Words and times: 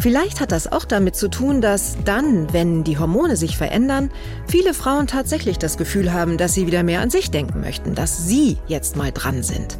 Vielleicht 0.00 0.40
hat 0.40 0.50
das 0.50 0.66
auch 0.66 0.86
damit 0.86 1.14
zu 1.14 1.28
tun, 1.28 1.60
dass 1.60 1.98
dann, 2.06 2.50
wenn 2.54 2.84
die 2.84 2.98
Hormone 2.98 3.36
sich 3.36 3.58
verändern, 3.58 4.10
viele 4.48 4.72
Frauen 4.72 5.06
tatsächlich 5.06 5.58
das 5.58 5.76
Gefühl 5.76 6.10
haben, 6.14 6.38
dass 6.38 6.54
sie 6.54 6.66
wieder 6.66 6.82
mehr 6.82 7.02
an 7.02 7.10
sich 7.10 7.30
denken 7.30 7.60
möchten, 7.60 7.94
dass 7.94 8.26
sie 8.26 8.56
jetzt 8.66 8.96
mal 8.96 9.12
dran 9.12 9.42
sind. 9.42 9.76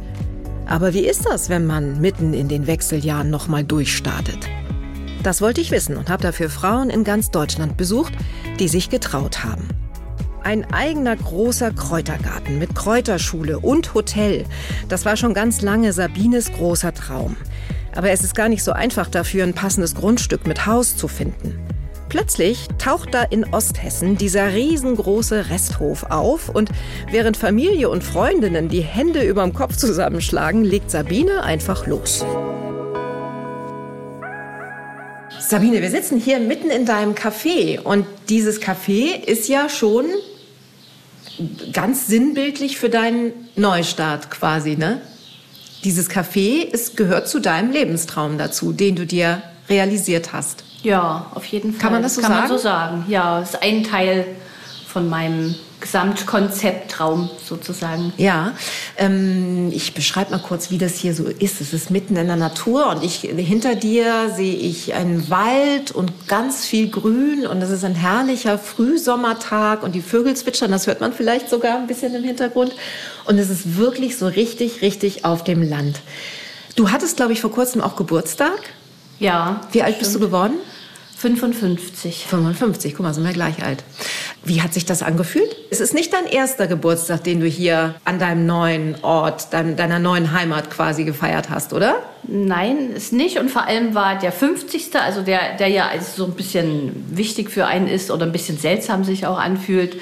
Aber 0.67 0.93
wie 0.93 1.07
ist 1.07 1.25
das, 1.25 1.49
wenn 1.49 1.65
man 1.65 1.99
mitten 2.01 2.35
in 2.35 2.47
den 2.47 2.67
Wechseljahren 2.67 3.31
nochmal 3.31 3.63
durchstartet? 3.63 4.47
Das 5.23 5.41
wollte 5.41 5.59
ich 5.59 5.71
wissen 5.71 5.97
und 5.97 6.09
habe 6.11 6.21
dafür 6.21 6.51
Frauen 6.51 6.91
in 6.91 7.03
ganz 7.03 7.31
Deutschland 7.31 7.75
besucht, 7.75 8.13
die 8.59 8.67
sich 8.67 8.91
getraut 8.91 9.43
haben. 9.43 9.67
Ein 10.43 10.71
eigener 10.71 11.15
großer 11.15 11.71
Kräutergarten 11.71 12.59
mit 12.59 12.75
Kräuterschule 12.75 13.57
und 13.57 13.95
Hotel. 13.95 14.45
Das 14.87 15.03
war 15.03 15.17
schon 15.17 15.33
ganz 15.33 15.61
lange 15.61 15.93
Sabines 15.93 16.51
großer 16.51 16.93
Traum. 16.93 17.37
Aber 17.95 18.09
es 18.09 18.23
ist 18.23 18.35
gar 18.35 18.49
nicht 18.49 18.63
so 18.63 18.71
einfach 18.71 19.09
dafür, 19.09 19.43
ein 19.43 19.53
passendes 19.53 19.95
Grundstück 19.95 20.47
mit 20.47 20.65
Haus 20.65 20.95
zu 20.97 21.07
finden. 21.07 21.59
Plötzlich 22.11 22.67
taucht 22.77 23.13
da 23.13 23.23
in 23.23 23.45
Osthessen 23.53 24.17
dieser 24.17 24.53
riesengroße 24.53 25.49
Resthof 25.49 26.03
auf 26.09 26.49
und 26.49 26.69
während 27.09 27.37
Familie 27.37 27.89
und 27.89 28.03
Freundinnen 28.03 28.67
die 28.67 28.81
Hände 28.81 29.23
überm 29.23 29.53
Kopf 29.53 29.77
zusammenschlagen, 29.77 30.65
legt 30.65 30.91
Sabine 30.91 31.43
einfach 31.43 31.87
los. 31.87 32.25
Sabine, 35.39 35.81
wir 35.81 35.89
sitzen 35.89 36.19
hier 36.19 36.39
mitten 36.39 36.69
in 36.69 36.85
deinem 36.85 37.13
Café 37.13 37.79
und 37.79 38.05
dieses 38.27 38.61
Café 38.61 39.15
ist 39.25 39.47
ja 39.47 39.69
schon 39.69 40.05
ganz 41.71 42.07
sinnbildlich 42.07 42.77
für 42.77 42.89
deinen 42.89 43.31
Neustart 43.55 44.29
quasi, 44.29 44.75
ne? 44.75 45.01
Dieses 45.83 46.09
Café 46.09 46.63
ist, 46.63 46.95
gehört 46.97 47.27
zu 47.27 47.39
deinem 47.39 47.71
Lebenstraum 47.71 48.37
dazu, 48.37 48.71
den 48.71 48.95
du 48.95 49.05
dir 49.05 49.41
realisiert 49.69 50.33
hast. 50.33 50.63
Ja, 50.83 51.27
auf 51.33 51.45
jeden 51.45 51.73
Fall. 51.73 51.81
Kann 51.81 51.93
man 51.93 52.03
das 52.03 52.15
so 52.15 52.21
Kann 52.21 52.31
sagen? 52.31 52.41
man 52.47 52.57
so 52.57 52.57
sagen. 52.57 53.05
Ja, 53.07 53.41
es 53.41 53.51
ist 53.51 53.61
ein 53.63 53.83
Teil 53.83 54.25
von 54.87 55.09
meinem 55.09 55.55
Gesamtkonzepttraum 55.81 57.29
sozusagen. 57.43 58.13
Ja, 58.17 58.53
ähm, 58.97 59.71
ich 59.73 59.93
beschreibe 59.93 60.31
mal 60.31 60.39
kurz, 60.39 60.71
wie 60.71 60.77
das 60.77 60.95
hier 60.95 61.13
so 61.13 61.25
ist. 61.25 61.59
Es 61.59 61.73
ist 61.73 61.91
mitten 61.91 62.15
in 62.15 62.27
der 62.27 62.35
Natur 62.35 62.87
und 62.87 63.03
ich, 63.03 63.19
hinter 63.21 63.75
dir 63.75 64.31
sehe 64.35 64.55
ich 64.55 64.93
einen 64.93 65.29
Wald 65.29 65.91
und 65.91 66.27
ganz 66.27 66.65
viel 66.65 66.89
Grün 66.89 67.45
und 67.45 67.61
es 67.61 67.69
ist 67.69 67.83
ein 67.83 67.95
herrlicher 67.95 68.57
Frühsommertag 68.57 69.83
und 69.83 69.93
die 69.93 70.01
Vögel 70.01 70.35
zwitschern, 70.35 70.71
das 70.71 70.87
hört 70.87 71.01
man 71.01 71.11
vielleicht 71.11 71.49
sogar 71.49 71.77
ein 71.77 71.87
bisschen 71.87 72.15
im 72.15 72.23
Hintergrund. 72.23 72.73
Und 73.25 73.37
es 73.37 73.49
ist 73.49 73.77
wirklich 73.77 74.17
so 74.17 74.27
richtig, 74.27 74.81
richtig 74.81 75.25
auf 75.25 75.43
dem 75.43 75.67
Land. 75.67 75.99
Du 76.75 76.91
hattest, 76.91 77.17
glaube 77.17 77.33
ich, 77.33 77.41
vor 77.41 77.51
kurzem 77.51 77.81
auch 77.81 77.95
Geburtstag. 77.95 78.59
Ja. 79.19 79.61
Wie 79.71 79.83
alt 79.83 79.99
bist 79.99 80.15
du 80.15 80.19
geworden? 80.19 80.55
55. 81.17 82.25
55, 82.27 82.95
guck 82.95 83.05
mal, 83.05 83.13
sind 83.13 83.23
wir 83.23 83.33
gleich 83.33 83.63
alt. 83.63 83.83
Wie 84.43 84.61
hat 84.61 84.73
sich 84.73 84.85
das 84.85 85.03
angefühlt? 85.03 85.55
Es 85.69 85.79
ist 85.79 85.93
nicht 85.93 86.11
dein 86.13 86.25
erster 86.25 86.65
Geburtstag, 86.65 87.23
den 87.23 87.39
du 87.41 87.45
hier 87.45 87.95
an 88.05 88.17
deinem 88.17 88.47
neuen 88.47 88.95
Ort, 89.03 89.53
dein, 89.53 89.75
deiner 89.75 89.99
neuen 89.99 90.33
Heimat 90.33 90.71
quasi 90.71 91.03
gefeiert 91.03 91.51
hast, 91.51 91.73
oder? 91.73 91.95
Nein, 92.23 92.91
ist 92.95 93.13
nicht. 93.13 93.37
Und 93.37 93.49
vor 93.49 93.65
allem 93.67 93.93
war 93.93 94.17
der 94.17 94.31
50. 94.31 94.95
Also 94.95 95.21
der, 95.21 95.57
der 95.59 95.67
ja 95.67 95.89
so 95.99 96.25
ein 96.25 96.31
bisschen 96.31 97.05
wichtig 97.15 97.51
für 97.51 97.67
einen 97.67 97.87
ist 97.87 98.09
oder 98.09 98.25
ein 98.25 98.31
bisschen 98.31 98.57
seltsam 98.57 99.03
sich 99.03 99.27
auch 99.27 99.37
anfühlt. 99.37 99.97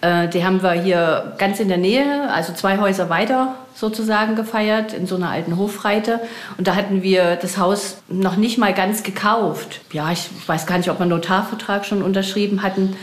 Äh, 0.00 0.28
die 0.28 0.44
haben 0.44 0.62
wir 0.62 0.72
hier 0.72 1.34
ganz 1.38 1.60
in 1.60 1.68
der 1.68 1.78
Nähe, 1.78 2.30
also 2.32 2.52
zwei 2.52 2.78
Häuser 2.78 3.08
weiter 3.08 3.54
sozusagen 3.74 4.36
gefeiert, 4.36 4.92
in 4.92 5.06
so 5.06 5.16
einer 5.16 5.30
alten 5.30 5.56
Hofreite. 5.56 6.20
Und 6.58 6.66
da 6.66 6.74
hatten 6.74 7.02
wir 7.02 7.36
das 7.36 7.58
Haus 7.58 7.98
noch 8.08 8.36
nicht 8.36 8.58
mal 8.58 8.74
ganz 8.74 9.02
gekauft. 9.02 9.80
Ja, 9.92 10.12
ich 10.12 10.28
weiß 10.46 10.66
gar 10.66 10.78
nicht, 10.78 10.90
ob 10.90 10.98
wir 10.98 11.02
einen 11.02 11.10
Notarvertrag 11.10 11.84
schon 11.84 12.02
unterschrieben 12.02 12.62
hatten. 12.62 12.96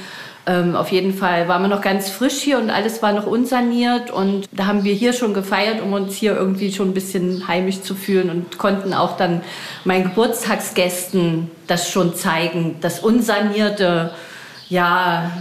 Ähm, 0.52 0.76
auf 0.76 0.92
jeden 0.92 1.14
Fall 1.14 1.48
waren 1.48 1.62
wir 1.62 1.70
noch 1.70 1.82
ganz 1.82 2.10
frisch 2.10 2.40
hier 2.42 2.58
und 2.58 2.70
alles 2.70 3.02
war 3.02 3.14
noch 3.14 3.26
unsaniert. 3.26 4.12
Und 4.12 4.50
da 4.52 4.66
haben 4.66 4.84
wir 4.84 4.94
hier 4.94 5.14
schon 5.14 5.34
gefeiert, 5.34 5.82
um 5.82 5.94
uns 5.94 6.16
hier 6.16 6.36
irgendwie 6.36 6.74
schon 6.74 6.90
ein 6.90 6.94
bisschen 6.94 7.48
heimisch 7.48 7.82
zu 7.82 7.96
fühlen 7.96 8.30
und 8.30 8.58
konnten 8.58 8.94
auch 8.94 9.16
dann 9.16 9.42
meinen 9.86 10.04
Geburtstagsgästen 10.04 11.50
das 11.68 11.90
schon 11.90 12.16
zeigen, 12.16 12.76
das 12.82 13.00
unsanierte, 13.00 14.12
ja, 14.68 15.32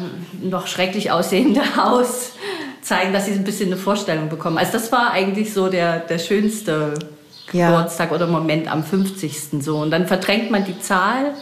noch 0.41 0.69
schrecklich 0.69 1.10
aussehende 1.10 1.62
Haus 1.77 2.32
zeigen, 2.81 3.12
dass 3.12 3.27
sie 3.27 3.32
ein 3.32 3.44
bisschen 3.44 3.66
eine 3.72 3.77
Vorstellung 3.77 4.28
bekommen. 4.28 4.59
Also 4.59 4.72
das 4.72 4.92
war 4.92 5.10
eigentlich 5.10 5.53
so 5.53 5.69
der, 5.69 5.98
der 5.98 6.19
schönste 6.19 6.94
Ja. 7.53 7.71
Geburtstag 7.71 8.12
oder 8.12 8.28
Moment 8.28 8.71
am 8.71 8.84
50. 8.84 9.60
so. 9.60 9.78
Und 9.78 9.91
dann 9.91 10.06
verdrängt 10.06 10.53
man 10.53 10.65
die 10.65 10.78
Zahl 10.78 11.34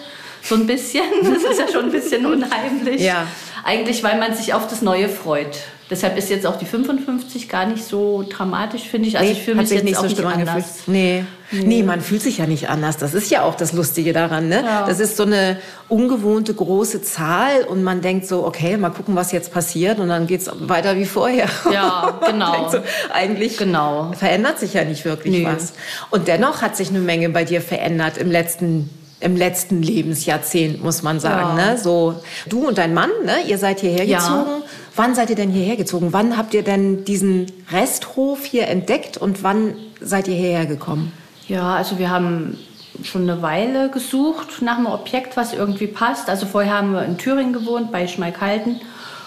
so 0.42 0.54
ein 0.54 0.66
bisschen. 0.66 1.02
Das 1.22 1.42
ist 1.42 1.58
ja 1.58 1.68
schon 1.68 1.86
ein 1.86 1.92
bisschen 1.92 2.24
unheimlich. 2.24 3.02
Ja. 3.02 3.26
Eigentlich, 3.68 4.02
weil 4.02 4.18
man 4.18 4.34
sich 4.34 4.54
auf 4.54 4.66
das 4.66 4.80
Neue 4.80 5.10
freut. 5.10 5.58
Deshalb 5.90 6.16
ist 6.16 6.30
jetzt 6.30 6.46
auch 6.46 6.56
die 6.56 6.64
55 6.64 7.48
gar 7.50 7.66
nicht 7.66 7.84
so 7.84 8.24
dramatisch, 8.28 8.82
finde 8.82 9.08
ich. 9.08 9.18
Also 9.18 9.30
ich 9.30 9.42
fühle 9.42 9.56
hat 9.56 9.62
mich 9.62 9.68
sich 9.68 9.76
jetzt 9.78 9.84
nicht 9.84 9.96
auch 9.98 10.02
so 10.02 10.08
nicht 10.08 10.24
anders. 10.24 10.48
angefühlt. 10.48 10.88
Nee. 10.88 11.24
nee, 11.50 11.82
man 11.82 12.00
fühlt 12.00 12.22
sich 12.22 12.38
ja 12.38 12.46
nicht 12.46 12.68
anders. 12.68 12.96
Das 12.98 13.12
ist 13.14 13.30
ja 13.30 13.42
auch 13.42 13.54
das 13.54 13.72
Lustige 13.74 14.12
daran. 14.14 14.48
Ne? 14.48 14.62
Ja. 14.64 14.86
Das 14.86 15.00
ist 15.00 15.16
so 15.18 15.24
eine 15.24 15.58
ungewohnte 15.88 16.52
große 16.54 17.02
Zahl 17.02 17.62
und 17.64 17.82
man 17.82 18.00
denkt 18.00 18.26
so, 18.26 18.46
okay, 18.46 18.76
mal 18.78 18.90
gucken, 18.90 19.16
was 19.16 19.32
jetzt 19.32 19.52
passiert 19.52 19.98
und 19.98 20.08
dann 20.08 20.26
geht's 20.26 20.50
weiter 20.60 20.96
wie 20.96 21.06
vorher. 21.06 21.48
Ja, 21.70 22.18
genau. 22.26 22.70
so, 22.70 22.78
eigentlich 23.12 23.56
Genau. 23.58 24.12
verändert 24.12 24.58
sich 24.58 24.74
ja 24.74 24.84
nicht 24.84 25.04
wirklich 25.06 25.42
Nö. 25.42 25.46
was. 25.50 25.72
Und 26.10 26.28
dennoch 26.28 26.62
hat 26.62 26.74
sich 26.76 26.88
eine 26.90 27.00
Menge 27.00 27.28
bei 27.30 27.44
dir 27.44 27.60
verändert 27.62 28.18
im 28.18 28.30
letzten 28.30 28.90
im 29.20 29.36
letzten 29.36 29.82
Lebensjahrzehnt, 29.82 30.82
muss 30.82 31.02
man 31.02 31.20
sagen. 31.20 31.58
Ja. 31.58 31.72
Ne? 31.72 31.78
So, 31.78 32.14
du 32.48 32.68
und 32.68 32.78
dein 32.78 32.94
Mann, 32.94 33.10
ne? 33.24 33.34
ihr 33.46 33.58
seid 33.58 33.80
hierher 33.80 34.04
Ja. 34.04 34.18
gezogen. 34.18 34.62
Wann 34.94 35.14
seid 35.14 35.30
ihr 35.30 35.36
denn 35.36 35.50
hierher 35.50 35.76
gezogen? 35.76 36.12
Wann 36.12 36.36
habt 36.36 36.54
ihr 36.54 36.62
denn 36.62 37.04
diesen 37.04 37.46
Resthof 37.70 38.44
hier 38.44 38.68
entdeckt 38.68 39.16
und 39.16 39.42
wann 39.42 39.74
seid 40.00 40.28
ihr 40.28 40.34
hierher 40.34 40.66
gekommen? 40.66 41.12
Ja, 41.46 41.74
also 41.74 41.98
wir 41.98 42.10
haben 42.10 42.58
schon 43.04 43.22
eine 43.22 43.42
Weile 43.42 43.90
gesucht 43.90 44.60
nach 44.60 44.76
einem 44.76 44.86
Objekt, 44.86 45.36
was 45.36 45.52
irgendwie 45.52 45.86
passt. 45.86 46.28
Also 46.28 46.46
vorher 46.46 46.74
haben 46.78 46.92
wir 46.92 47.04
in 47.04 47.16
Thüringen 47.16 47.52
gewohnt, 47.52 47.92
bei 47.92 48.06
Schmalkalden. 48.08 48.80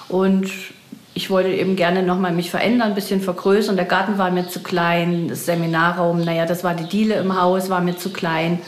Und 0.09 0.52
ich 1.13 1.29
wollte 1.29 1.50
eben 1.50 1.75
gerne 1.75 2.03
nochmal 2.03 2.31
mich 2.31 2.50
verändern, 2.52 2.90
ein 2.90 2.96
bisschen 2.96 3.22
vergrößern. 3.22 3.75
Der 3.75 3.85
Garten 3.85 4.18
war 4.18 4.31
mir 4.31 4.47
zu 4.47 4.62
klein, 4.62 5.28
das 5.29 5.46
Seminarraum, 5.46 6.23
naja, 6.23 6.46
das 6.46 6.63
war 6.63 6.73
die 6.73 6.88
Diele 6.88 7.16
im 7.16 7.40
Haus, 7.40 7.69
war 7.69 7.81
mir 7.81 7.97
zu 7.97 8.12
klein. 8.12 8.59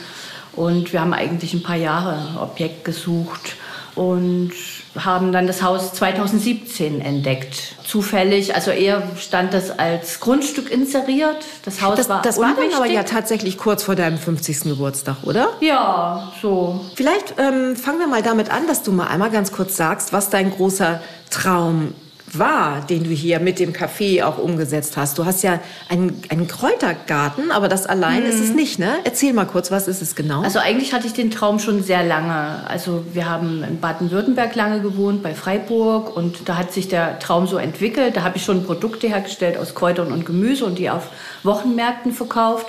Und 0.55 0.93
wir 0.93 1.01
haben 1.01 1.13
eigentlich 1.13 1.53
ein 1.53 1.63
paar 1.63 1.75
Jahre 1.75 2.39
Objekt 2.39 2.85
gesucht 2.85 3.55
und 3.95 4.51
haben 4.95 5.31
dann 5.31 5.47
das 5.47 5.61
Haus 5.61 5.93
2017 5.93 7.01
entdeckt. 7.01 7.75
Zufällig, 7.83 8.55
also 8.55 8.71
eher 8.71 9.03
stand 9.17 9.53
das 9.53 9.77
als 9.77 10.19
Grundstück 10.19 10.71
inseriert. 10.71 11.37
Das 11.65 11.81
Haus 11.81 11.97
Das, 11.97 12.09
war 12.09 12.21
das 12.21 12.37
war 12.39 12.55
dann 12.55 12.73
aber 12.73 12.87
ja 12.87 13.03
tatsächlich 13.03 13.57
kurz 13.57 13.83
vor 13.83 13.95
deinem 13.95 14.17
50. 14.17 14.63
Geburtstag, 14.63 15.17
oder? 15.23 15.49
Ja, 15.61 16.31
so. 16.41 16.81
Vielleicht 16.95 17.35
ähm, 17.37 17.75
fangen 17.75 17.99
wir 17.99 18.07
mal 18.07 18.23
damit 18.23 18.51
an, 18.51 18.67
dass 18.67 18.83
du 18.83 18.91
mal 18.91 19.07
einmal 19.07 19.29
ganz 19.29 19.51
kurz 19.51 19.75
sagst, 19.77 20.13
was 20.13 20.29
dein 20.29 20.51
großer 20.51 21.01
Traum 21.29 21.93
war, 22.37 22.81
den 22.81 23.03
du 23.03 23.09
hier 23.09 23.39
mit 23.39 23.59
dem 23.59 23.73
Café 23.73 24.23
auch 24.23 24.37
umgesetzt 24.37 24.97
hast. 24.97 25.17
Du 25.17 25.25
hast 25.25 25.43
ja 25.43 25.59
einen, 25.89 26.21
einen 26.29 26.47
Kräutergarten, 26.47 27.51
aber 27.51 27.67
das 27.67 27.85
allein 27.85 28.23
ist 28.23 28.39
es 28.39 28.53
nicht, 28.53 28.79
ne? 28.79 28.95
Erzähl 29.03 29.33
mal 29.33 29.45
kurz, 29.45 29.71
was 29.71 29.87
ist 29.87 30.01
es 30.01 30.15
genau? 30.15 30.41
Also 30.41 30.59
eigentlich 30.59 30.93
hatte 30.93 31.07
ich 31.07 31.13
den 31.13 31.31
Traum 31.31 31.59
schon 31.59 31.83
sehr 31.83 32.03
lange. 32.03 32.67
Also 32.67 33.05
wir 33.13 33.29
haben 33.29 33.63
in 33.63 33.79
Baden-Württemberg 33.79 34.55
lange 34.55 34.81
gewohnt, 34.81 35.23
bei 35.23 35.33
Freiburg. 35.33 36.15
Und 36.15 36.47
da 36.49 36.57
hat 36.57 36.73
sich 36.73 36.87
der 36.87 37.19
Traum 37.19 37.47
so 37.47 37.57
entwickelt. 37.57 38.17
Da 38.17 38.23
habe 38.23 38.37
ich 38.37 38.43
schon 38.43 38.65
Produkte 38.65 39.07
hergestellt 39.07 39.57
aus 39.57 39.75
Kräutern 39.75 40.11
und 40.11 40.25
Gemüse 40.25 40.65
und 40.65 40.79
die 40.79 40.89
auf 40.89 41.09
Wochenmärkten 41.43 42.11
verkauft. 42.11 42.67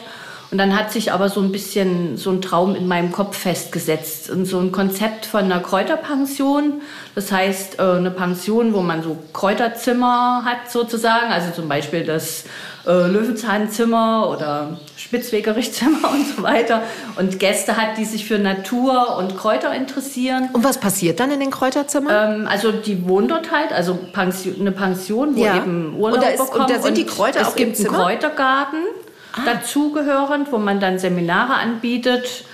Und 0.51 0.59
dann 0.59 0.77
hat 0.79 0.93
sich 0.93 1.13
aber 1.13 1.29
so 1.29 1.41
ein 1.41 1.51
bisschen 1.51 2.17
so 2.17 2.31
ein 2.31 2.41
Traum 2.41 2.75
in 2.77 2.87
meinem 2.87 3.11
Kopf 3.13 3.37
festgesetzt. 3.37 4.31
Und 4.31 4.45
so 4.47 4.59
ein 4.61 4.71
Konzept 4.73 5.27
von 5.27 5.41
einer 5.45 5.61
Kräuterpension. 5.61 6.83
Das 7.15 7.33
heißt, 7.33 7.79
äh, 7.79 7.83
eine 7.83 8.11
Pension, 8.11 8.73
wo 8.75 8.81
man 8.81 9.03
so 9.03 9.17
Kräuterzimmer 9.33 10.43
hat 10.45 10.71
sozusagen. 10.71 11.33
Also 11.33 11.51
zum 11.53 11.69
Beispiel 11.69 12.05
das 12.05 12.45
äh, 12.87 12.91
Löwenzahnzimmer 13.09 14.29
oder 14.31 14.79
Spitzwegerichtzimmer 14.97 16.11
und 16.13 16.27
so 16.37 16.43
weiter. 16.43 16.83
Und 17.17 17.39
Gäste 17.39 17.77
hat, 17.77 17.97
die 17.99 18.05
sich 18.05 18.27
für 18.27 18.39
Natur 18.39 19.17
und 19.19 19.37
Kräuter 19.37 19.73
interessieren. 19.75 20.51
Und 20.53 20.65
was 20.65 20.79
passiert 20.79 21.21
dann 21.21 21.31
in 21.31 21.41
den 21.41 21.51
Kräuterzimmern? 21.51 22.41
Ähm, 22.43 22.47
also 22.49 22.71
die 22.73 23.09
wohnen 23.09 23.29
dort 23.29 23.51
halt, 23.51 23.73
also 23.73 23.99
Pension, 24.13 24.57
eine 24.61 24.73
Pension, 24.73 25.37
wo 25.37 25.45
Ja. 25.45 25.57
eben 25.57 25.97
Urlaub 25.99 26.19
Und 26.19 26.23
da 26.25 26.29
ist- 26.29 26.39
bekommen. 26.39 26.61
und 26.65 26.71
da 26.71 26.81
sind 26.83 26.97
die 26.97 27.07
Kräuter 27.07 27.41
es 27.41 27.49
auch 27.49 27.53
im 27.53 27.57
gibt 27.57 27.77
einen 27.79 27.87
Zimmer? 27.87 27.99
Ah. 29.37 29.41
Dazugehörend, 29.45 30.53
wo 30.53 30.59
man 30.59 30.81
dann 30.81 30.99
Seminare 30.99 31.55
anbietet. 31.55 32.45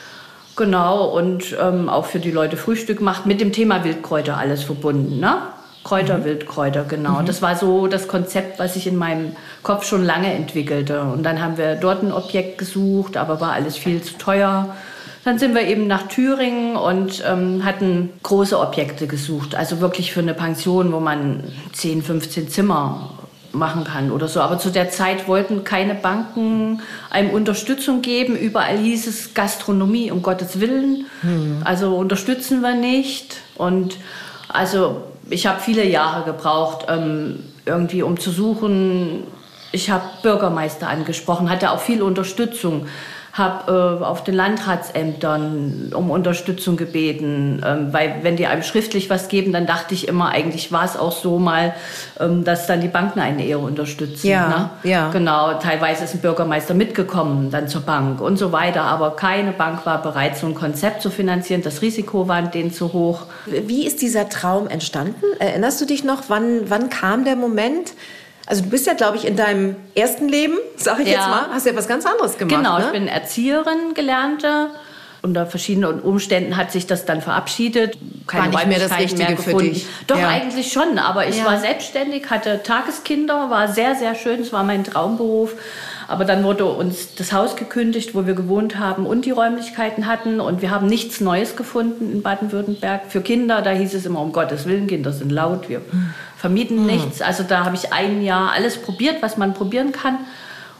Genau, 0.57 1.05
und 1.05 1.57
ähm, 1.61 1.89
auch 1.89 2.07
für 2.07 2.19
die 2.19 2.31
Leute 2.31 2.57
Frühstück 2.57 3.01
macht, 3.01 3.25
mit 3.27 3.41
dem 3.41 3.53
Thema 3.53 3.85
Wildkräuter 3.85 4.37
alles 4.37 4.63
verbunden. 4.63 5.21
Ne? 5.21 5.39
Kräuter, 5.85 6.19
Mhm. 6.19 6.25
Wildkräuter, 6.25 6.85
genau. 6.85 7.23
Das 7.23 7.41
war 7.41 7.57
so 7.57 7.87
das 7.87 8.09
Konzept, 8.09 8.59
was 8.59 8.75
sich 8.75 8.87
in 8.87 8.97
meinem 8.97 9.33
Kopf 9.63 9.85
schon 9.87 10.05
lange 10.05 10.33
entwickelte. 10.35 11.03
Und 11.03 11.23
dann 11.23 11.41
haben 11.41 11.57
wir 11.57 11.77
dort 11.77 12.03
ein 12.03 12.13
Objekt 12.13 12.59
gesucht, 12.59 13.17
aber 13.17 13.41
war 13.41 13.53
alles 13.53 13.77
viel 13.79 14.03
zu 14.03 14.19
teuer. 14.19 14.77
Dann 15.25 15.39
sind 15.39 15.55
wir 15.55 15.63
eben 15.63 15.87
nach 15.87 16.09
Thüringen 16.09 16.77
und 16.77 17.23
ähm, 17.27 17.65
hatten 17.65 18.11
große 18.23 18.59
Objekte 18.59 19.07
gesucht. 19.07 19.55
Also 19.55 19.81
wirklich 19.81 20.13
für 20.13 20.21
eine 20.21 20.35
Pension, 20.35 20.93
wo 20.93 21.01
man 21.01 21.45
10, 21.73 22.03
15 22.03 22.49
Zimmer 22.49 23.11
machen 23.53 23.85
kann 23.85 24.11
oder 24.11 24.29
so. 24.29 24.41
Aber 24.41 24.59
zu 24.59 24.71
der 24.71 24.91
Zeit 24.91 25.29
wollten 25.29 25.65
keine 25.65 25.95
Banken 25.95 26.83
einem 27.11 27.31
Unterstützung 27.31 28.03
geben. 28.03 28.37
Überall 28.37 28.79
hieß 28.79 29.07
es 29.07 29.35
Gastronomie, 29.35 30.11
um 30.11 30.23
Gottes 30.23 30.61
Willen. 30.61 31.07
Also 31.65 31.97
unterstützen 31.97 32.61
wir 32.61 32.75
nicht. 32.75 33.37
Und 33.57 33.97
also 34.49 35.03
ich 35.29 35.47
habe 35.47 35.61
viele 35.61 35.87
Jahre 35.87 36.25
gebraucht, 36.25 36.87
ähm, 36.89 37.41
irgendwie 37.67 38.03
um 38.03 38.19
zu 38.19 38.31
suchen. 38.31 39.25
Ich 39.73 39.91
habe 39.91 40.05
Bürgermeister 40.23 40.89
angesprochen, 40.89 41.49
hatte 41.49 41.71
auch 41.71 41.81
viel 41.81 42.03
Unterstützung. 42.03 42.87
Habe 43.33 44.01
äh, 44.01 44.05
auf 44.05 44.25
den 44.25 44.35
Landratsämtern 44.35 45.93
um 45.95 46.11
Unterstützung 46.11 46.77
gebeten, 46.77 47.63
ähm, 47.65 47.93
weil 47.93 48.17
wenn 48.23 48.37
die 48.37 48.47
einem 48.47 48.63
schriftlich 48.63 49.09
was 49.11 49.29
geben, 49.29 49.53
dann 49.53 49.67
dachte 49.67 49.95
ich 49.95 50.09
immer, 50.09 50.31
eigentlich 50.31 50.73
war 50.73 50.85
es 50.85 50.97
auch 50.97 51.13
so 51.13 51.39
mal, 51.39 51.75
ähm, 52.19 52.45
dass 52.45 52.67
dann 52.67 52.81
die 52.81 52.89
Banken 52.89 53.21
einen 53.21 53.39
eher 53.39 53.61
unterstützen. 53.61 54.27
Ja, 54.27 54.49
ne? 54.49 54.91
ja. 54.91 55.11
Genau, 55.11 55.55
teilweise 55.55 56.05
ist 56.05 56.15
ein 56.15 56.21
Bürgermeister 56.21 56.75
mitgekommen 56.75 57.51
dann 57.51 57.69
zur 57.69 57.83
Bank 57.83 58.21
und 58.21 58.37
so 58.37 58.53
weiter, 58.53 58.83
aber 58.83 59.17
keine 59.17 59.53
Bank 59.53 59.87
war 59.87 60.03
bereit, 60.03 60.37
so 60.37 60.47
ein 60.47 60.55
Konzept 60.55 61.03
zu 61.03 61.11
finanzieren. 61.11 61.63
Das 61.63 61.83
Risiko 61.83 62.29
war 62.29 62.43
denen 62.43 62.73
zu 62.73 62.93
hoch. 62.93 63.27
Wie 63.47 63.87
ist 63.87 64.03
dieser 64.03 64.29
Traum 64.29 64.69
entstanden? 64.69 65.25
Erinnerst 65.39 65.81
du 65.81 65.85
dich 65.87 66.05
noch, 66.05 66.25
wann, 66.29 66.69
wann 66.69 66.91
kam 66.91 67.25
der 67.25 67.37
Moment? 67.37 67.93
Also 68.51 68.65
du 68.65 68.69
bist 68.71 68.85
ja, 68.89 68.95
glaube 68.95 69.17
ich, 69.17 69.25
in 69.25 69.37
deinem 69.37 69.77
ersten 69.95 70.29
Leben, 70.29 70.55
sage 70.77 71.03
ich 71.05 71.09
Ja. 71.09 71.15
jetzt 71.19 71.29
mal, 71.29 71.47
hast 71.53 71.67
ja 71.67 71.77
was 71.77 71.87
ganz 71.87 72.05
anderes 72.05 72.37
gemacht. 72.37 72.57
Genau, 72.57 72.79
ne? 72.79 72.87
ich 72.87 72.91
bin 72.91 73.07
Erzieherin 73.07 73.95
gelernte. 73.95 74.67
Unter 75.23 75.47
verschiedenen 75.47 76.01
Umständen 76.01 76.57
hat 76.57 76.73
sich 76.73 76.87
das 76.89 77.05
dann 77.05 77.21
verabschiedet. 77.21 77.97
Keine 78.27 78.53
War 78.53 78.65
nicht 78.65 78.69
mehr 78.69 78.89
das 78.89 78.99
Richtige 78.99 79.37
für 79.37 79.51
gefunden. 79.53 79.75
dich. 79.75 79.87
Doch, 80.09 80.19
Ja. 80.19 80.29
eigentlich 80.29 80.73
schon. 80.73 80.99
Aber 80.99 81.29
ich 81.29 81.37
Ja. 81.37 81.45
war 81.45 81.61
selbstständig, 81.61 82.29
hatte 82.31 82.61
Tageskinder, 82.65 83.51
war 83.51 83.69
sehr, 83.69 83.95
sehr 83.95 84.17
schön. 84.17 84.41
Es 84.41 84.53
war 84.53 84.65
mein 84.65 84.83
Traumberuf. 84.83 85.53
Aber 86.11 86.25
dann 86.25 86.43
wurde 86.43 86.65
uns 86.65 87.15
das 87.15 87.33
Haus 87.33 87.55
gekündigt, 87.55 88.17
wo 88.17 88.27
wir 88.27 88.35
gewohnt 88.35 88.81
haben 88.81 89.07
und 89.07 89.27
die 89.27 89.31
Räumlichkeiten 89.31 90.09
hatten. 90.09 90.41
Und 90.41 90.61
wir 90.61 90.73
haben 90.73 90.89
nichts 90.89 91.21
Neues 91.21 91.55
gefunden 91.55 92.11
in 92.11 92.21
Baden-Württemberg. 92.21 93.03
Für 93.07 93.21
Kinder, 93.21 93.63
da 93.63 93.71
hieß 93.71 93.95
es 93.95 94.07
immer, 94.07 94.21
um 94.21 94.33
Gottes 94.33 94.67
Willen, 94.67 94.89
Kinder 94.89 95.13
sind 95.13 95.31
laut, 95.31 95.69
wir 95.69 95.83
vermieten 96.37 96.85
nichts. 96.85 97.23
Also 97.23 97.45
da 97.45 97.65
habe 97.65 97.77
ich 97.77 97.93
ein 97.93 98.23
Jahr 98.25 98.51
alles 98.51 98.79
probiert, 98.79 99.23
was 99.23 99.37
man 99.37 99.55
probieren 99.55 99.93
kann. 99.93 100.19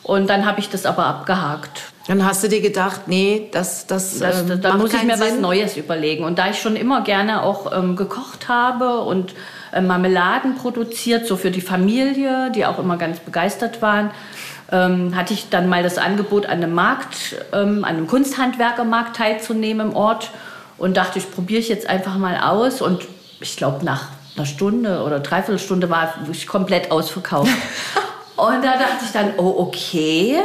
Und 0.03 0.29
dann 0.29 0.47
habe 0.47 0.59
ich 0.59 0.69
das 0.69 0.85
aber 0.85 1.07
abgehakt. 1.07 1.83
Dann 2.09 2.27
hast 2.27 2.43
du 2.43 2.49
dir 2.49 2.61
gedacht, 2.61 3.03
nee, 3.07 3.51
das, 3.53 3.87
das, 3.87 4.19
Das, 4.19 4.51
ähm, 4.51 4.61
da 4.61 4.77
muss 4.77 4.93
ich 4.93 5.05
mir 5.05 5.13
was 5.13 5.31
Sinn. 5.31 5.43
Neues 5.43 5.77
überlegen. 5.77 6.25
Und 6.25 6.41
da 6.41 6.51
ich 6.51 6.59
schon 6.59 6.75
immer 6.75 7.03
gerne 7.03 7.45
auch 7.45 7.71
ähm, 7.73 7.95
gekocht 7.95 8.49
habe 8.49 9.03
und 9.03 9.35
äh, 9.73 9.81
Marmeladen 9.81 10.57
produziert, 10.57 11.29
so 11.29 11.37
für 11.37 11.53
die 11.53 11.61
Familie, 11.61 12.51
die 12.53 12.67
auch 12.67 12.81
immer 12.81 12.97
ganz 12.97 13.21
begeistert 13.21 13.81
waren, 13.81 14.11
ähm, 14.73 15.17
hatte 15.17 15.35
ich 15.35 15.49
dann 15.51 15.69
mal 15.69 15.83
das 15.83 15.99
Angebot, 15.99 16.47
an 16.47 16.63
einem 16.63 16.75
Markt, 16.75 17.37
ähm, 17.53 17.85
an 17.85 17.97
einem 17.97 18.07
Kunsthandwerkermarkt 18.07 19.17
teilzunehmen 19.17 19.91
im 19.91 19.97
Ort 19.97 20.31
und 20.79 20.97
dachte, 20.97 21.19
ich 21.19 21.31
probiere 21.31 21.61
ich 21.61 21.69
jetzt 21.69 21.89
einfach 21.89 22.17
mal 22.17 22.39
aus. 22.41 22.81
Und 22.81 23.07
ich 23.41 23.57
glaube, 23.57 23.85
nach 23.85 24.09
einer 24.37 24.47
Stunde 24.47 25.03
oder 25.03 25.21
Dreiviertelstunde 25.21 25.91
war 25.91 26.15
ich 26.31 26.47
komplett 26.47 26.91
ausverkauft. 26.91 27.51
und 28.37 28.65
da 28.65 28.73
dachte 28.73 29.05
ich 29.05 29.13
dann, 29.13 29.33
oh 29.39 29.55
okay, 29.59 30.37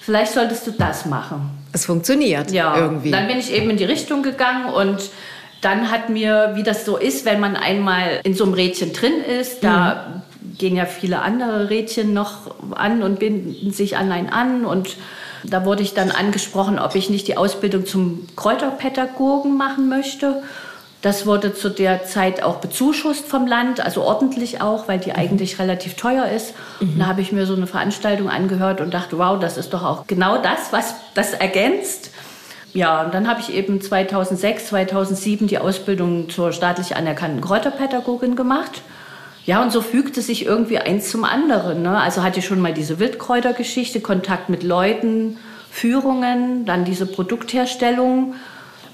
vielleicht 0.00 0.32
solltest 0.32 0.66
du 0.66 0.72
das 0.72 1.06
machen. 1.06 1.50
Es 1.72 1.84
funktioniert 1.86 2.50
Ja, 2.50 2.76
irgendwie. 2.76 3.10
dann 3.10 3.26
bin 3.26 3.38
ich 3.38 3.52
eben 3.52 3.70
in 3.70 3.76
die 3.76 3.84
Richtung 3.84 4.22
gegangen 4.22 4.72
und 4.72 5.10
dann 5.60 5.90
hat 5.90 6.08
mir, 6.08 6.52
wie 6.54 6.62
das 6.62 6.84
so 6.84 6.96
ist, 6.96 7.24
wenn 7.24 7.40
man 7.40 7.56
einmal 7.56 8.20
in 8.24 8.34
so 8.34 8.44
einem 8.44 8.54
Rädchen 8.54 8.92
drin 8.92 9.22
ist, 9.22 9.64
da 9.64 10.22
gehen 10.58 10.76
ja 10.76 10.86
viele 10.86 11.22
andere 11.22 11.70
Rädchen 11.70 12.12
noch 12.12 12.54
an 12.74 13.02
und 13.02 13.18
binden 13.18 13.72
sich 13.72 13.96
an 13.96 14.12
ein 14.12 14.30
an 14.32 14.64
und 14.64 14.96
da 15.44 15.64
wurde 15.64 15.82
ich 15.82 15.94
dann 15.94 16.10
angesprochen, 16.10 16.78
ob 16.78 16.94
ich 16.94 17.10
nicht 17.10 17.28
die 17.28 17.36
Ausbildung 17.36 17.86
zum 17.86 18.26
Kräuterpädagogen 18.36 19.56
machen 19.56 19.88
möchte. 19.88 20.42
Das 21.00 21.26
wurde 21.26 21.54
zu 21.54 21.68
der 21.68 22.04
Zeit 22.04 22.42
auch 22.42 22.56
bezuschusst 22.56 23.24
vom 23.26 23.46
Land, 23.46 23.78
also 23.80 24.02
ordentlich 24.02 24.60
auch, 24.60 24.88
weil 24.88 24.98
die 24.98 25.12
eigentlich 25.12 25.60
relativ 25.60 25.94
teuer 25.94 26.26
ist. 26.26 26.54
Und 26.80 26.98
da 26.98 27.06
habe 27.06 27.20
ich 27.20 27.30
mir 27.30 27.46
so 27.46 27.54
eine 27.54 27.68
Veranstaltung 27.68 28.28
angehört 28.28 28.80
und 28.80 28.92
dachte, 28.92 29.16
wow, 29.16 29.38
das 29.38 29.56
ist 29.56 29.72
doch 29.72 29.84
auch 29.84 30.08
genau 30.08 30.42
das, 30.42 30.72
was 30.72 30.96
das 31.14 31.34
ergänzt. 31.34 32.10
Ja, 32.74 33.04
und 33.04 33.14
dann 33.14 33.28
habe 33.28 33.40
ich 33.40 33.54
eben 33.54 33.80
2006, 33.80 34.66
2007 34.66 35.46
die 35.46 35.58
Ausbildung 35.58 36.28
zur 36.30 36.52
staatlich 36.52 36.96
anerkannten 36.96 37.40
Kräuterpädagogin 37.40 38.34
gemacht. 38.34 38.82
Ja, 39.48 39.62
und 39.62 39.72
so 39.72 39.80
fügte 39.80 40.20
sich 40.20 40.44
irgendwie 40.44 40.76
eins 40.76 41.10
zum 41.10 41.24
anderen. 41.24 41.80
Ne? 41.80 41.98
Also 41.98 42.22
hatte 42.22 42.40
ich 42.40 42.44
schon 42.44 42.60
mal 42.60 42.74
diese 42.74 42.98
Wildkräutergeschichte, 42.98 44.00
Kontakt 44.00 44.50
mit 44.50 44.62
Leuten, 44.62 45.38
Führungen, 45.70 46.66
dann 46.66 46.84
diese 46.84 47.06
Produktherstellung. 47.06 48.34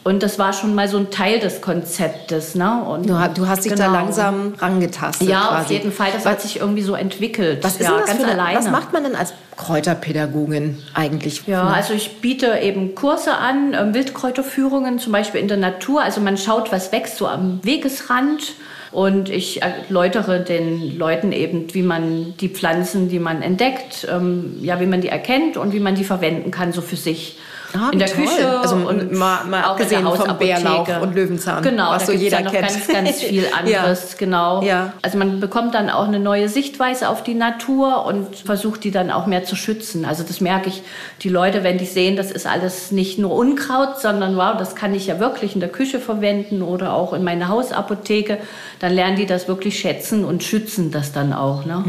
Und 0.05 0.23
das 0.23 0.39
war 0.39 0.53
schon 0.53 0.77
mal 0.77 0.87
so 0.87 0.99
ein 0.99 1.11
Teil 1.11 1.41
des 1.41 1.61
Konzeptes. 1.61 2.55
Ne? 2.55 2.85
Und 2.85 3.09
du, 3.11 3.15
du 3.35 3.49
hast 3.49 3.65
dich 3.65 3.73
da 3.73 3.87
Genau. 3.87 3.99
langsam 3.99 4.55
rangetastet. 4.57 5.29
Ja, 5.29 5.41
quasi. 5.49 5.61
auf 5.65 5.71
jeden 5.73 5.91
Fall. 5.91 6.11
Das 6.15 6.25
hat 6.25 6.41
sich 6.41 6.61
irgendwie 6.61 6.83
so 6.83 6.95
entwickelt. 6.95 7.65
Was 7.65 7.73
ist 7.81 7.89
ja, 7.89 7.99
das 7.99 8.07
ganz 8.07 8.21
für 8.21 8.29
eine, 8.29 8.41
alleine. 8.41 8.59
Was 8.61 8.71
macht 8.71 8.93
man 8.93 9.03
denn 9.03 9.17
als 9.17 9.35
Kräuterpädagogin 9.57 10.79
eigentlich? 10.95 11.49
Ja, 11.49 11.65
also 11.65 11.95
ich 11.95 12.21
biete 12.21 12.61
eben 12.63 12.95
Kurse 12.95 13.35
an, 13.35 13.75
ähm, 13.75 13.93
Wildkräuterführungen, 13.93 15.01
zum 15.01 15.11
Beispiel 15.11 15.41
in 15.41 15.49
der 15.49 15.57
Natur. 15.57 16.03
Also 16.03 16.21
man 16.21 16.37
schaut, 16.37 16.71
was 16.71 16.93
wächst 16.93 17.17
so 17.17 17.27
am 17.27 17.59
Wegesrand. 17.65 18.53
Und 18.95 19.29
ich 19.29 19.61
erläutere 19.61 20.39
den 20.39 20.97
Leuten 20.97 21.33
eben, 21.33 21.75
wie 21.75 21.83
man 21.83 22.35
die 22.39 22.49
Pflanzen, 22.49 23.09
die 23.09 23.19
man 23.19 23.43
entdeckt, 23.43 24.07
ähm, 24.09 24.55
ja, 24.63 24.81
wie 24.81 24.87
man 24.87 25.01
die 25.01 25.09
erkennt 25.09 25.57
und 25.57 25.73
wie 25.73 25.81
man 25.81 25.97
die 25.97 26.05
verwenden 26.05 26.53
kann, 26.53 26.73
so 26.73 26.81
für 26.81 26.95
sich. 26.95 27.37
Ah, 27.77 27.91
in 27.93 27.99
der 27.99 28.09
toll. 28.09 28.25
Küche 28.25 28.59
Also 28.61 28.77
und 28.77 29.13
mal- 29.13 29.45
mal 29.45 29.65
auch 29.65 29.71
abgesehen 29.71 30.05
vom. 30.07 30.39
Bärlauch 30.39 31.01
und 31.03 31.15
Löwenzahn, 31.15 31.63
Genau, 31.63 31.91
was 31.91 32.07
so 32.07 32.13
jeder 32.13 32.39
ja 32.39 32.45
noch 32.45 32.53
kennt. 32.53 32.69
ganz, 32.69 32.87
ganz 32.89 33.11
viel 33.23 33.47
anderes, 33.57 34.17
genau. 34.17 34.63
Ja. 34.63 34.93
Also 35.03 35.19
man 35.19 35.41
bekommt 35.41 35.75
dann 35.75 35.91
auch 35.91 36.07
eine 36.07 36.21
neue 36.21 36.49
Sichtweise 36.49 37.09
auf 37.09 37.23
die 37.25 37.35
Natur 37.35 38.05
und 38.07 38.37
versucht 38.37 38.85
die 38.85 38.91
dann 38.91 39.11
auch 39.11 39.27
mehr 39.27 39.45
zu 39.45 39.57
schützen. 39.57 40.05
Also 40.05 40.23
das 40.23 40.41
merke 40.41 40.69
ich, 40.69 40.83
die 41.23 41.29
Leute, 41.29 41.65
wenn 41.65 41.79
die 41.79 41.85
sehen, 41.87 42.17
das 42.17 42.31
ist 42.31 42.47
alles 42.47 42.93
nicht 42.93 43.19
nur 43.19 43.33
Unkraut, 43.33 44.01
sondern 44.01 44.37
wow, 44.37 44.57
das 44.59 44.75
kann 44.77 44.95
ich 44.95 45.07
ja 45.07 45.19
wirklich 45.19 45.55
in 45.55 45.61
der 45.61 45.69
Küche 45.71 45.99
verwenden 45.99 46.63
oder 46.63 46.93
auch 46.95 47.13
in 47.13 47.25
meiner 47.25 47.49
Hausapotheke, 47.49 48.39
dann 48.81 48.93
lernen 48.93 49.17
die 49.17 49.27
das 49.27 49.49
wirklich 49.49 49.79
schätzen 49.79 50.25
und 50.25 50.43
schützen 50.43 50.91
das 50.91 51.13
dann 51.13 51.33
auch. 51.33 51.65
Ne? 51.65 51.85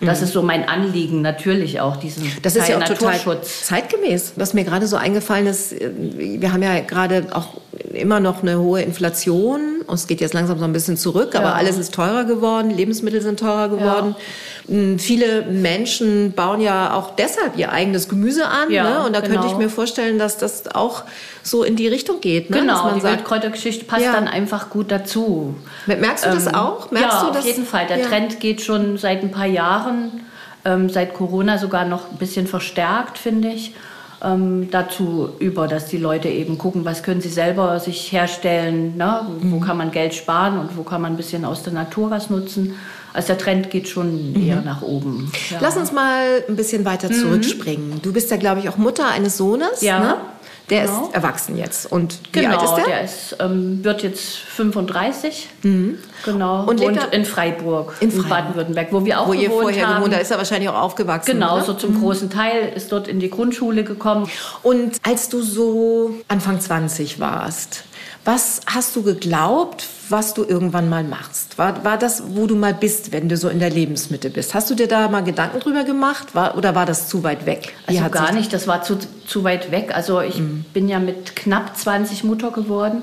Das 0.00 0.22
ist 0.22 0.32
so 0.32 0.42
mein 0.42 0.68
Anliegen, 0.68 1.20
natürlich 1.22 1.80
auch, 1.80 1.96
diesen 1.96 2.22
Mhm. 2.24 2.32
Das 2.42 2.56
ist 2.56 2.68
ja 2.68 2.76
auch 2.78 2.84
total 2.84 3.12
Naturschutz. 3.14 3.64
zeitgemäß. 3.66 4.32
Was 4.36 4.54
mir 4.54 4.64
gerade 4.64 4.86
so 4.86 4.96
eingefallen 5.18 5.46
ist, 5.46 5.72
äh, 5.72 5.90
wir 6.40 6.52
haben 6.52 6.62
ja 6.62 6.80
gerade 6.80 7.26
auch 7.32 7.54
immer 7.92 8.20
noch 8.20 8.42
eine 8.42 8.58
hohe 8.58 8.82
Inflation. 8.82 9.82
Es 9.92 10.06
geht 10.06 10.20
jetzt 10.20 10.34
langsam 10.34 10.58
so 10.58 10.64
ein 10.64 10.72
bisschen 10.72 10.96
zurück, 10.96 11.34
aber 11.34 11.46
Ja. 11.46 11.52
alles 11.54 11.78
ist 11.78 11.94
teurer 11.94 12.24
geworden, 12.24 12.70
Lebensmittel 12.70 13.20
sind 13.20 13.40
teurer 13.40 13.68
geworden. 13.68 14.14
Mm, 14.68 14.96
Viele 14.98 15.42
Menschen 15.42 16.32
bauen 16.32 16.60
ja 16.60 16.92
auch 16.94 17.16
deshalb 17.16 17.56
ihr 17.56 17.72
eigenes 17.72 18.08
Gemüse 18.08 18.46
an. 18.46 18.70
Ja, 18.70 18.84
ne? 19.00 19.06
Und 19.06 19.14
da 19.16 19.20
könnte 19.20 19.36
ich 19.38 19.42
genau. 19.52 19.58
mir 19.58 19.70
vorstellen, 19.70 20.18
dass 20.18 20.36
das 20.38 20.68
auch 20.74 21.04
so 21.42 21.64
in 21.64 21.76
die 21.76 21.88
Richtung 21.88 22.20
geht. 22.20 22.50
Ne? 22.50 22.60
Genau, 22.60 22.90
die 22.94 23.00
sagt, 23.00 23.16
Wildkräutergeschichte 23.18 23.84
passt 23.86 24.04
Ja. 24.04 24.12
dann 24.12 24.28
einfach 24.28 24.70
gut 24.70 24.90
dazu. 24.90 25.54
merkst 25.86 26.26
du 26.26 26.30
das 26.30 26.46
Ähm, 26.46 26.54
auch? 26.54 26.90
Merkst 26.90 27.12
ja, 27.12 27.20
du 27.22 27.28
auf 27.28 27.36
das? 27.36 27.46
jeden 27.46 27.64
Fall. 27.64 27.86
Der 27.86 27.98
Ja. 27.98 28.06
Trend 28.06 28.40
geht 28.40 28.60
schon 28.60 28.98
seit 28.98 29.22
ein 29.22 29.30
paar 29.30 29.46
Jahren, 29.46 30.20
ähm, 30.64 30.90
seit 30.90 31.14
Corona 31.14 31.56
sogar 31.56 31.86
noch 31.86 32.10
ein 32.10 32.18
bisschen 32.18 32.46
verstärkt, 32.46 33.16
finde 33.16 33.48
ich. 33.48 33.74
Ähm, 34.24 34.68
dazu 34.70 35.30
über, 35.38 35.68
dass 35.68 35.86
die 35.86 35.96
Leute 35.98 36.28
eben 36.28 36.58
gucken, 36.58 36.84
was 36.84 37.02
können 37.02 37.20
sie 37.20 37.28
selber 37.28 37.78
sich 37.80 38.10
herstellen, 38.12 38.96
ne? 38.96 39.20
wo 39.42 39.56
Mhm. 39.56 39.60
kann 39.60 39.76
man 39.76 39.90
Geld 39.90 40.14
sparen 40.14 40.58
und 40.58 40.76
wo 40.76 40.82
kann 40.82 41.00
man 41.02 41.12
ein 41.12 41.16
bisschen 41.16 41.44
aus 41.44 41.62
der 41.62 41.72
Natur 41.72 42.10
was 42.10 42.28
nutzen. 42.30 42.74
Also 43.14 43.28
der 43.28 43.38
Trend 43.38 43.70
geht 43.70 43.88
schon 43.88 44.34
eher 44.36 44.60
nach 44.60 44.82
oben. 44.82 45.30
Ja. 45.50 45.56
Mhm. 45.56 45.62
Lass 45.62 45.76
uns 45.76 45.92
mal 45.92 46.42
ein 46.48 46.56
bisschen 46.56 46.84
weiter 46.84 47.10
zurückspringen. 47.10 48.00
Du 48.02 48.12
bist 48.12 48.30
ja, 48.30 48.36
glaube 48.36 48.60
ich, 48.60 48.68
auch 48.68 48.76
Mutter 48.76 49.08
eines 49.08 49.36
Sohnes. 49.36 49.80
Ja, 49.80 49.98
Ne? 50.00 50.14
Der 50.70 50.84
genau. 50.84 51.06
ist 51.06 51.14
erwachsen 51.14 51.56
jetzt. 51.56 51.90
Und 51.90 52.18
wie 52.32 52.40
Genau, 52.40 52.58
alt 52.58 52.62
ist 52.62 52.74
der? 52.76 52.84
der 52.86 53.02
ist, 53.04 53.36
ähm, 53.40 53.82
wird 53.84 54.02
jetzt 54.02 54.36
35. 54.36 55.48
Genau. 55.62 56.60
Und 56.62 56.68
Und, 56.68 56.78
lebt 56.80 57.14
in 57.14 57.24
Freiburg, 57.24 57.94
In 58.00 58.10
in. 58.10 58.28
Baden-Württemberg, 58.28 58.88
wo 58.92 59.04
wir 59.04 59.20
auch 59.20 59.28
Wo 59.28 59.32
ihr 59.32 59.48
gewohnt 59.48 59.62
vorher 59.62 59.86
haben. 59.88 59.96
gewohnt 59.96 60.12
habt, 60.14 60.22
ist 60.22 60.30
er 60.30 60.38
wahrscheinlich 60.38 60.68
auch 60.68 60.80
aufgewachsen. 60.82 61.32
Genau, 61.32 61.56
oder? 61.56 61.64
so 61.64 61.74
zum 61.74 62.00
großen 62.00 62.28
Teil 62.30 62.72
ist 62.74 62.92
dort 62.92 63.08
in 63.08 63.18
die 63.20 63.30
Grundschule 63.30 63.84
gekommen. 63.84 64.28
Und 64.62 64.96
als 65.02 65.28
du 65.28 65.40
so 65.42 66.14
Anfang 66.28 66.60
20 66.60 67.18
warst, 67.20 67.84
was 68.24 68.60
hast 68.66 68.94
du 68.96 69.02
geglaubt, 69.02 69.86
was 70.08 70.34
du 70.34 70.44
irgendwann 70.44 70.88
mal 70.88 71.04
machst? 71.04 71.58
War, 71.58 71.84
war 71.84 71.98
das, 71.98 72.22
wo 72.28 72.46
du 72.46 72.56
mal 72.56 72.74
bist, 72.74 73.12
wenn 73.12 73.28
du 73.28 73.36
so 73.36 73.48
in 73.48 73.58
der 73.58 73.70
Lebensmitte 73.70 74.30
bist? 74.30 74.54
Hast 74.54 74.70
du 74.70 74.74
dir 74.74 74.88
da 74.88 75.08
mal 75.08 75.22
Gedanken 75.22 75.60
drüber 75.60 75.84
gemacht 75.84 76.34
war, 76.34 76.56
oder 76.56 76.74
war 76.74 76.86
das 76.86 77.08
zu 77.08 77.22
weit 77.22 77.46
weg? 77.46 77.74
Wie 77.86 77.98
Also 77.98 78.10
gar 78.10 78.32
nicht, 78.32 78.52
das 78.52 78.66
war 78.66 78.82
zu, 78.82 78.98
zu 79.26 79.44
weit 79.44 79.70
weg. 79.70 79.94
Also 79.94 80.20
ich 80.20 80.38
Mhm. 80.38 80.64
bin 80.72 80.88
ja 80.88 80.98
mit 80.98 81.36
knapp 81.36 81.76
20 81.76 82.24
Mutter 82.24 82.50
geworden. 82.50 83.02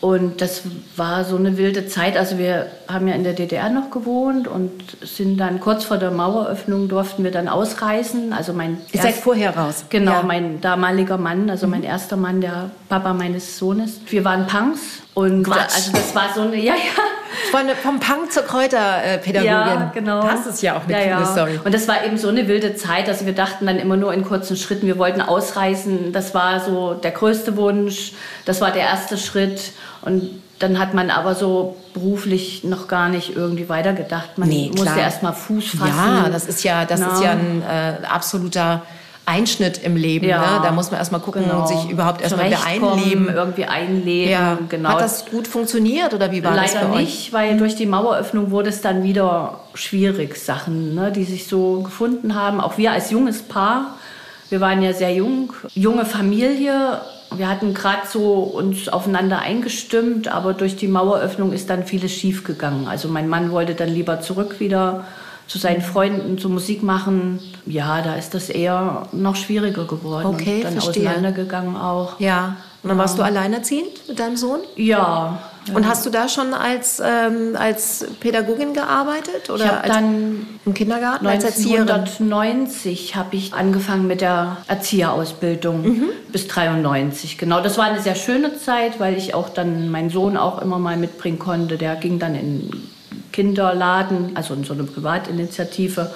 Und 0.00 0.40
das 0.40 0.62
war 0.96 1.24
so 1.24 1.36
eine 1.36 1.58
wilde 1.58 1.86
Zeit. 1.86 2.16
Also 2.16 2.38
wir 2.38 2.66
haben 2.88 3.06
ja 3.06 3.14
in 3.14 3.22
der 3.22 3.34
DDR 3.34 3.68
noch 3.68 3.90
gewohnt 3.90 4.48
und 4.48 4.70
sind 5.02 5.36
dann 5.36 5.60
kurz 5.60 5.84
vor 5.84 5.98
der 5.98 6.10
Maueröffnung 6.10 6.88
durften 6.88 7.22
wir 7.22 7.30
dann 7.30 7.48
ausreisen. 7.48 8.32
Also 8.32 8.54
mein 8.54 8.78
Ihr 8.92 9.02
seid 9.02 9.14
vorher 9.16 9.54
raus. 9.54 9.84
Genau, 9.90 10.12
Ja. 10.12 10.22
mein 10.22 10.62
damaliger 10.62 11.18
Mann, 11.18 11.50
also 11.50 11.66
mein 11.66 11.82
erster 11.82 12.16
Mann, 12.16 12.40
der 12.40 12.70
Papa 12.88 13.12
meines 13.12 13.58
Sohnes. 13.58 14.00
Wir 14.08 14.24
waren 14.24 14.46
Punks 14.46 14.80
und 15.12 15.42
Quatsch. 15.44 15.74
also 15.74 15.92
das 15.92 16.14
war 16.14 16.30
so 16.34 16.42
eine, 16.42 16.56
ja, 16.60 16.72
ja. 16.74 17.02
Von, 17.50 17.68
vom 17.82 18.00
Punk 18.00 18.32
zur 18.32 18.42
Kräuterpädagogin. 18.44 19.44
Ja, 19.44 19.90
genau. 19.94 20.22
Das 20.22 20.46
ist 20.46 20.62
ja 20.62 20.76
auch 20.76 20.84
eine 20.84 20.92
ja, 20.92 21.14
coole 21.16 21.26
ja. 21.26 21.32
Story. 21.32 21.60
Und 21.62 21.74
das 21.74 21.86
war 21.88 22.04
eben 22.04 22.16
so 22.16 22.28
eine 22.28 22.48
wilde 22.48 22.74
Zeit. 22.74 23.08
Also 23.08 23.26
wir 23.26 23.34
dachten 23.34 23.66
dann 23.66 23.78
immer 23.78 23.96
nur 23.96 24.12
in 24.14 24.24
kurzen 24.24 24.56
Schritten, 24.56 24.86
wir 24.86 24.98
wollten 24.98 25.20
ausreisen. 25.20 26.12
Das 26.12 26.34
war 26.34 26.60
so 26.60 26.94
der 26.94 27.10
größte 27.10 27.56
Wunsch. 27.56 28.12
Das 28.46 28.60
war 28.60 28.70
der 28.72 28.82
erste 28.82 29.16
Schritt. 29.16 29.72
Und 30.02 30.30
dann 30.58 30.78
hat 30.78 30.94
man 30.94 31.10
aber 31.10 31.34
so 31.34 31.76
beruflich 31.94 32.64
noch 32.64 32.86
gar 32.88 33.08
nicht 33.08 33.34
irgendwie 33.34 33.68
weitergedacht. 33.68 34.36
Man 34.36 34.48
Nee, 34.48 34.70
musste 34.74 34.98
erst 34.98 35.22
mal 35.22 35.32
Fuß 35.32 35.70
fassen. 35.70 35.94
Ja, 35.96 36.28
das 36.28 36.46
ist 36.46 36.62
ja, 36.64 36.84
das 36.84 37.00
Na. 37.00 37.12
ist 37.12 37.22
ja 37.22 37.30
ein 37.32 37.62
äh, 37.62 38.06
absoluter 38.06 38.82
Einschnitt 39.26 39.82
im 39.82 39.96
Leben. 39.96 40.26
Ja, 40.26 40.38
Ne? 40.40 40.60
Da 40.62 40.72
muss 40.72 40.90
man 40.90 40.98
erst 40.98 41.12
mal 41.12 41.18
gucken 41.20 41.44
genau. 41.44 41.60
und 41.60 41.68
sich 41.68 41.88
überhaupt 41.88 42.20
erst 42.20 42.36
mal 42.36 42.46
wieder 42.46 42.64
einleben. 42.66 43.28
Irgendwie 43.32 43.64
einleben. 43.64 44.30
Ja. 44.30 44.58
genau. 44.68 44.90
Hat 44.90 45.00
das 45.00 45.26
gut 45.26 45.46
funktioniert 45.46 46.12
oder 46.14 46.32
wie 46.32 46.42
war 46.42 46.54
das 46.54 46.74
Leider 46.74 46.88
bei 46.88 46.94
euch? 46.96 47.00
nicht, 47.00 47.32
weil 47.32 47.56
durch 47.56 47.76
die 47.76 47.86
Maueröffnung 47.86 48.50
wurde 48.50 48.70
es 48.70 48.80
dann 48.82 49.02
wieder 49.02 49.60
schwierig, 49.74 50.36
Sachen, 50.36 50.94
ne, 50.94 51.12
die 51.12 51.24
sich 51.24 51.46
so 51.46 51.80
gefunden 51.82 52.34
haben. 52.34 52.60
Auch 52.60 52.76
wir 52.76 52.92
als 52.92 53.10
junges 53.10 53.42
Paar, 53.42 53.94
wir 54.50 54.60
waren 54.60 54.82
ja 54.82 54.92
sehr 54.92 55.14
jung, 55.14 55.52
junge 55.74 56.04
Familie. 56.04 57.00
Wir 57.34 57.48
hatten 57.48 57.72
gerade 57.72 58.06
so 58.08 58.34
uns 58.34 58.88
aufeinander 58.88 59.38
eingestimmt, 59.38 60.28
aber 60.28 60.52
durch 60.52 60.76
die 60.76 60.88
Maueröffnung 60.88 61.52
ist 61.52 61.70
dann 61.70 61.86
vieles 61.86 62.12
schief 62.12 62.42
gegangen. 62.42 62.88
Also 62.88 63.08
mein 63.08 63.28
Mann 63.28 63.52
wollte 63.52 63.74
dann 63.74 63.88
lieber 63.88 64.20
zurück 64.20 64.58
wieder 64.58 65.06
zu 65.50 65.58
seinen 65.58 65.82
Freunden 65.82 66.38
zur 66.38 66.52
Musik 66.52 66.84
machen. 66.84 67.40
Ja, 67.66 68.02
da 68.02 68.14
ist 68.14 68.34
das 68.34 68.50
eher 68.50 69.08
noch 69.10 69.34
schwieriger 69.34 69.84
geworden. 69.84 70.26
Okay, 70.26 70.58
und 70.58 70.64
dann 70.64 70.72
verstehe. 70.74 71.08
auseinandergegangen 71.08 71.74
auch. 71.76 72.20
Ja. 72.20 72.54
Und 72.84 72.88
dann 72.90 72.98
warst 72.98 73.18
du 73.18 73.22
alleinerziehend 73.24 74.06
mit 74.06 74.20
deinem 74.20 74.36
Sohn? 74.36 74.60
Ja. 74.76 75.42
Und 75.74 75.88
hast 75.88 76.06
du 76.06 76.10
da 76.10 76.28
schon 76.28 76.54
als, 76.54 77.02
ähm, 77.04 77.56
als 77.58 78.06
Pädagogin 78.20 78.74
gearbeitet 78.74 79.50
oder 79.50 79.82
als, 79.82 79.92
dann 79.92 80.46
im 80.64 80.72
Kindergarten 80.72 81.26
als 81.26 81.42
Erzieherin? 81.42 81.88
1990 81.90 83.16
habe 83.16 83.34
ich 83.34 83.52
angefangen 83.52 84.06
mit 84.06 84.20
der 84.20 84.58
Erzieherausbildung 84.68 85.82
Mhm. 85.82 86.04
bis 86.30 86.46
93. 86.46 87.38
Genau, 87.38 87.60
das 87.60 87.76
war 87.76 87.86
eine 87.86 88.00
sehr 88.00 88.14
schöne 88.14 88.56
Zeit, 88.56 89.00
weil 89.00 89.16
ich 89.16 89.34
auch 89.34 89.48
dann 89.48 89.90
meinen 89.90 90.10
Sohn 90.10 90.36
auch 90.36 90.62
immer 90.62 90.78
mal 90.78 90.96
mitbringen 90.96 91.40
konnte. 91.40 91.76
Der 91.76 91.96
ging 91.96 92.20
dann 92.20 92.36
in 92.36 92.70
Kinderladen, 93.32 94.36
also 94.36 94.54
in 94.54 94.64
so 94.64 94.72
eine 94.72 94.84
Privatinitiative. 94.84 96.10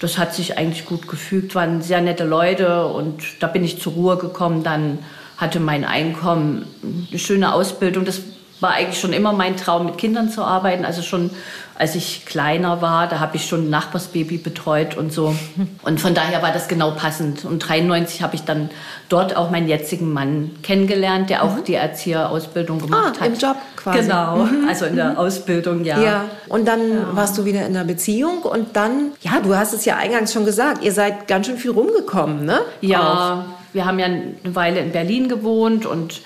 Das 0.00 0.18
hat 0.18 0.34
sich 0.34 0.58
eigentlich 0.58 0.86
gut 0.86 1.08
gefügt, 1.08 1.54
waren 1.54 1.82
sehr 1.82 2.00
nette 2.00 2.24
Leute 2.24 2.86
und 2.86 3.22
da 3.40 3.46
bin 3.46 3.64
ich 3.64 3.80
zur 3.80 3.94
Ruhe 3.94 4.16
gekommen. 4.16 4.62
Dann 4.62 4.98
hatte 5.36 5.60
mein 5.60 5.84
Einkommen 5.84 6.66
eine 7.10 7.18
schöne 7.18 7.52
Ausbildung. 7.52 8.04
Das 8.04 8.20
war 8.64 8.72
eigentlich 8.72 8.98
schon 9.00 9.12
immer 9.12 9.32
mein 9.32 9.56
Traum, 9.56 9.84
mit 9.86 9.98
Kindern 9.98 10.28
zu 10.30 10.42
arbeiten. 10.42 10.84
Also 10.84 11.02
schon 11.02 11.30
als 11.76 11.96
ich 11.96 12.24
kleiner 12.24 12.80
war, 12.82 13.08
da 13.08 13.18
habe 13.18 13.34
ich 13.36 13.46
schon 13.46 13.66
ein 13.66 13.70
Nachbarsbaby 13.70 14.38
betreut 14.38 14.96
und 14.96 15.12
so. 15.12 15.34
Und 15.82 16.00
von 16.00 16.14
daher 16.14 16.40
war 16.40 16.52
das 16.52 16.68
genau 16.68 16.92
passend. 16.92 17.44
Und 17.44 17.58
93 17.68 18.22
habe 18.22 18.36
ich 18.36 18.44
dann 18.44 18.70
dort 19.08 19.36
auch 19.36 19.50
meinen 19.50 19.66
jetzigen 19.68 20.12
Mann 20.12 20.52
kennengelernt, 20.62 21.30
der 21.30 21.42
auch 21.42 21.58
die 21.66 21.74
Erzieherausbildung 21.74 22.78
gemacht 22.80 23.16
Mhm. 23.16 23.16
Ah, 23.18 23.20
hat. 23.20 23.26
im 23.26 23.34
Job 23.38 23.56
quasi. 23.76 23.98
Mhm. 23.98 24.02
Genau, 24.02 24.48
also 24.68 24.84
in 24.86 24.96
der 24.96 25.18
Ausbildung, 25.18 25.84
ja. 25.84 26.00
Ja, 26.00 26.24
und 26.48 26.66
dann 26.68 26.80
warst 27.16 27.36
du 27.38 27.44
wieder 27.44 27.66
in 27.66 27.76
einer 27.76 27.84
Beziehung 27.84 28.42
und 28.42 28.76
dann, 28.76 29.10
ja, 29.20 29.40
du 29.42 29.56
hast 29.56 29.72
es 29.74 29.84
ja 29.84 29.96
eingangs 29.96 30.32
schon 30.32 30.44
gesagt, 30.44 30.82
ihr 30.84 30.92
seid 30.92 31.26
ganz 31.26 31.46
schön 31.48 31.58
viel 31.58 31.72
rumgekommen, 31.72 32.44
ne? 32.44 32.60
Ja, 32.82 33.46
wir 33.72 33.84
haben 33.84 33.98
ja 33.98 34.06
eine 34.06 34.34
Weile 34.44 34.78
in 34.78 34.92
Berlin 34.92 35.28
gewohnt 35.28 35.86
und 35.86 36.20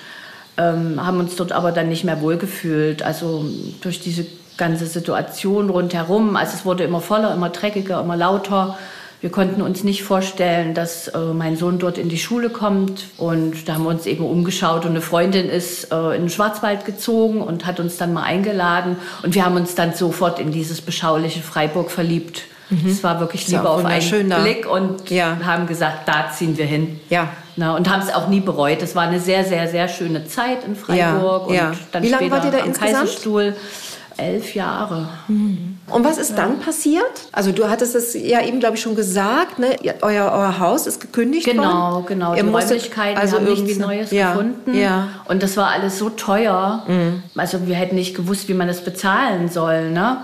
ähm, 0.58 1.04
haben 1.04 1.20
uns 1.20 1.36
dort 1.36 1.52
aber 1.52 1.72
dann 1.72 1.88
nicht 1.88 2.04
mehr 2.04 2.20
wohlgefühlt. 2.20 3.02
Also 3.02 3.46
durch 3.80 4.00
diese 4.00 4.26
ganze 4.58 4.86
Situation 4.86 5.70
rundherum. 5.70 6.36
Also 6.36 6.54
es 6.54 6.64
wurde 6.66 6.84
immer 6.84 7.00
voller, 7.00 7.32
immer 7.32 7.48
dreckiger, 7.48 8.00
immer 8.00 8.16
lauter. 8.16 8.76
Wir 9.20 9.30
konnten 9.30 9.62
uns 9.62 9.82
nicht 9.82 10.04
vorstellen, 10.04 10.74
dass 10.74 11.08
äh, 11.08 11.18
mein 11.18 11.56
Sohn 11.56 11.78
dort 11.78 11.98
in 11.98 12.08
die 12.08 12.18
Schule 12.18 12.50
kommt. 12.50 13.04
Und 13.16 13.68
da 13.68 13.74
haben 13.74 13.84
wir 13.84 13.90
uns 13.90 14.06
eben 14.06 14.24
umgeschaut 14.24 14.84
und 14.84 14.90
eine 14.90 15.00
Freundin 15.00 15.48
ist 15.48 15.92
äh, 15.92 16.14
in 16.14 16.22
den 16.22 16.28
Schwarzwald 16.28 16.84
gezogen 16.84 17.40
und 17.40 17.66
hat 17.66 17.80
uns 17.80 17.96
dann 17.96 18.12
mal 18.12 18.22
eingeladen. 18.22 18.96
Und 19.22 19.34
wir 19.34 19.44
haben 19.44 19.56
uns 19.56 19.74
dann 19.74 19.94
sofort 19.94 20.38
in 20.38 20.52
dieses 20.52 20.80
beschauliche 20.80 21.40
Freiburg 21.40 21.90
verliebt. 21.90 22.42
Es 22.86 23.02
war 23.02 23.20
wirklich 23.20 23.42
Ist 23.42 23.52
ja 23.52 23.60
Liebe 23.60 23.70
auch 23.70 23.78
auf 23.78 23.84
einen. 23.84 24.28
Blick 24.42 24.70
und 24.70 25.10
Ja. 25.10 25.38
haben 25.44 25.66
gesagt, 25.66 26.06
da 26.06 26.30
ziehen 26.30 26.56
wir 26.58 26.66
hin. 26.66 27.00
Ja. 27.08 27.28
Na, 27.56 27.74
und 27.74 27.90
haben 27.90 28.02
es 28.02 28.12
auch 28.14 28.28
nie 28.28 28.40
bereut. 28.40 28.82
Es 28.82 28.94
war 28.94 29.04
eine 29.04 29.18
sehr, 29.20 29.44
sehr, 29.44 29.68
sehr 29.68 29.88
schöne 29.88 30.26
Zeit 30.26 30.64
in 30.64 30.76
Freiburg. 30.76 31.50
Ja. 31.50 31.70
Und 31.70 31.78
dann 31.92 32.02
Wie 32.02 32.08
lange 32.08 32.26
später 32.26 32.36
wart 32.36 32.44
ihr 32.44 32.50
da 32.52 32.58
am 32.58 32.66
insgesamt? 32.66 32.94
Kaiserstuhl. 32.94 33.56
Elf 34.18 34.56
Jahre. 34.56 35.08
Und 35.28 36.04
was 36.04 36.18
ist 36.18 36.36
dann 36.36 36.58
passiert? 36.58 37.04
Also 37.30 37.52
du 37.52 37.68
hattest 37.68 37.94
es 37.94 38.14
ja 38.14 38.42
eben, 38.42 38.58
glaube 38.58 38.74
ich, 38.74 38.82
schon 38.82 38.96
gesagt, 38.96 39.60
ne? 39.60 39.76
Euer, 40.02 40.32
euer 40.32 40.58
Haus 40.58 40.88
ist 40.88 41.00
gekündigt 41.00 41.46
worden. 41.46 41.58
Genau, 41.58 42.02
genau. 42.02 42.34
Die 42.34 42.40
Räumlichkeiten 42.40 43.16
also 43.16 43.36
haben 43.36 43.46
irgendwie 43.46 43.62
nichts 43.62 43.78
Neues 43.78 44.10
ja, 44.10 44.32
gefunden. 44.32 44.76
Ja. 44.76 44.96
Mhm. 45.02 45.08
Und 45.28 45.42
das 45.44 45.56
war 45.56 45.68
alles 45.70 45.98
so 46.00 46.10
teuer. 46.10 46.84
Also 47.36 47.68
wir 47.68 47.76
hätten 47.76 47.94
nicht 47.94 48.16
gewusst, 48.16 48.48
wie 48.48 48.54
man 48.54 48.66
das 48.66 48.80
bezahlen 48.82 49.48
soll. 49.48 49.90
Ne? 49.92 50.18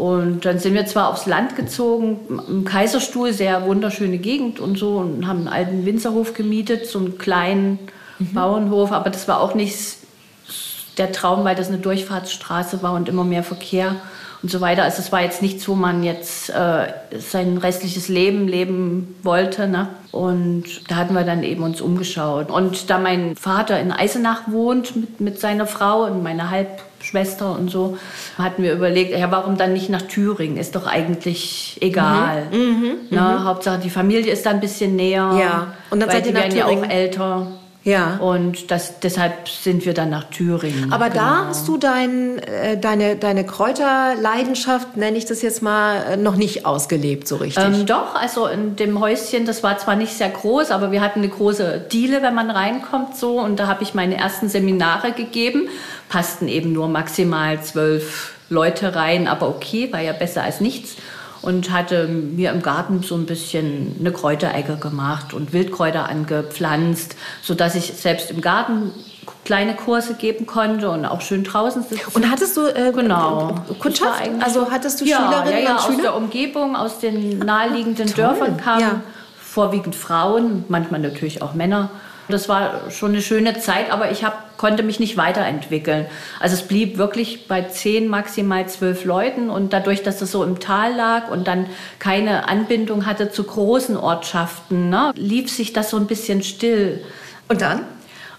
Und 0.00 0.46
dann 0.46 0.58
sind 0.58 0.74
wir 0.74 0.86
zwar 0.86 1.08
aufs 1.08 1.26
Land 1.26 1.56
gezogen, 1.56 2.20
im 2.48 2.64
Kaiserstuhl, 2.64 3.32
sehr 3.32 3.66
wunderschöne 3.66 4.18
Gegend 4.18 4.58
und 4.58 4.78
so, 4.78 4.96
und 4.96 5.26
haben 5.26 5.40
einen 5.40 5.48
alten 5.48 5.84
Winzerhof 5.84 6.32
gemietet, 6.32 6.86
so 6.86 6.98
einen 6.98 7.18
kleinen 7.18 7.78
Mhm. 8.20 8.34
Bauernhof, 8.34 8.92
aber 8.92 9.10
das 9.10 9.26
war 9.26 9.40
auch 9.40 9.54
nicht 9.54 9.96
der 10.98 11.12
Traum, 11.12 11.44
weil 11.44 11.56
das 11.56 11.68
eine 11.68 11.78
Durchfahrtsstraße 11.78 12.82
war 12.82 12.92
und 12.92 13.08
immer 13.08 13.24
mehr 13.24 13.42
Verkehr 13.42 13.96
und 14.42 14.50
so 14.50 14.60
weiter. 14.60 14.84
Also 14.84 15.02
es 15.02 15.12
war 15.12 15.22
jetzt 15.22 15.42
nichts, 15.42 15.68
wo 15.68 15.74
man 15.74 16.02
jetzt 16.02 16.50
äh, 16.50 16.86
sein 17.18 17.58
restliches 17.58 18.08
Leben 18.08 18.48
leben 18.48 19.16
wollte. 19.22 19.68
Ne? 19.68 19.88
Und 20.12 20.64
da 20.88 20.96
hatten 20.96 21.14
wir 21.14 21.24
dann 21.24 21.42
eben 21.42 21.62
uns 21.62 21.80
umgeschaut. 21.80 22.50
Und 22.50 22.88
da 22.88 22.98
mein 22.98 23.36
Vater 23.36 23.78
in 23.78 23.92
Eisenach 23.92 24.42
wohnt 24.46 24.96
mit, 24.96 25.20
mit 25.20 25.40
seiner 25.40 25.66
Frau 25.66 26.04
und 26.04 26.22
meiner 26.22 26.50
Halbschwester 26.50 27.52
und 27.52 27.70
so, 27.70 27.98
hatten 28.38 28.62
wir 28.62 28.72
überlegt, 28.72 29.16
ja, 29.16 29.30
warum 29.30 29.58
dann 29.58 29.74
nicht 29.74 29.90
nach 29.90 30.02
Thüringen? 30.02 30.56
Ist 30.56 30.74
doch 30.74 30.86
eigentlich 30.86 31.76
egal. 31.80 32.46
Ne? 33.10 33.44
Hauptsache 33.44 33.78
die 33.78 33.90
Familie 33.90 34.32
ist 34.32 34.46
da 34.46 34.50
ein 34.50 34.60
bisschen 34.60 34.96
näher. 34.96 35.36
Ja. 35.38 35.74
Und 35.90 36.00
dann 36.00 36.08
seid 36.08 36.26
ihr 36.26 36.32
die 36.32 36.38
nach 36.38 36.44
werden 36.44 36.56
ja 36.56 36.64
Thüringen? 36.64 36.84
auch 36.84 36.90
älter. 36.90 37.46
Ja. 37.82 38.16
Und 38.18 38.70
das, 38.70 39.00
deshalb 39.00 39.48
sind 39.48 39.86
wir 39.86 39.94
dann 39.94 40.10
nach 40.10 40.24
Thüringen. 40.24 40.92
Aber 40.92 41.08
da 41.08 41.38
Genau. 41.38 41.48
hast 41.48 41.66
du 41.66 41.78
dein, 41.78 42.38
äh, 42.38 42.78
deine, 42.78 43.16
deine 43.16 43.44
Kräuterleidenschaft, 43.46 44.96
nenne 44.96 45.16
ich 45.16 45.24
das 45.24 45.40
jetzt 45.42 45.62
mal, 45.62 45.96
äh, 46.12 46.16
noch 46.16 46.36
nicht 46.36 46.66
ausgelebt 46.66 47.26
so 47.26 47.36
richtig. 47.36 47.64
Ähm, 47.64 47.86
doch, 47.86 48.14
also 48.14 48.46
in 48.46 48.76
dem 48.76 49.00
Häuschen, 49.00 49.46
das 49.46 49.62
war 49.62 49.78
zwar 49.78 49.96
nicht 49.96 50.12
sehr 50.12 50.28
groß, 50.28 50.70
aber 50.70 50.92
wir 50.92 51.00
hatten 51.00 51.20
eine 51.20 51.28
große 51.28 51.86
Diele, 51.90 52.22
wenn 52.22 52.34
man 52.34 52.50
reinkommt 52.50 53.16
so. 53.16 53.40
Und 53.40 53.58
da 53.58 53.66
habe 53.66 53.82
ich 53.82 53.94
meine 53.94 54.16
ersten 54.16 54.48
Seminare 54.48 55.12
gegeben. 55.12 55.68
Passten 56.08 56.48
eben 56.48 56.72
nur 56.72 56.88
maximal 56.88 57.62
zwölf 57.62 58.34
Leute 58.50 58.94
rein, 58.94 59.28
aber 59.28 59.48
okay, 59.48 59.92
war 59.92 60.00
ja 60.00 60.12
besser 60.12 60.42
als 60.42 60.60
nichts. 60.60 60.96
Und 61.42 61.70
hatte 61.70 62.06
mir 62.06 62.50
im 62.50 62.62
Garten 62.62 63.02
so 63.02 63.14
ein 63.14 63.26
bisschen 63.26 63.96
eine 63.98 64.12
Kräuterecke 64.12 64.76
gemacht 64.76 65.32
und 65.32 65.52
Wildkräuter 65.52 66.08
angepflanzt, 66.08 67.16
sodass 67.42 67.74
ich 67.74 67.94
selbst 67.94 68.30
im 68.30 68.40
Garten 68.40 68.92
kleine 69.44 69.74
Kurse 69.74 70.14
geben 70.14 70.46
konnte 70.46 70.90
und 70.90 71.04
auch 71.04 71.20
schön 71.20 71.44
draußen 71.44 71.82
sitzen. 71.82 72.10
Und 72.14 72.30
hattest 72.30 72.56
du 72.56 72.66
äh, 72.66 72.92
genau. 72.92 73.54
Kundschaft? 73.78 74.22
Also 74.40 74.70
hattest 74.70 75.00
du 75.00 75.04
ja, 75.04 75.16
Schülerinnen 75.16 75.64
ja, 75.64 75.70
ja, 75.70 75.76
und 75.76 75.82
Schüler? 75.82 75.96
aus 75.96 76.02
der 76.02 76.16
Umgebung, 76.16 76.76
aus 76.76 76.98
den 76.98 77.38
naheliegenden 77.38 78.06
Toll, 78.06 78.16
Dörfern 78.16 78.56
kamen 78.56 78.80
ja. 78.80 79.00
vorwiegend 79.38 79.94
Frauen, 79.94 80.64
manchmal 80.68 81.00
natürlich 81.00 81.42
auch 81.42 81.54
Männer. 81.54 81.90
Das 82.28 82.48
war 82.48 82.90
schon 82.90 83.12
eine 83.12 83.22
schöne 83.22 83.58
Zeit, 83.58 83.90
aber 83.90 84.10
ich 84.10 84.24
hab, 84.24 84.56
konnte 84.56 84.82
mich 84.82 85.00
nicht 85.00 85.16
weiterentwickeln. 85.16 86.06
Also 86.38 86.54
es 86.54 86.62
blieb 86.62 86.96
wirklich 86.96 87.48
bei 87.48 87.62
zehn, 87.62 88.08
maximal 88.08 88.68
zwölf 88.68 89.04
Leuten 89.04 89.50
und 89.50 89.72
dadurch, 89.72 90.02
dass 90.02 90.22
es 90.22 90.30
so 90.30 90.44
im 90.44 90.60
Tal 90.60 90.94
lag 90.94 91.30
und 91.30 91.48
dann 91.48 91.66
keine 91.98 92.48
Anbindung 92.48 93.06
hatte 93.06 93.30
zu 93.30 93.44
großen 93.44 93.96
Ortschaften, 93.96 94.90
ne, 94.90 95.12
lief 95.16 95.50
sich 95.50 95.72
das 95.72 95.90
so 95.90 95.96
ein 95.96 96.06
bisschen 96.06 96.42
still. 96.42 97.02
Und 97.48 97.62
dann? 97.62 97.84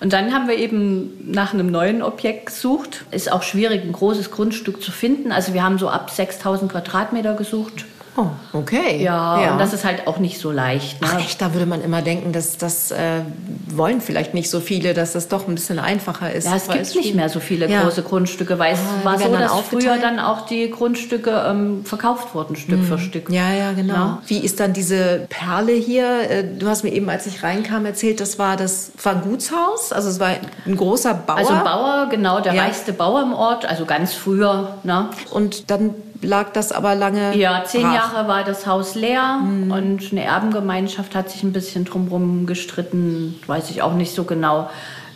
Und 0.01 0.13
dann 0.13 0.33
haben 0.33 0.47
wir 0.47 0.57
eben 0.57 1.31
nach 1.31 1.53
einem 1.53 1.67
neuen 1.67 2.01
Objekt 2.01 2.47
gesucht. 2.47 3.05
Ist 3.11 3.31
auch 3.31 3.43
schwierig, 3.43 3.83
ein 3.83 3.91
großes 3.91 4.31
Grundstück 4.31 4.81
zu 4.81 4.91
finden. 4.91 5.31
Also 5.31 5.53
wir 5.53 5.63
haben 5.63 5.77
so 5.77 5.89
ab 5.89 6.09
6000 6.09 6.71
Quadratmeter 6.71 7.35
gesucht. 7.35 7.85
Oh, 8.17 8.25
okay. 8.51 9.01
Ja, 9.01 9.53
und 9.53 9.57
das 9.59 9.71
ist 9.71 9.85
halt 9.85 10.05
auch 10.05 10.17
nicht 10.19 10.37
so 10.39 10.51
leicht. 10.51 11.01
Ne? 11.01 11.07
Ach 11.09 11.19
echt, 11.19 11.41
da 11.41 11.53
würde 11.53 11.65
man 11.65 11.81
immer 11.81 12.01
denken, 12.01 12.33
dass 12.33 12.57
das 12.57 12.91
äh, 12.91 13.21
wollen 13.69 14.01
vielleicht 14.01 14.33
nicht 14.33 14.49
so 14.49 14.59
viele, 14.59 14.93
dass 14.93 15.13
das 15.13 15.29
doch 15.29 15.47
ein 15.47 15.55
bisschen 15.55 15.79
einfacher 15.79 16.31
ist. 16.33 16.45
Ja, 16.45 16.55
es 16.57 16.67
gibt 16.67 16.79
nicht 16.79 16.91
viel- 17.05 17.15
mehr 17.15 17.29
so 17.29 17.39
viele 17.39 17.69
Ja. 17.69 17.83
große 17.83 18.03
Grundstücke, 18.03 18.59
weil 18.59 18.73
es 18.73 18.79
Ah, 18.79 19.05
war 19.05 19.17
so, 19.17 19.29
dass 19.33 19.51
früher 19.61 19.97
dann 19.97 20.19
auch 20.19 20.45
die 20.45 20.69
Grundstücke 20.69 21.45
ähm, 21.47 21.85
verkauft 21.85 22.35
wurden, 22.35 22.57
Stück 22.57 22.83
für 22.83 22.99
Stück. 22.99 23.29
Ja, 23.29 23.53
ja, 23.53 23.71
genau. 23.71 23.93
Ja. 23.93 24.21
Wie 24.27 24.39
ist 24.39 24.59
dann 24.59 24.73
diese 24.73 25.25
Perle 25.29 25.71
hier? 25.73 26.29
Äh, 26.29 26.43
Du 26.59 26.67
hast 26.67 26.83
mir 26.83 26.91
eben, 26.91 27.09
als 27.09 27.27
ich 27.27 27.43
reinkam, 27.43 27.85
erzählt, 27.85 28.19
das 28.19 28.37
war 28.37 28.57
das 28.57 28.91
war 29.01 29.13
ein 29.13 29.21
Gutshaus, 29.21 29.93
also 29.93 30.09
es 30.09 30.19
war 30.19 30.31
ein 30.65 30.75
großer 30.75 31.13
Bauer. 31.13 31.37
Also 31.37 31.53
ein 31.53 31.63
Bauer, 31.63 32.07
genau, 32.09 32.41
der 32.41 32.53
Ja. 32.55 32.63
reichste 32.63 32.91
Bauer 32.91 33.21
im 33.21 33.33
Ort, 33.33 33.65
also 33.65 33.85
ganz 33.85 34.13
früher. 34.13 34.75
Ne? 34.83 35.09
Und 35.31 35.71
dann 35.71 35.93
lag 36.21 36.51
das 36.53 36.71
aber 36.71 36.95
lange. 36.95 37.35
Ja, 37.35 37.63
zehn 37.65 37.83
brach. 37.83 37.93
Jahre 37.93 38.27
war 38.27 38.43
das 38.43 38.65
Haus 38.67 38.95
leer 38.95 39.41
und 39.43 39.99
eine 40.11 40.23
Erbengemeinschaft 40.23 41.15
hat 41.15 41.29
sich 41.29 41.43
ein 41.43 41.53
bisschen 41.53 41.85
drumherum 41.85 42.45
gestritten, 42.45 43.39
weiß 43.47 43.69
ich 43.71 43.81
auch 43.81 43.93
nicht 43.93 44.13
so 44.13 44.23
genau. 44.23 44.69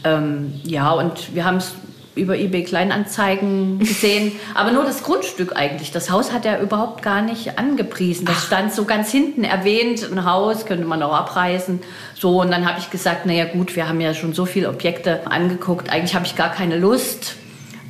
Ähm, 0.04 0.54
ja, 0.64 0.92
und 0.92 1.34
wir 1.36 1.46
haben 1.46 1.58
es 1.58 1.74
über 2.16 2.38
eBay 2.38 2.64
Kleinanzeigen 2.64 3.80
gesehen, 3.80 4.32
aber 4.54 4.72
nur 4.72 4.84
das 4.84 5.04
Grundstück 5.04 5.56
eigentlich. 5.56 5.92
Das 5.92 6.10
Haus 6.10 6.32
hat 6.32 6.46
er 6.46 6.62
überhaupt 6.62 7.02
gar 7.02 7.22
nicht 7.22 7.60
angepriesen. 7.60 8.26
Das 8.26 8.46
stand 8.46 8.74
so 8.74 8.86
ganz 8.86 9.12
hinten 9.12 9.44
erwähnt, 9.44 10.10
ein 10.10 10.26
Haus 10.26 10.66
könnte 10.66 10.86
man 10.86 11.04
auch 11.04 11.14
abreißen. 11.14 11.82
So 12.18 12.42
und 12.42 12.52
dann 12.52 12.66
habe 12.66 12.80
ich 12.80 12.90
gesagt, 12.90 13.26
naja 13.26 13.46
gut, 13.46 13.76
wir 13.76 13.90
haben 13.90 14.00
ja 14.00 14.14
schon 14.14 14.34
so 14.34 14.46
viele 14.46 14.70
Objekte 14.70 15.28
angeguckt. 15.30 15.90
Eigentlich 15.90 16.16
habe 16.16 16.26
ich 16.26 16.36
gar 16.36 16.52
keine 16.52 16.78
Lust. 16.78 17.36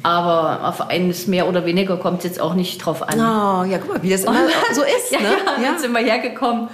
Aber 0.06 0.68
auf 0.68 0.82
eines 0.82 1.26
mehr 1.26 1.50
oder 1.50 1.66
weniger 1.66 1.98
kommt 1.98 2.20
es 2.20 2.26
jetzt 2.26 2.40
auch 2.40 2.54
nicht 2.54 2.78
drauf 2.78 3.02
an. 3.02 3.16
Oh, 3.16 3.64
ja, 3.64 3.80
guck 3.80 3.92
mal, 3.92 4.04
wie 4.04 4.12
das 4.12 4.24
immer 4.24 4.36
so 4.72 4.84
ist. 4.84 5.12
Ja, 5.12 5.20
ne? 5.20 5.30
ja, 5.64 5.72
dann 5.72 5.80
sind 5.80 5.94
wir 5.94 6.02
hergekommen 6.02 6.68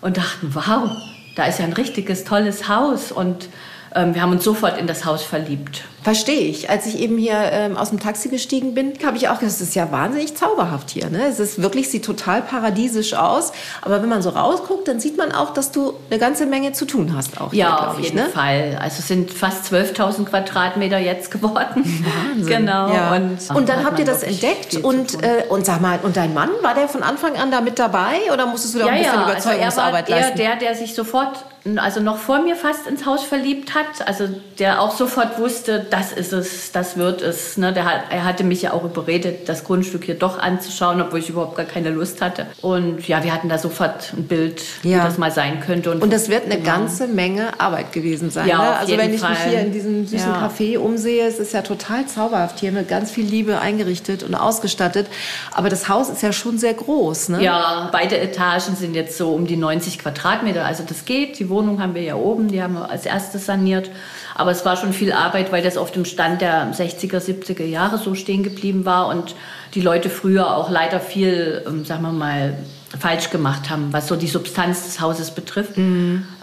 und 0.00 0.16
dachten, 0.16 0.54
wow, 0.54 0.88
da 1.36 1.44
ist 1.44 1.58
ja 1.58 1.66
ein 1.66 1.74
richtiges, 1.74 2.24
tolles 2.24 2.66
Haus. 2.66 3.12
Und 3.12 3.50
ähm, 3.94 4.14
wir 4.14 4.22
haben 4.22 4.32
uns 4.32 4.42
sofort 4.42 4.78
in 4.78 4.86
das 4.86 5.04
Haus 5.04 5.22
verliebt. 5.22 5.84
Verstehe 6.08 6.40
ich. 6.40 6.70
Als 6.70 6.86
ich 6.86 7.00
eben 7.00 7.18
hier 7.18 7.36
ähm, 7.52 7.76
aus 7.76 7.90
dem 7.90 8.00
Taxi 8.00 8.30
gestiegen 8.30 8.72
bin, 8.72 8.94
habe 9.04 9.18
ich 9.18 9.28
auch 9.28 9.40
gedacht, 9.40 9.52
es 9.52 9.60
ist 9.60 9.74
ja 9.74 9.92
wahnsinnig 9.92 10.34
zauberhaft 10.34 10.88
hier. 10.88 11.10
Ne? 11.10 11.26
Es 11.26 11.38
ist 11.38 11.60
wirklich, 11.60 11.90
sieht 11.90 12.02
total 12.02 12.40
paradiesisch 12.40 13.12
aus. 13.12 13.52
Aber 13.82 14.00
wenn 14.00 14.08
man 14.08 14.22
so 14.22 14.30
rausguckt, 14.30 14.88
dann 14.88 15.00
sieht 15.00 15.18
man 15.18 15.32
auch, 15.32 15.52
dass 15.52 15.70
du 15.70 15.92
eine 16.08 16.18
ganze 16.18 16.46
Menge 16.46 16.72
zu 16.72 16.86
tun 16.86 17.14
hast 17.14 17.38
auch. 17.38 17.50
hier, 17.50 17.60
Ja, 17.60 17.76
glaub 17.76 17.88
auf 17.90 17.98
ich, 17.98 18.06
jeden 18.06 18.16
ne? 18.16 18.28
Fall. 18.30 18.78
Also 18.80 19.00
es 19.00 19.08
sind 19.08 19.30
fast 19.30 19.70
12.000 19.70 20.24
Quadratmeter 20.24 20.96
jetzt 20.96 21.30
geworden. 21.30 21.84
Wahnsinn. 22.30 22.46
Genau. 22.46 22.90
Ja. 22.90 23.14
Und, 23.14 23.38
Und, 23.54 23.68
dann 23.68 23.84
habt 23.84 23.98
ihr 23.98 24.06
das 24.06 24.22
entdeckt 24.22 24.76
und, 24.76 25.22
äh, 25.22 25.44
und 25.50 25.66
sag 25.66 25.82
mal, 25.82 25.98
und 26.02 26.16
dein 26.16 26.32
Mann, 26.32 26.48
war 26.62 26.72
der 26.72 26.88
von 26.88 27.02
Anfang 27.02 27.36
an 27.36 27.50
da 27.50 27.60
mit 27.60 27.78
dabei 27.78 28.32
oder 28.32 28.46
musstest 28.46 28.76
du 28.76 28.78
da 28.78 28.86
auch 28.86 28.90
ein 28.90 28.96
bisschen 28.98 29.12
also 29.12 29.26
er 29.26 29.32
Überzeugungsarbeit 29.34 30.08
war 30.08 30.20
leisten? 30.20 30.38
der, 30.38 30.56
der 30.56 30.74
sich 30.74 30.94
sofort, 30.94 31.44
also 31.76 32.00
noch 32.00 32.16
vor 32.16 32.38
mir 32.40 32.56
fast 32.56 32.86
ins 32.86 33.04
Haus 33.04 33.24
verliebt 33.24 33.74
hat. 33.74 34.06
Also 34.06 34.26
der 34.58 34.80
auch 34.80 34.96
sofort 34.96 35.38
wusste, 35.38 35.80
das 35.98 36.12
ist 36.12 36.32
es, 36.32 36.72
das 36.72 36.96
wird 36.96 37.22
es. 37.22 37.56
Ne? 37.56 37.72
Der 37.72 37.84
er 38.10 38.24
hatte 38.24 38.44
mich 38.44 38.62
ja 38.62 38.72
auch 38.72 38.84
überredet, 38.84 39.48
das 39.48 39.64
Grundstück 39.64 40.04
hier 40.04 40.14
doch 40.14 40.38
anzuschauen, 40.38 41.00
obwohl 41.00 41.18
ich 41.18 41.28
überhaupt 41.28 41.56
gar 41.56 41.66
keine 41.66 41.90
Lust 41.90 42.20
hatte. 42.22 42.46
Und 42.62 43.06
ja, 43.08 43.24
wir 43.24 43.32
hatten 43.34 43.48
da 43.48 43.58
sofort 43.58 44.12
ein 44.16 44.24
Bild, 44.24 44.62
Ja. 44.82 44.98
wie 44.98 45.02
das 45.08 45.18
mal 45.18 45.30
sein 45.32 45.60
könnte. 45.60 45.90
Und 45.90 46.12
das 46.12 46.28
wird 46.28 46.44
eine 46.44 46.56
Genau. 46.58 46.70
ganze 46.70 47.08
Menge 47.08 47.58
Arbeit 47.60 47.92
gewesen 47.92 48.30
sein. 48.30 48.46
Ja, 48.48 48.58
ne? 48.58 48.76
Also 48.78 48.96
wenn 48.96 49.06
ich 49.12 49.20
mich 49.20 49.38
Fall. 49.38 49.48
hier 49.48 49.60
in 49.60 49.72
diesem 49.72 50.06
süßen 50.06 50.28
Ja. 50.30 50.46
Café 50.48 50.78
umsehe, 50.78 51.26
es 51.26 51.38
ist 51.38 51.52
ja 51.52 51.62
total 51.62 52.06
zauberhaft 52.06 52.60
hier 52.60 52.72
mit 52.72 52.88
ganz 52.88 53.10
viel 53.10 53.24
Liebe 53.26 53.58
eingerichtet 53.60 54.22
und 54.22 54.34
ausgestattet. 54.34 55.06
Aber 55.54 55.68
das 55.68 55.88
Haus 55.88 56.08
ist 56.08 56.22
ja 56.22 56.32
schon 56.32 56.58
sehr 56.58 56.74
groß. 56.74 57.30
Ne? 57.30 57.42
Ja, 57.42 57.88
beide 57.92 58.18
Etagen 58.18 58.76
sind 58.76 58.94
jetzt 58.94 59.16
so 59.16 59.32
um 59.32 59.46
die 59.46 59.56
90 59.56 59.98
Quadratmeter. 59.98 60.64
Also 60.64 60.84
das 60.86 61.04
geht. 61.04 61.38
Die 61.38 61.48
Wohnung 61.48 61.82
haben 61.82 61.94
wir 61.94 62.02
ja 62.02 62.14
oben, 62.14 62.48
die 62.48 62.62
haben 62.62 62.74
wir 62.74 62.90
als 62.90 63.04
erstes 63.06 63.46
saniert. 63.46 63.90
Aber 64.34 64.52
es 64.52 64.64
war 64.64 64.76
schon 64.76 64.92
viel 64.92 65.12
Arbeit, 65.12 65.50
weil 65.50 65.62
das 65.64 65.76
auf 65.88 65.92
dem 65.94 66.04
Stand 66.04 66.42
der 66.42 66.70
60er, 66.74 67.16
70er 67.18 67.64
Jahre 67.64 67.96
so 67.96 68.14
stehen 68.14 68.42
geblieben 68.42 68.84
war 68.84 69.08
und 69.08 69.34
die 69.74 69.80
Leute 69.80 70.10
früher 70.10 70.54
auch 70.54 70.68
leider 70.70 71.00
viel, 71.00 71.62
ähm, 71.66 71.86
sagen 71.86 72.02
wir 72.02 72.12
mal, 72.12 72.58
falsch 72.98 73.30
gemacht 73.30 73.70
haben, 73.70 73.88
was 73.90 74.06
so 74.06 74.16
die 74.16 74.26
Substanz 74.26 74.84
des 74.84 75.00
Hauses 75.00 75.30
betrifft. 75.30 75.72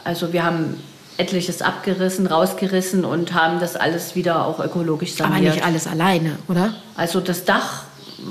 Also 0.03 0.33
wir 0.33 0.43
haben 0.43 0.77
etliches 1.17 1.61
abgerissen, 1.61 2.25
rausgerissen 2.27 3.05
und 3.05 3.33
haben 3.33 3.59
das 3.59 3.75
alles 3.75 4.15
wieder 4.15 4.45
auch 4.47 4.59
ökologisch 4.59 5.13
Aber 5.21 5.33
saniert. 5.33 5.55
nicht 5.55 5.65
alles 5.65 5.85
alleine, 5.87 6.37
oder? 6.47 6.73
Also 6.97 7.19
das 7.19 7.45
Dach, 7.45 7.83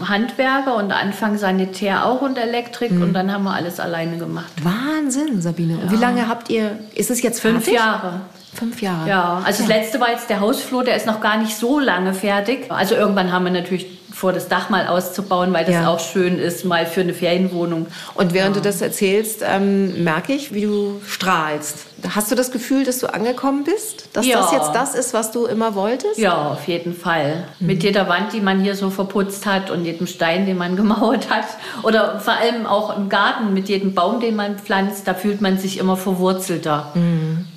Handwerker 0.09 0.77
und 0.77 0.91
Anfang 0.93 1.39
Sanitär 1.39 2.07
auch 2.07 2.23
und 2.23 2.39
Elektrik 2.39 2.91
Mhm. 2.93 3.03
und 3.03 3.13
dann 3.15 3.33
haben 3.33 3.45
wir 3.45 3.53
alles 3.55 3.79
alleine 3.81 4.17
gemacht. 4.19 4.53
Wahnsinn, 4.63 5.41
Sabine. 5.41 5.79
Und 5.79 5.91
wie 5.93 5.97
lange 5.97 6.29
habt 6.29 6.51
ihr, 6.51 6.79
ist 6.95 7.11
es 7.11 7.23
jetzt 7.23 7.41
Fünf? 7.41 7.71
Jahre. 7.71 8.21
Fünf 8.55 8.81
Jahre. 8.83 9.09
Ja, 9.09 9.43
also 9.45 9.59
das 9.63 9.69
letzte 9.69 10.01
war 10.01 10.11
jetzt 10.11 10.31
der 10.31 10.41
Hausflur, 10.41 10.85
der 10.85 10.97
ist 10.97 11.07
noch 11.07 11.21
gar 11.21 11.37
nicht 11.39 11.57
so 11.57 11.79
lange 11.81 12.15
fertig. 12.15 12.71
Also 12.71 12.95
irgendwann 12.95 13.33
haben 13.33 13.45
wir 13.45 13.53
natürlich 13.53 13.87
vor, 14.13 14.33
das 14.33 14.47
Dach 14.47 14.71
mal 14.71 14.87
auszubauen, 14.87 15.53
weil 15.53 15.65
das 15.65 15.75
Ja. 15.75 15.89
auch 15.89 15.99
schön 15.99 16.39
ist, 16.39 16.65
mal 16.65 16.87
für 16.87 17.01
eine 17.01 17.13
Ferienwohnung. 17.15 17.89
Und 18.15 18.33
während 18.33 18.55
du 18.55 18.61
das 18.61 18.81
erzählst, 18.81 19.43
ähm, 19.45 20.05
merke 20.05 20.33
ich, 20.33 20.55
wie 20.55 20.61
du 20.63 21.01
strahlst. 21.05 21.87
Hast 22.15 22.31
du 22.31 22.37
das 22.37 22.53
Gefühl, 22.53 22.85
dass 22.85 23.01
du 23.01 23.13
angekommen 23.13 23.65
bist? 23.65 24.09
Dass 24.13 24.25
Ja. 24.25 24.39
das 24.39 24.53
jetzt 24.53 24.71
das 24.73 24.95
ist, 24.95 25.15
was 25.15 25.33
du 25.33 25.47
immer 25.47 25.75
wolltest? 25.75 26.17
Ja, 26.19 26.51
auf 26.51 26.69
jeden 26.69 26.95
Fall. 26.95 27.43
Mit 27.59 27.83
jeder 27.83 28.09
Wand, 28.09 28.33
die 28.33 28.41
man 28.41 28.61
hier 28.61 28.77
so 28.77 28.89
verputzt 28.91 29.47
hat 29.47 29.71
und 29.73 29.85
jedem 29.85 30.07
Stein, 30.07 30.47
den 30.47 30.59
man 30.59 30.77
gemauert 30.77 31.29
hat. 31.29 31.47
Oder 31.83 32.21
vor 32.21 32.35
allem 32.35 32.67
auch 32.67 32.97
im 32.97 33.09
Garten 33.09 33.53
mit 33.53 33.69
jedem 33.69 33.95
Baum, 33.95 34.21
den 34.21 34.37
man 34.37 34.61
pflanzt, 34.61 35.09
da 35.09 35.15
fühlt 35.15 35.41
man 35.41 35.59
sich 35.59 35.79
immer 35.79 35.97
verwurzelter. 35.97 36.93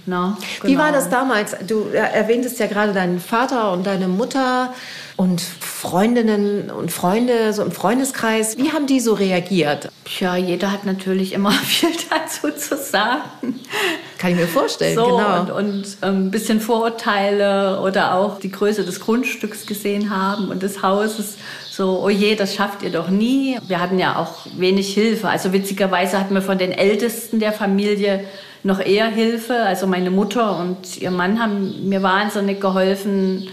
Na, 0.09 0.37
Wie 0.63 0.77
war 0.77 0.87
genau. 0.87 0.97
das 0.97 1.09
damals? 1.09 1.55
Du 1.67 1.89
erwähntest 1.91 2.59
ja 2.59 2.67
gerade 2.67 2.93
deinen 2.93 3.19
Vater 3.19 3.73
und 3.73 3.85
deine 3.85 4.07
Mutter 4.07 4.73
und 5.17 5.41
Freundinnen 5.41 6.71
und 6.71 6.93
Freunde 6.93 7.51
so 7.51 7.61
im 7.61 7.73
Freundeskreis. 7.73 8.57
Wie 8.57 8.71
haben 8.71 8.87
die 8.87 9.01
so 9.01 9.13
reagiert? 9.13 9.89
Tja, 10.05 10.37
jeder 10.37 10.71
hat 10.71 10.85
natürlich 10.85 11.33
immer 11.33 11.51
viel 11.65 11.89
dazu 12.09 12.51
zu 12.57 12.77
sagen. 12.77 13.59
Kann 14.17 14.31
ich 14.31 14.37
mir 14.37 14.47
vorstellen, 14.47 14.95
So, 14.95 15.17
genau. 15.17 15.41
und, 15.41 15.51
und 15.51 15.97
ähm, 16.01 16.27
ein 16.27 16.31
bisschen 16.31 16.61
Vorurteile 16.61 17.81
oder 17.81 18.15
auch 18.15 18.39
die 18.39 18.51
Größe 18.51 18.85
des 18.85 19.01
Grundstücks 19.01 19.65
gesehen 19.65 20.09
haben 20.09 20.47
und 20.47 20.63
des 20.63 20.81
Hauses. 20.81 21.35
So, 21.77 22.01
oh 22.03 22.09
je, 22.09 22.33
das 22.35 22.55
schafft 22.55 22.81
ihr 22.81 22.89
doch 22.89 23.09
nie. 23.09 23.59
Wir 23.67 23.79
hatten 23.79 23.99
ja 23.99 24.15
auch 24.17 24.47
wenig 24.57 24.95
Hilfe. 24.95 25.29
Also 25.29 25.53
witzigerweise 25.53 26.19
hatten 26.19 26.33
wir 26.33 26.41
von 26.41 26.57
den 26.57 26.71
Ältesten 26.71 27.39
der 27.39 27.51
Familie 27.51 28.21
noch 28.63 28.79
eher 28.79 29.05
Hilfe. 29.09 29.59
Also 29.59 29.85
meine 29.85 30.09
Mutter 30.09 30.57
und 30.57 30.97
ihr 30.97 31.11
Mann 31.11 31.39
haben 31.39 31.87
mir 31.87 32.01
wahnsinnig 32.01 32.59
geholfen, 32.59 33.49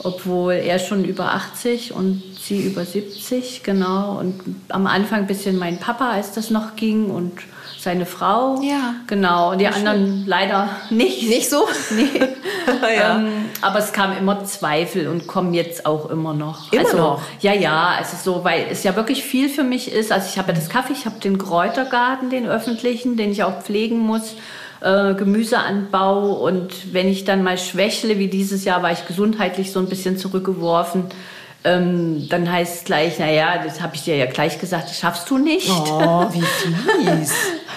obwohl 0.00 0.54
er 0.54 0.80
schon 0.80 1.04
über 1.04 1.32
80 1.34 1.92
und 1.92 2.20
sie 2.40 2.66
über 2.66 2.84
70, 2.84 3.62
genau. 3.62 4.18
Und 4.18 4.40
am 4.70 4.88
Anfang 4.88 5.20
ein 5.20 5.26
bisschen 5.28 5.56
mein 5.56 5.78
Papa, 5.78 6.10
als 6.10 6.32
das 6.32 6.50
noch 6.50 6.74
ging 6.74 7.10
und 7.10 7.34
seine 7.78 8.06
Frau. 8.06 8.60
Ja. 8.60 8.94
Genau, 9.06 9.52
und 9.52 9.58
die 9.58 9.68
anderen 9.68 10.24
leider 10.26 10.68
nicht. 10.90 11.28
Nicht 11.28 11.48
so? 11.48 11.66
Nee. 11.90 12.08
Ja. 12.82 13.16
ähm, 13.16 13.46
aber 13.62 13.78
es 13.78 13.92
kam 13.92 14.16
immer 14.16 14.44
Zweifel 14.44 15.08
und 15.08 15.26
kommen 15.26 15.54
jetzt 15.54 15.86
auch 15.86 16.10
immer 16.10 16.34
noch. 16.34 16.70
Immer 16.70 16.84
also, 16.84 16.96
noch? 16.96 17.22
Ja, 17.40 17.54
ja, 17.54 17.94
also 17.98 18.16
so, 18.22 18.44
weil 18.44 18.66
es 18.70 18.82
ja 18.82 18.94
wirklich 18.94 19.24
viel 19.24 19.48
für 19.48 19.64
mich 19.64 19.90
ist. 19.90 20.12
Also 20.12 20.28
ich 20.30 20.38
habe 20.38 20.48
ja 20.48 20.54
das 20.54 20.68
Kaffee, 20.68 20.92
ich 20.92 21.06
habe 21.06 21.18
den 21.18 21.38
Kräutergarten, 21.38 22.28
den 22.28 22.46
öffentlichen, 22.46 23.16
den 23.16 23.32
ich 23.32 23.42
auch 23.42 23.62
pflegen 23.62 23.98
muss. 23.98 24.34
Äh, 24.80 25.14
Gemüseanbau 25.14 26.34
und 26.34 26.92
wenn 26.92 27.08
ich 27.08 27.24
dann 27.24 27.42
mal 27.42 27.58
schwächle, 27.58 28.18
wie 28.18 28.28
dieses 28.28 28.64
Jahr 28.64 28.82
war 28.82 28.92
ich 28.92 29.06
gesundheitlich 29.06 29.72
so 29.72 29.80
ein 29.80 29.88
bisschen 29.88 30.18
zurückgeworfen, 30.18 31.06
ähm, 31.64 32.28
dann 32.28 32.50
heißt 32.50 32.76
es 32.76 32.84
gleich, 32.84 33.18
naja, 33.18 33.60
das 33.64 33.80
habe 33.80 33.96
ich 33.96 34.04
dir 34.04 34.16
ja 34.16 34.26
gleich 34.26 34.60
gesagt, 34.60 34.88
das 34.88 34.98
schaffst 34.98 35.28
du 35.30 35.38
nicht. 35.38 35.68
Oh, 35.68 36.28
wie 36.32 36.42
fies. 37.20 37.32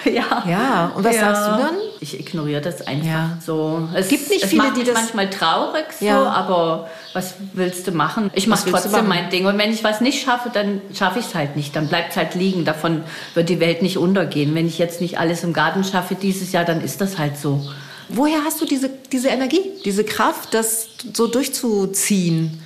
ja. 0.12 0.44
Ja, 0.48 0.92
und 0.96 1.04
was 1.04 1.16
Ja. 1.16 1.34
sagst 1.34 1.48
du 1.48 1.52
dann? 1.64 1.76
Ich 2.00 2.20
ignoriere 2.20 2.62
das 2.62 2.86
einfach 2.88 3.06
Ja. 3.08 3.38
so. 3.46 3.88
Es 3.94 4.08
Gibt 4.08 4.30
nicht 4.30 4.44
es 4.44 4.50
viele, 4.50 4.64
macht 4.64 4.78
die 4.78 4.84
das- 4.84 4.94
manchmal 4.96 5.30
traurig 5.30 5.86
so, 6.00 6.06
Ja. 6.06 6.24
aber 6.32 6.90
was 7.14 7.36
willst 7.54 7.88
du 7.88 7.92
machen? 7.92 8.32
Ich 8.34 8.48
mache 8.48 8.70
trotzdem 8.70 8.92
machen? 8.92 9.08
mein 9.08 9.30
Ding 9.30 9.46
und 9.46 9.58
wenn 9.58 9.72
ich 9.72 9.84
was 9.84 10.02
nicht 10.02 10.24
schaffe, 10.24 10.50
dann 10.52 10.82
schaffe 10.94 11.20
ich 11.20 11.26
es 11.28 11.36
halt 11.36 11.56
nicht. 11.56 11.76
Dann 11.76 11.88
bleibt 11.88 12.12
es 12.12 12.18
halt 12.18 12.36
liegen. 12.36 12.66
Davon 12.66 13.04
wird 13.34 13.50
die 13.50 13.60
Welt 13.60 13.82
nicht 13.82 13.98
untergehen. 13.98 14.56
Wenn 14.56 14.68
ich 14.68 14.78
jetzt 14.80 15.02
nicht 15.02 15.20
alles 15.20 15.44
im 15.44 15.54
Garten 15.54 15.84
schaffe 15.84 16.16
dieses 16.16 16.52
Jahr, 16.52 16.66
dann 16.66 16.82
ist 16.82 17.02
das 17.02 17.18
halt 17.18 17.38
so. 17.38 17.62
Woher 18.10 18.44
hast 18.44 18.60
du 18.60 18.66
diese, 18.66 18.90
diese 19.12 19.30
Energie, 19.30 19.62
diese 19.86 20.04
Kraft, 20.04 20.54
das 20.54 20.88
so 21.14 21.28
durchzuziehen 21.28 22.62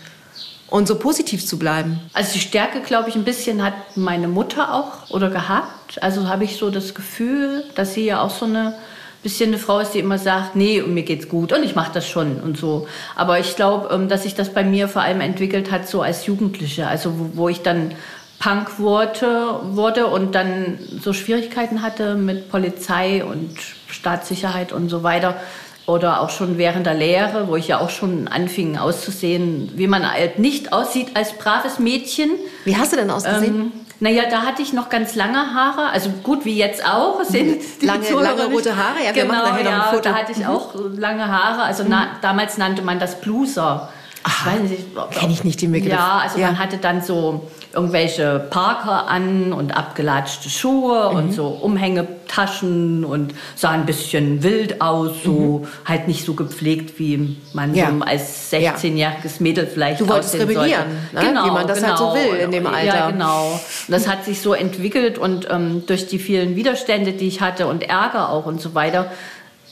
und 0.70 0.88
so 0.88 0.98
positiv 0.98 1.46
zu 1.46 1.60
bleiben? 1.60 2.00
Also 2.14 2.34
die 2.34 2.40
Stärke, 2.40 2.82
glaube 2.82 3.10
ich, 3.10 3.16
ein 3.16 3.24
bisschen 3.24 3.64
hat 3.64 3.74
meine 3.96 4.28
Mutter 4.28 4.74
auch 4.74 5.10
oder 5.10 5.30
gehabt. 5.30 6.02
Also 6.02 6.28
habe 6.28 6.44
ich 6.44 6.58
so 6.58 6.70
das 6.70 6.96
Gefühl, 6.96 7.64
dass 7.76 7.94
sie 7.94 8.06
ja 8.06 8.22
auch 8.22 8.32
so 8.32 8.46
eine 8.46 8.76
bisschen 9.26 9.50
eine 9.50 9.58
Frau 9.58 9.80
ist, 9.80 9.92
die 9.92 10.00
immer 10.00 10.20
sagt, 10.20 10.56
nee, 10.56 10.82
und 10.82 10.94
mir 10.94 11.02
geht's 11.02 11.28
gut 11.28 11.52
und 11.52 11.64
ich 11.64 11.74
mache 11.74 11.92
das 11.92 12.08
schon 12.08 12.40
und 12.40 12.58
so. 12.58 12.88
Aber 13.16 13.40
ich 13.40 13.56
glaube, 13.56 13.92
ähm, 13.92 14.08
dass 14.08 14.22
sich 14.22 14.36
das 14.36 14.54
bei 14.54 14.64
mir 14.64 14.88
vor 14.88 15.02
allem 15.02 15.20
entwickelt 15.20 15.72
hat 15.72 15.88
so 15.88 16.04
als 16.04 16.28
Jugendliche, 16.28 16.88
also 16.88 17.12
wo, 17.34 17.50
ich 17.50 17.64
dann 17.64 17.92
Punk 18.38 18.78
wurde, 18.78 19.62
wurde 19.64 20.06
und 20.06 20.36
dann 20.36 20.78
so 21.02 21.12
Schwierigkeiten 21.12 21.82
hatte 21.82 22.14
mit 22.14 22.52
Polizei 22.52 23.26
und 23.26 23.58
Staatssicherheit 23.88 24.72
und 24.72 24.90
so 24.90 25.02
weiter. 25.02 25.38
Oder 25.88 26.22
auch 26.22 26.32
schon 26.32 26.58
während 26.58 26.88
der 26.88 26.96
Lehre, 26.96 27.48
wo 27.48 27.56
ich 27.56 27.68
ja 27.68 27.80
auch 27.80 27.92
schon 27.92 28.28
anfing 28.28 28.76
auszusehen, 28.78 29.72
wie 29.76 29.86
man 29.88 30.10
halt 30.12 30.40
nicht 30.40 30.74
aussieht 30.74 31.10
als 31.16 31.34
braves 31.34 31.78
Mädchen. 31.78 32.32
Wie 32.64 32.76
hast 32.76 32.92
du 32.92 32.96
denn 32.96 33.12
ausgesehen? 33.12 33.56
Ähm, 33.56 33.72
naja, 34.00 34.24
da 34.30 34.42
hatte 34.42 34.62
ich 34.64 34.74
noch 34.74 34.90
ganz 34.90 35.14
lange 35.16 35.38
Haare, 35.54 35.90
also 35.92 36.10
gut 36.24 36.44
wie 36.44 36.58
jetzt 36.58 36.84
auch. 36.84 37.22
Die 37.30 37.86
Lange- 37.86 38.10
lange 38.10 38.46
rote 38.48 38.76
Haare? 38.76 38.98
Ja, 39.06 39.14
wir 39.14 39.24
genau, 39.24 39.36
machen 39.36 39.50
nachher 39.52 39.64
noch 39.64 39.72
ein 39.72 39.78
ja, 39.78 39.84
Foto. 39.92 40.02
Da 40.10 40.16
hatte 40.16 40.32
ich 40.32 40.46
auch 40.48 40.74
lange 40.98 41.28
Haare. 41.28 41.62
Also 41.64 41.84
na, 41.88 42.08
damals 42.22 42.58
nannte 42.58 42.82
man 42.82 43.00
das 43.00 43.22
Bluser. 43.22 43.90
Ich 44.28 44.46
weiß 44.46 44.62
nicht, 44.62 44.98
ob- 44.98 45.12
Kenn 45.12 45.30
ich 45.30 45.44
nicht 45.44 45.62
den 45.62 45.72
Begriff. 45.72 45.92
Ja, 45.94 46.18
also 46.24 46.40
Ja. 46.40 46.48
man 46.48 46.58
hatte 46.58 46.78
dann 46.78 47.04
so 47.04 47.46
irgendwelche 47.76 48.40
Parker 48.50 49.08
an 49.08 49.54
und 49.54 49.76
abgelatschte 49.78 50.50
Schuhe 50.50 51.10
Mhm. 51.12 51.18
und 51.18 51.32
so 51.34 51.48
Umhängetaschen 51.48 53.04
und 53.06 53.34
sah 53.56 53.70
ein 53.72 53.86
bisschen 53.86 54.44
wild 54.44 54.82
aus, 54.82 55.12
so 55.24 55.68
halt 55.86 56.08
nicht 56.08 56.26
so 56.26 56.34
gepflegt, 56.34 56.98
wie 57.00 57.38
man 57.54 57.72
Mhm. 57.72 57.76
Ja. 57.76 57.92
so 57.92 58.04
als 58.06 58.52
16-jähriges 58.52 59.40
Mädel 59.42 59.68
vielleicht 59.68 60.02
Du 60.02 60.08
wolltest 60.08 60.36
rebellieren, 60.36 60.86
ne? 61.14 61.22
Wie 61.22 61.52
man 61.52 61.68
das 61.68 61.84
halt 61.86 61.98
so 61.98 62.14
will 62.14 62.36
in 62.40 62.52
dem 62.52 62.68
Alter. 62.68 62.86
Ja, 62.86 63.12
genau. 63.12 63.52
Und 63.52 63.60
das 63.92 64.08
hat 64.08 64.26
sich 64.26 64.42
so 64.42 64.54
entwickelt 64.54 65.18
und 65.18 65.48
ähm, 65.50 65.84
durch 65.86 66.08
die 66.08 66.20
vielen 66.20 66.56
Widerstände, 66.56 67.12
die 67.14 67.28
ich 67.28 67.42
hatte 67.42 67.68
und 67.68 67.84
Ärger 67.84 68.30
auch 68.30 68.46
und 68.46 68.62
so 68.62 68.74
weiter, 68.76 69.12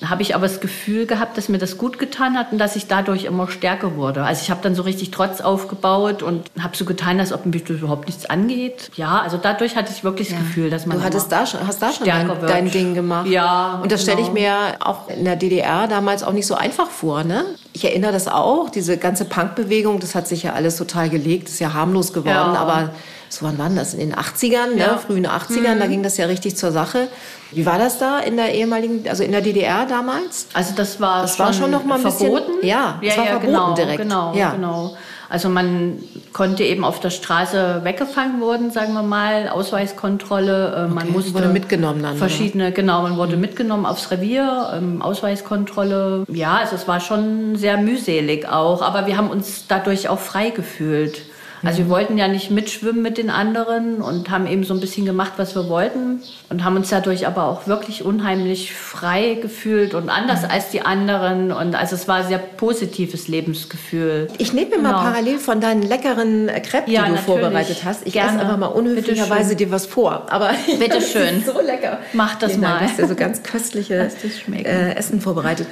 habe 0.03 0.21
ich 0.21 0.35
aber 0.35 0.47
das 0.47 0.59
Gefühl 0.59 1.05
gehabt, 1.05 1.37
dass 1.37 1.49
mir 1.49 1.57
das 1.59 1.77
gut 1.77 1.99
getan 1.99 2.37
hat 2.37 2.51
und 2.51 2.57
dass 2.57 2.75
ich 2.75 2.87
dadurch 2.87 3.25
immer 3.25 3.47
stärker 3.49 3.95
wurde. 3.95 4.23
Also 4.23 4.41
ich 4.41 4.49
habe 4.51 4.59
dann 4.61 4.75
so 4.75 4.81
richtig 4.81 5.11
Trotz 5.11 5.39
aufgebaut 5.41 6.23
und 6.23 6.49
habe 6.59 6.75
so 6.75 6.83
getan, 6.85 7.19
als 7.19 7.31
ob 7.31 7.45
mich 7.45 7.63
das 7.63 7.77
überhaupt 7.77 8.07
nichts 8.07 8.25
angeht. 8.25 8.91
Ja, 8.95 9.21
also 9.21 9.37
dadurch 9.41 9.75
hatte 9.75 9.93
ich 9.95 10.03
wirklich 10.03 10.29
das 10.29 10.37
Gefühl, 10.39 10.69
dass 10.69 10.85
man 10.85 10.97
Du 10.97 11.03
hattest 11.03 11.31
da 11.31 11.45
schon, 11.45 11.65
hast 11.65 11.81
da 11.81 11.91
schon 11.93 12.05
dein, 12.05 12.29
dein 12.45 12.71
Ding 12.71 12.93
gemacht. 12.93 13.27
Ja, 13.27 13.79
Und 13.81 13.91
das 13.91 14.01
stelle 14.01 14.19
ich 14.21 14.27
genau. 14.33 14.39
mir 14.41 14.55
auch 14.81 15.07
in 15.09 15.23
der 15.25 15.35
DDR 15.35 15.87
damals 15.87 16.23
auch 16.23 16.33
nicht 16.33 16.47
so 16.47 16.55
einfach 16.55 16.89
vor. 16.89 17.23
Ne? 17.23 17.45
Ich 17.73 17.85
erinnere 17.85 18.11
das 18.11 18.27
auch, 18.27 18.69
diese 18.69 18.97
ganze 18.97 19.25
Punkbewegung, 19.25 19.99
das 19.99 20.15
hat 20.15 20.27
sich 20.27 20.43
ja 20.43 20.53
alles 20.53 20.75
total 20.77 21.09
gelegt, 21.09 21.47
ist 21.49 21.59
ja 21.59 21.73
harmlos 21.73 22.11
geworden, 22.13 22.53
Ja. 22.53 22.55
aber 22.55 22.89
so 23.35 23.45
wann 23.45 23.57
waren 23.57 23.75
das? 23.75 23.93
In 23.93 23.99
den 24.11 24.15
80ern, 24.15 24.51
Ja. 24.51 24.67
Mhm. 24.67 24.75
ne? 24.77 24.97
frühen 25.05 25.27
80ern, 25.27 25.79
da 25.79 25.87
ging 25.87 26.03
das 26.03 26.17
ja 26.17 26.25
richtig 26.25 26.55
zur 26.55 26.71
Sache. 26.71 27.07
Wie 27.51 27.65
war 27.65 27.77
das 27.77 27.99
da 27.99 28.19
in 28.19 28.35
der 28.37 28.53
ehemaligen, 28.53 29.07
also 29.07 29.23
in 29.23 29.31
der 29.31 29.41
DDR 29.41 29.85
damals? 29.85 30.47
Also 30.53 30.73
das 30.75 30.99
war 30.99 31.21
Das 31.23 31.37
war 31.39 31.53
schon 31.53 31.71
noch 31.71 31.83
mal 31.85 31.95
ein 31.97 32.03
bisschen- 32.03 32.31
verboten. 32.31 32.65
ja, 32.65 32.99
das 33.03 33.17
war 33.17 33.25
verboten 33.25 33.45
genau, 33.47 33.73
direkt. 33.75 33.97
Genau, 34.01 34.33
Ja. 34.35 34.51
genau. 34.51 34.95
Also 35.29 35.49
man 35.49 35.97
konnte 36.31 36.63
eben 36.63 36.83
auf 36.83 36.99
der 36.99 37.09
Straße 37.09 37.81
weggefangen 37.83 38.39
worden, 38.39 38.69
sagen 38.69 38.93
wir 38.93 39.01
mal, 39.01 39.49
Ausweiskontrolle. 39.49 40.73
äh, 40.75 40.87
Man 40.93 41.03
Okay, 41.05 41.11
musste 41.11 41.33
wurde 41.33 41.47
mitgenommen 41.47 42.01
dann, 42.03 42.11
oder? 42.11 42.19
verschiedene, 42.19 42.71
genau, 42.71 43.01
man 43.01 43.17
wurde 43.17 43.35
mitgenommen 43.35 43.85
aufs 43.87 44.11
Revier, 44.11 44.73
ähm, 44.75 45.01
Ausweiskontrolle. 45.01 46.25
Ja, 46.29 46.57
also 46.57 46.75
es 46.75 46.87
war 46.87 46.99
schon 46.99 47.55
sehr 47.55 47.77
mühselig 47.77 48.47
auch, 48.47 48.81
aber 48.81 49.07
wir 49.07 49.17
haben 49.17 49.29
uns 49.29 49.65
dadurch 49.67 50.07
auch 50.09 50.19
frei 50.19 50.49
gefühlt. 50.51 51.21
Also 51.65 51.77
wir 51.79 51.89
wollten 51.89 52.17
ja 52.17 52.27
nicht 52.27 52.51
mitschwimmen 52.51 53.01
mit 53.01 53.17
den 53.17 53.29
anderen 53.29 54.01
und 54.01 54.29
haben 54.29 54.47
eben 54.47 54.63
so 54.65 54.73
ein 54.73 54.79
bisschen 54.81 55.05
gemacht, 55.05 55.33
was 55.37 55.55
wir 55.55 55.69
wollten 55.69 56.21
und 56.49 56.63
haben 56.65 56.75
uns 56.75 56.89
dadurch 56.89 57.25
aber 57.25 57.45
auch 57.45 57.67
wirklich 57.67 58.03
unheimlich 58.03 58.73
frei 58.73 59.37
gefühlt 59.41 59.93
und 59.93 60.09
anders 60.09 60.43
als 60.43 60.69
die 60.69 60.81
anderen 60.81 61.51
und 61.51 61.75
also 61.75 61.95
es 61.95 62.07
war 62.07 62.17
ein 62.17 62.27
sehr 62.27 62.37
positives 62.37 63.27
Lebensgefühl. 63.27 64.27
Ich 64.37 64.51
nehme 64.53 64.71
mir 64.71 64.77
mal 64.79 64.89
Genau. 64.89 65.01
parallel 65.03 65.39
von 65.39 65.61
deinen 65.61 65.81
leckeren 65.83 66.49
äh, 66.49 66.59
Crepes, 66.59 66.91
Ja, 66.91 67.05
die 67.05 67.11
du 67.11 67.17
vorbereitet 67.17 67.83
hast. 67.85 68.05
Ich 68.05 68.13
Gerne. 68.13 68.31
esse 68.31 68.39
einfach 68.41 68.57
mal 68.57 68.67
unhöflicherweise 68.67 69.55
dir 69.55 69.71
was 69.71 69.85
vor. 69.85 70.27
Aber 70.29 70.51
Bitte 70.79 71.01
schön. 71.01 71.43
so 71.45 71.59
lecker. 71.61 71.99
Mach 72.13 72.35
das 72.35 72.51
Vielen 72.51 72.61
mal. 72.61 72.79
Du 72.79 72.85
hast 72.85 72.99
ja 72.99 73.07
so 73.07 73.15
ganz 73.15 73.41
köstliche 73.41 73.97
Lass 74.03 74.15
das 74.21 74.37
schmecken. 74.39 74.65
äh, 74.65 74.95
Essen 74.95 75.21
vorbereitet. 75.21 75.67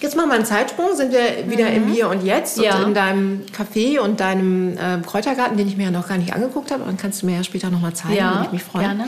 Jetzt 0.00 0.16
machen 0.16 0.28
wir 0.30 0.34
einen 0.34 0.44
Zeitsprung, 0.46 0.94
sind 0.96 1.12
wir 1.12 1.50
wieder 1.50 1.68
im 1.70 1.86
Hier 1.88 2.08
und 2.08 2.24
Jetzt 2.24 2.56
Mhm. 2.58 2.64
Ja. 2.64 2.76
und 2.78 2.88
in 2.88 2.94
deinem 2.94 3.42
Café 3.56 4.00
und 4.00 4.20
deinem 4.20 4.76
äh, 4.78 4.98
Kräutergarten, 5.06 5.56
den 5.56 5.68
ich 5.68 5.76
mir 5.76 5.84
ja 5.84 5.90
noch 5.90 6.08
gar 6.08 6.16
nicht 6.18 6.32
angeguckt 6.32 6.70
habe. 6.70 6.84
Dann 6.86 6.96
kannst 6.96 7.22
du 7.22 7.26
mir 7.26 7.36
ja 7.36 7.44
später 7.44 7.70
noch 7.70 7.80
mal 7.80 7.92
zeigen, 7.94 8.14
würde 8.18 8.44
ich 8.46 8.52
mich 8.52 8.62
freuen. 8.62 8.84
gerne. 8.84 9.04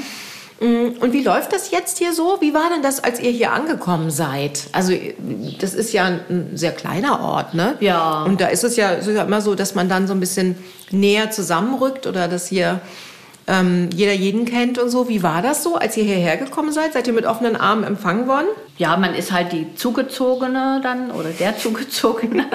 Mm, 0.61 1.01
Und 1.01 1.13
wie 1.13 1.23
läuft 1.23 1.53
das 1.53 1.71
jetzt 1.71 1.99
hier 1.99 2.13
so? 2.13 2.37
Wie 2.41 2.55
war 2.55 2.69
denn 2.73 2.83
das, 2.83 3.03
als 3.03 3.19
ihr 3.21 3.31
hier 3.31 3.53
angekommen 3.53 4.11
seid? 4.11 4.65
Also 4.73 4.93
das 5.61 5.75
ist 5.75 5.93
ja 5.93 6.05
ein 6.05 6.51
sehr 6.55 6.73
kleiner 6.73 7.21
Ort, 7.21 7.55
ne? 7.55 7.75
Ja. 7.81 8.23
Und 8.25 8.41
da 8.41 8.47
ist 8.49 8.63
es 8.63 8.77
ja, 8.77 8.91
ist 8.91 9.09
ja 9.09 9.25
immer 9.25 9.41
so, 9.41 9.55
dass 9.55 9.75
man 9.75 9.89
dann 9.89 10.07
so 10.07 10.13
ein 10.15 10.21
bisschen 10.21 10.57
näher 10.91 11.31
zusammenrückt 11.31 12.07
oder 12.07 12.29
dass 12.29 12.47
hier 12.47 12.81
ähm, 13.49 13.91
jeder 13.93 14.13
jeden 14.13 14.45
kennt 14.45 14.79
und 14.79 14.89
so. 14.91 15.09
Wie 15.09 15.25
war 15.25 15.43
das 15.43 15.65
so, 15.65 15.75
als 15.75 15.97
ihr 15.97 16.05
hierher 16.05 16.37
gekommen 16.37 16.71
seid? 16.71 16.93
Seid 16.93 17.09
ihr 17.09 17.13
mit 17.13 17.27
offenen 17.27 17.57
Armen 17.57 17.83
empfangen 17.83 18.29
worden? 18.29 18.47
Ja, 18.79 18.97
man 18.97 19.15
ist 19.15 19.33
halt 19.33 19.53
die 19.53 19.75
Zugezogene 19.75 20.81
dann 20.83 21.11
oder 21.11 21.31
der 21.31 21.57
Zugezogene. 21.59 22.47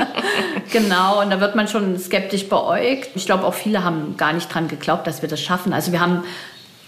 genau, 0.71 1.21
und 1.21 1.29
da 1.29 1.39
wird 1.39 1.55
man 1.55 1.67
schon 1.67 1.97
skeptisch 1.97 2.49
beäugt. 2.49 3.09
Ich 3.15 3.25
glaube, 3.25 3.45
auch 3.45 3.53
viele 3.53 3.83
haben 3.83 4.17
gar 4.17 4.33
nicht 4.33 4.53
dran 4.53 4.67
geglaubt, 4.67 5.07
dass 5.07 5.21
wir 5.21 5.29
das 5.29 5.41
schaffen. 5.41 5.73
Also 5.73 5.91
wir 5.91 6.01
haben, 6.01 6.23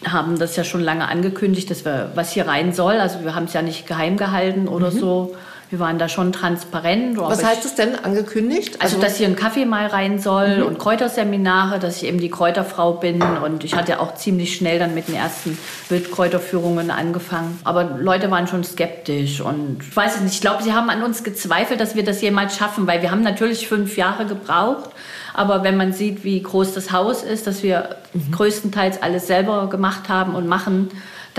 haben 0.06 0.40
das 0.40 0.56
ja 0.56 0.64
schon 0.64 0.82
lange 0.82 1.08
angekündigt, 1.08 1.70
dass 1.70 1.86
wir, 1.86 2.12
was 2.16 2.32
hier 2.32 2.48
rein 2.48 2.74
soll. 2.74 2.96
Also 2.96 3.24
wir 3.24 3.36
haben 3.36 3.46
es 3.46 3.54
ja 3.54 3.62
nicht 3.62 3.88
geheim 3.88 4.18
gehalten 4.18 4.68
oder 4.68 4.92
so. 4.92 5.36
Wir 5.70 5.80
waren 5.80 6.00
da 6.00 6.10
schon 6.10 6.32
transparent. 6.32 7.20
Was 7.20 7.44
heißt 7.44 7.64
es 7.64 7.76
denn 7.76 7.94
angekündigt? 7.96 8.82
Also, 8.82 9.00
dass 9.00 9.18
hier 9.18 9.28
ein 9.28 9.36
Kaffee 9.36 9.66
mal 9.66 9.86
rein 9.86 10.18
soll 10.18 10.64
und 10.64 10.80
Kräuterseminare, 10.80 11.78
dass 11.78 11.98
ich 11.98 12.08
eben 12.08 12.20
die 12.20 12.32
Kräuterfrau 12.32 12.94
bin. 12.94 13.22
Und 13.22 13.64
ich 13.64 13.76
hatte 13.76 14.00
auch 14.00 14.16
ziemlich 14.16 14.56
schnell 14.56 14.80
dann 14.80 14.96
mit 14.96 15.10
den 15.10 15.16
ersten 15.16 15.60
Wildkräuterführungen 15.90 16.90
angefangen. 16.90 17.60
Aber 17.66 17.98
Leute 18.00 18.32
waren 18.32 18.48
schon 18.48 18.64
skeptisch. 18.64 19.42
Und 19.42 19.78
ich 19.88 19.96
weiß 19.96 20.16
es 20.16 20.22
nicht, 20.22 20.34
ich 20.34 20.42
glaube, 20.42 20.64
sie 20.64 20.74
haben 20.74 20.90
an 20.90 21.04
uns 21.04 21.24
gezweifelt, 21.24 21.80
dass 21.80 21.96
wir 21.96 22.04
das 22.04 22.20
jemals 22.22 22.58
schaffen, 22.58 22.88
weil 22.88 23.04
wir 23.04 23.12
haben 23.12 23.22
natürlich 23.22 23.68
fünf 23.68 23.96
Jahre 23.96 24.26
gebraucht. 24.26 24.90
Aber 25.36 25.64
wenn 25.64 25.78
man 25.78 25.94
sieht, 25.94 26.24
wie 26.24 26.42
groß 26.42 26.74
das 26.74 26.92
Haus 26.92 27.22
ist, 27.22 27.46
dass 27.46 27.62
wir 27.62 27.98
größtenteils 28.32 29.04
alles 29.04 29.28
selber 29.28 29.70
gemacht 29.70 30.10
haben 30.10 30.34
und 30.34 30.48
machen, 30.48 30.90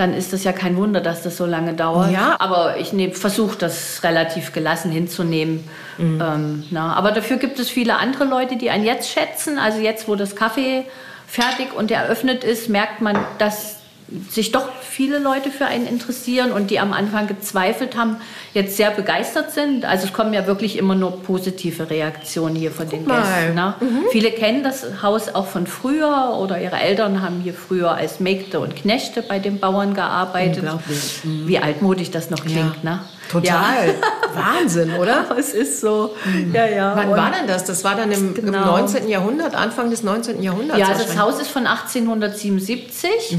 dann 0.01 0.15
ist 0.15 0.33
das 0.33 0.43
ja 0.43 0.51
kein 0.51 0.77
Wunder, 0.77 0.99
dass 0.99 1.21
das 1.21 1.37
so 1.37 1.45
lange 1.45 1.75
dauert. 1.75 2.11
Ja. 2.11 2.35
Aber 2.39 2.77
ich 2.77 2.91
versuche 3.15 3.55
das 3.55 4.01
relativ 4.03 4.51
gelassen 4.51 4.91
hinzunehmen. 4.91 5.69
Ähm, 5.99 6.63
na, 6.71 6.93
aber 6.93 7.11
dafür 7.11 7.37
gibt 7.37 7.59
es 7.59 7.69
viele 7.69 7.97
andere 7.97 8.25
Leute, 8.25 8.57
die 8.57 8.71
einen 8.71 8.83
jetzt 8.83 9.11
schätzen. 9.11 9.59
Also 9.59 9.79
jetzt, 9.79 10.07
wo 10.07 10.15
das 10.15 10.35
Kaffee 10.35 10.85
fertig 11.27 11.73
und 11.75 11.91
eröffnet 11.91 12.43
ist, 12.43 12.67
merkt 12.67 13.01
man, 13.01 13.15
dass 13.37 13.80
sich 14.29 14.51
doch 14.51 14.67
viele 14.81 15.19
Leute 15.19 15.51
für 15.51 15.65
einen 15.65 15.87
interessieren 15.87 16.51
und 16.51 16.69
die 16.69 16.79
am 16.79 16.91
Anfang 16.91 17.27
gezweifelt 17.27 17.95
haben, 17.95 18.17
jetzt 18.53 18.75
sehr 18.75 18.91
begeistert 18.91 19.51
sind. 19.51 19.85
Also 19.85 20.05
es 20.07 20.13
kommen 20.13 20.33
ja 20.33 20.47
wirklich 20.47 20.77
immer 20.77 20.95
nur 20.95 21.23
positive 21.23 21.89
Reaktionen 21.89 22.55
hier 22.55 22.71
von 22.71 22.89
den 22.89 23.05
mal. 23.05 23.21
Gästen. 23.21 23.55
Ne? 23.55 23.73
Viele 24.11 24.31
kennen 24.31 24.63
das 24.63 24.85
Haus 25.01 25.29
auch 25.33 25.47
von 25.47 25.65
früher 25.65 26.37
oder 26.39 26.59
ihre 26.61 26.75
Eltern 26.77 27.21
haben 27.21 27.39
hier 27.41 27.53
früher 27.53 27.91
als 27.91 28.19
Mägde 28.19 28.59
und 28.59 28.75
Knechte 28.75 29.21
bei 29.21 29.39
den 29.39 29.59
Bauern 29.59 29.93
gearbeitet. 29.93 30.57
Unglaublich. 30.63 31.19
Wie 31.23 31.57
altmodisch 31.59 32.11
das 32.11 32.29
noch 32.29 32.43
klingt, 32.43 32.83
ne? 32.83 32.99
Total. 33.29 33.95
Wahnsinn, 34.33 34.93
oder? 34.95 35.25
Ja, 35.29 35.35
es 35.37 35.53
ist 35.53 35.79
so. 35.79 36.15
Ja, 36.51 36.65
ja. 36.65 36.93
Wann 36.97 37.09
Und- 37.09 37.17
war 37.17 37.31
denn 37.31 37.47
das? 37.47 37.63
Das 37.63 37.83
war 37.85 37.95
dann 37.95 38.11
im, 38.11 38.35
im 38.35 38.45
Genau. 38.45 38.65
19. 38.65 39.07
Jahrhundert, 39.07 39.55
Anfang 39.55 39.89
des 39.89 40.03
19. 40.03 40.43
Jahrhunderts. 40.43 40.77
Ja, 40.79 40.87
also 40.89 41.03
das. 41.05 41.17
Haus 41.17 41.39
ist 41.39 41.49
von 41.49 41.65
1877 41.65 43.37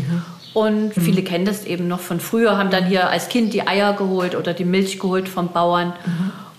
und 0.55 0.93
viele 0.95 1.23
kennen 1.23 1.45
das 1.45 1.65
eben 1.65 1.89
noch 1.89 2.01
von 2.01 2.21
früher, 2.21 2.59
haben 2.59 2.71
dann 2.71 2.87
hier 2.87 3.09
als 3.09 3.29
Kind 3.29 3.55
die 3.55 3.67
Eier 3.67 3.95
geholt 3.95 4.35
oder 4.35 4.53
die 4.53 4.65
Milch 4.65 4.99
geholt 4.99 5.29
vom 5.29 5.53
Bauern. 5.53 5.95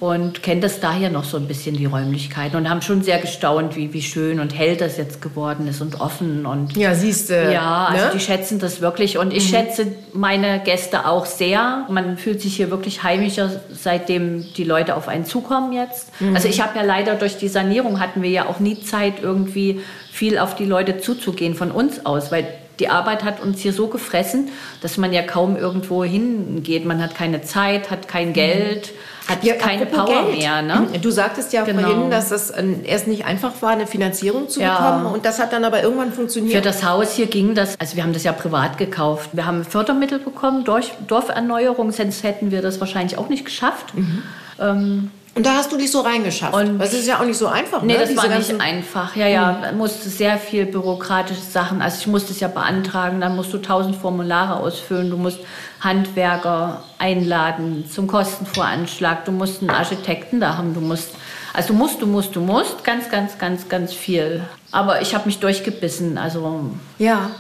und 0.04 0.44
kennen 0.44 0.60
das 0.60 0.82
daher 0.82 1.10
noch 1.10 1.24
so 1.24 1.38
ein 1.38 1.48
bisschen 1.48 1.78
die 1.78 1.86
Räumlichkeiten 1.86 2.58
und 2.58 2.70
haben 2.70 2.82
schon 2.82 3.04
sehr 3.04 3.20
gestaunt, 3.20 3.78
wie, 3.78 3.94
wie 3.94 4.02
schön 4.02 4.42
und 4.42 4.54
hell 4.54 4.76
das 4.76 4.98
jetzt 4.98 5.22
geworden 5.22 5.66
ist 5.66 5.80
und 5.80 6.02
offen 6.02 6.46
und 6.46 6.76
ja, 6.76 6.94
siehst 6.94 7.30
du. 7.30 7.54
Ja, 7.54 7.86
also 7.86 8.08
ne? 8.08 8.12
die 8.14 8.20
schätzen 8.20 8.60
das 8.60 8.82
wirklich 8.82 9.18
und 9.18 9.32
ich 9.34 9.46
mhm. 9.46 9.56
schätze 9.56 9.88
meine 10.12 10.60
Gäste 10.60 11.08
auch 11.08 11.26
sehr. 11.26 11.86
Man 11.90 12.18
fühlt 12.18 12.42
sich 12.42 12.58
hier 12.58 12.70
wirklich 12.70 13.04
heimischer, 13.04 13.50
seitdem 13.72 14.46
die 14.56 14.66
Leute 14.66 14.98
auf 14.98 15.08
einen 15.08 15.26
zukommen 15.26 15.72
jetzt. 15.72 16.20
Mhm. 16.20 16.36
Also 16.36 16.50
ich 16.50 16.62
habe 16.62 16.78
ja 16.78 16.84
leider 16.84 17.16
durch 17.16 17.38
die 17.38 17.48
Sanierung 17.48 18.02
hatten 18.02 18.22
wir 18.22 18.30
ja 18.30 18.48
auch 18.48 18.60
nie 18.60 18.82
Zeit 18.82 19.24
irgendwie 19.24 19.80
viel 20.12 20.38
auf 20.38 20.54
die 20.54 20.66
Leute 20.66 21.00
zuzugehen 21.00 21.56
von 21.56 21.72
uns 21.72 22.06
aus, 22.06 22.30
weil 22.30 22.46
die 22.80 22.90
Arbeit 22.90 23.24
hat 23.24 23.42
uns 23.42 23.62
hier 23.62 23.74
so 23.74 23.88
gefressen, 23.88 24.50
dass 24.82 24.98
man 24.98 25.14
ja 25.14 25.22
kaum 25.22 25.56
irgendwo 25.56 26.04
hingeht. 26.04 26.86
Man 26.86 27.02
hat 27.02 27.16
keine 27.16 27.42
Zeit, 27.42 27.92
hat 27.92 28.08
kein 28.08 28.30
mhm. 28.30 28.34
Geld. 28.34 28.92
Mhm 28.94 29.14
hat 29.28 29.44
ja, 29.44 29.56
keine 29.56 29.86
Power 29.86 30.26
Geld. 30.26 30.38
mehr. 30.38 30.62
Ne? 30.62 30.88
Du 31.02 31.10
sagtest 31.10 31.54
ja 31.54 31.64
genau. 31.64 31.82
vorhin, 31.82 32.10
dass 32.12 32.32
es 32.32 32.52
erst 32.84 33.08
nicht 33.08 33.26
einfach 33.26 33.54
war, 33.62 33.72
eine 33.72 33.88
Finanzierung 33.88 34.50
zu 34.50 34.62
ja. 34.62 34.76
bekommen 34.76 35.06
und 35.14 35.26
das 35.26 35.40
hat 35.40 35.54
dann 35.54 35.64
aber 35.64 35.82
irgendwann 35.82 36.12
funktioniert. 36.12 36.56
Für 36.56 36.62
das 36.62 36.84
Haus 36.84 37.14
hier 37.14 37.28
ging 37.28 37.56
das, 37.56 37.80
also 37.80 37.96
wir 37.96 38.04
haben 38.04 38.14
das 38.14 38.24
ja 38.24 38.34
privat 38.34 38.78
gekauft. 38.78 39.30
Wir 39.34 39.46
haben 39.46 39.64
Fördermittel 39.64 40.20
bekommen 40.20 40.66
durch 40.66 40.92
Dorferneuerung, 41.08 41.92
sonst 41.92 42.24
hätten 42.24 42.52
wir 42.52 42.62
das 42.62 42.80
wahrscheinlich 42.80 43.18
auch 43.18 43.30
nicht 43.30 43.46
geschafft. 43.46 43.96
Mhm. 43.96 44.24
Ähm, 44.60 45.12
und 45.36 45.46
da 45.46 45.56
hast 45.56 45.72
du 45.72 45.78
dich 45.78 45.90
so 45.90 46.02
reingeschafft. 46.02 46.54
Und 46.54 46.78
das 46.78 46.94
ist 46.94 47.08
ja 47.08 47.20
auch 47.20 47.26
nicht 47.26 47.40
so 47.40 47.48
einfach. 47.48 47.82
Nee, 47.82 47.94
ne? 47.94 48.00
das 48.00 48.10
Diese 48.10 48.22
war 48.22 48.38
nicht 48.38 48.62
einfach. 48.62 49.16
Ja, 49.16 49.28
ja, 49.28 49.58
man 49.62 49.78
musste 49.78 50.08
sehr 50.10 50.38
viel 50.38 50.68
bürokratische 50.68 51.42
Sachen. 51.42 51.82
Also 51.82 51.98
ich 52.02 52.08
musste 52.08 52.34
es 52.34 52.40
ja 52.40 52.48
beantragen, 52.48 53.20
dann 53.20 53.36
musst 53.36 53.52
du 53.52 53.58
tausend 53.58 53.96
Formulare 53.96 54.58
ausfüllen, 54.58 55.10
du 55.10 55.18
musst 55.18 55.40
Handwerker 55.80 56.84
einladen 57.00 57.86
zum 57.90 58.06
Kostenvoranschlag, 58.06 59.26
du 59.26 59.32
musst 59.32 59.62
einen 59.62 59.72
Architekten 59.72 60.40
da 60.40 60.56
haben, 60.56 60.76
du 60.76 60.82
musst, 60.82 61.10
also 61.54 61.70
du 61.70 61.74
musst, 61.74 62.02
du 62.02 62.06
musst, 62.06 62.36
du 62.36 62.40
musst, 62.40 62.84
ganz, 62.84 63.10
ganz, 63.10 63.40
ganz, 63.40 63.68
ganz 63.68 63.92
viel. 63.92 64.44
Aber 64.72 65.02
ich 65.02 65.16
habe 65.16 65.26
mich 65.26 65.40
durchgebissen. 65.40 66.20
Also 66.20 66.70
ja, 67.00 67.32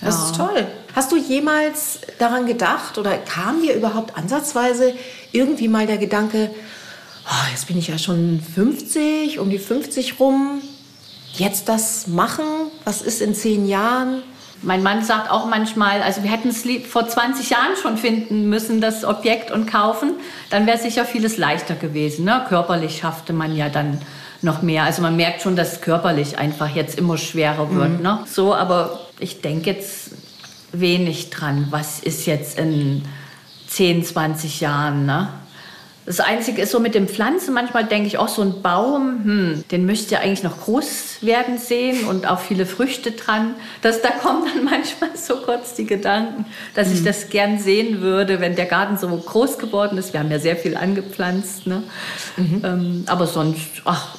das 0.00 0.16
ja. 0.16 0.24
ist 0.24 0.36
toll. 0.36 0.66
Hast 0.96 1.12
du 1.12 1.16
jemals 1.16 2.00
daran 2.18 2.46
gedacht 2.46 2.98
oder 2.98 3.16
kam 3.18 3.62
dir 3.62 3.74
überhaupt 3.74 4.16
ansatzweise 4.16 4.94
irgendwie 5.30 5.68
mal 5.68 5.86
der 5.86 5.98
Gedanke? 5.98 6.50
Oh, 7.28 7.50
jetzt 7.50 7.66
bin 7.66 7.78
ich 7.78 7.88
ja 7.88 7.98
schon 7.98 8.40
50, 8.40 9.38
um 9.38 9.50
die 9.50 9.58
50 9.58 10.18
rum, 10.20 10.60
jetzt 11.34 11.68
das 11.68 12.06
machen, 12.06 12.44
was 12.84 13.02
ist 13.02 13.20
in 13.20 13.34
zehn 13.34 13.68
Jahren? 13.68 14.22
Mein 14.62 14.82
Mann 14.82 15.04
sagt 15.04 15.30
auch 15.30 15.46
manchmal, 15.46 16.02
also 16.02 16.22
wir 16.22 16.30
hätten 16.30 16.48
es 16.48 16.64
vor 16.88 17.06
20 17.06 17.50
Jahren 17.50 17.76
schon 17.80 17.98
finden 17.98 18.48
müssen, 18.48 18.80
das 18.80 19.04
Objekt 19.04 19.50
und 19.50 19.66
kaufen, 19.66 20.12
dann 20.50 20.66
wäre 20.66 20.78
sicher 20.78 21.04
vieles 21.04 21.36
leichter 21.36 21.74
gewesen. 21.74 22.24
Ne? 22.24 22.44
Körperlich 22.48 22.98
schaffte 22.98 23.34
man 23.34 23.54
ja 23.54 23.68
dann 23.68 24.00
noch 24.40 24.62
mehr. 24.62 24.84
Also 24.84 25.02
man 25.02 25.14
merkt 25.14 25.42
schon, 25.42 25.56
dass 25.56 25.82
körperlich 25.82 26.38
einfach 26.38 26.74
jetzt 26.74 26.98
immer 26.98 27.18
schwerer 27.18 27.70
wird. 27.74 27.98
Mhm. 27.98 28.02
Ne? 28.02 28.20
So, 28.26 28.54
aber 28.54 29.00
ich 29.18 29.42
denke 29.42 29.70
jetzt 29.70 30.12
wenig 30.72 31.28
dran, 31.30 31.66
was 31.70 32.00
ist 32.00 32.26
jetzt 32.26 32.58
in 32.58 33.04
10, 33.68 34.04
20 34.04 34.60
Jahren. 34.60 35.04
Ne? 35.04 35.28
Das 36.06 36.20
Einzige 36.20 36.62
ist 36.62 36.70
so 36.70 36.78
mit 36.78 36.94
den 36.94 37.08
Pflanzen, 37.08 37.52
manchmal 37.52 37.84
denke 37.84 38.06
ich 38.06 38.16
auch 38.16 38.28
so 38.28 38.40
ein 38.40 38.62
Baum, 38.62 39.24
hm, 39.24 39.64
den 39.72 39.86
möchte 39.86 40.14
ich 40.14 40.20
eigentlich 40.20 40.44
noch 40.44 40.60
groß 40.60 41.16
werden 41.22 41.58
sehen 41.58 42.06
und 42.06 42.28
auch 42.28 42.38
viele 42.38 42.64
Früchte 42.64 43.10
dran. 43.10 43.54
Das, 43.82 44.02
da 44.02 44.10
kommen 44.10 44.44
dann 44.44 44.64
manchmal 44.70 45.10
so 45.16 45.38
kurz 45.38 45.74
die 45.74 45.84
Gedanken, 45.84 46.46
dass 46.76 46.88
mhm. 46.88 46.94
ich 46.94 47.04
das 47.04 47.28
gern 47.28 47.58
sehen 47.58 48.02
würde, 48.02 48.40
wenn 48.40 48.54
der 48.54 48.66
Garten 48.66 48.96
so 48.96 49.08
groß 49.08 49.58
geworden 49.58 49.98
ist. 49.98 50.12
Wir 50.12 50.20
haben 50.20 50.30
ja 50.30 50.38
sehr 50.38 50.56
viel 50.56 50.76
angepflanzt. 50.76 51.66
Ne? 51.66 51.82
Mhm. 52.36 52.62
Ähm, 52.64 53.04
aber 53.06 53.26
sonst, 53.26 53.82
ach, 53.84 54.16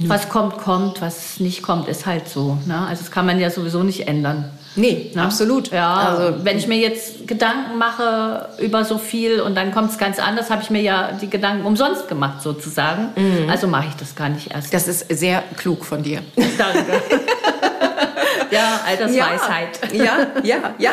was 0.00 0.28
kommt, 0.28 0.58
kommt, 0.58 1.00
was 1.00 1.40
nicht 1.40 1.62
kommt, 1.62 1.88
ist 1.88 2.06
halt 2.06 2.28
so. 2.28 2.58
Ne? 2.66 2.86
Also 2.86 3.02
das 3.02 3.10
kann 3.10 3.26
man 3.26 3.40
ja 3.40 3.50
sowieso 3.50 3.82
nicht 3.82 4.06
ändern. 4.06 4.50
Nee, 4.76 5.10
ne? 5.14 5.22
absolut. 5.22 5.70
Ja, 5.70 5.94
also 5.94 6.44
wenn 6.44 6.58
ich 6.58 6.66
mir 6.66 6.78
jetzt 6.78 7.26
Gedanken 7.26 7.78
mache 7.78 8.48
über 8.58 8.84
so 8.84 8.98
viel 8.98 9.40
und 9.40 9.54
dann 9.54 9.72
kommt 9.72 9.90
es 9.90 9.98
ganz 9.98 10.18
anders, 10.18 10.50
habe 10.50 10.62
ich 10.62 10.70
mir 10.70 10.82
ja 10.82 11.12
die 11.20 11.28
Gedanken 11.28 11.66
umsonst 11.66 12.08
gemacht 12.08 12.42
sozusagen. 12.42 13.10
Mhm. 13.16 13.50
Also 13.50 13.66
mache 13.66 13.88
ich 13.88 13.94
das 13.96 14.14
gar 14.14 14.28
nicht 14.28 14.52
erst. 14.52 14.72
Das 14.72 14.86
ist 14.86 15.06
sehr 15.08 15.42
klug 15.56 15.84
von 15.84 16.02
dir. 16.02 16.20
Danke. 16.58 16.84
ja, 18.50 18.80
Altersweisheit. 18.86 19.92
Ja, 19.92 20.26
ja, 20.42 20.74
ja. 20.78 20.92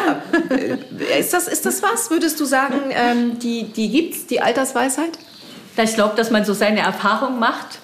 ja. 0.50 1.18
Ist, 1.18 1.34
das, 1.34 1.48
ist 1.48 1.66
das 1.66 1.84
was, 1.84 2.10
würdest 2.10 2.40
du 2.40 2.46
sagen, 2.46 2.80
ähm, 2.92 3.40
die, 3.40 3.72
die 3.72 3.90
gibt 3.90 4.16
es, 4.16 4.28
die 4.28 4.42
Altersweisheit? 4.42 5.18
Ich 5.78 5.96
glaube, 5.96 6.16
dass 6.16 6.32
man 6.32 6.46
so 6.46 6.54
seine 6.54 6.80
Erfahrung 6.80 7.38
macht 7.38 7.80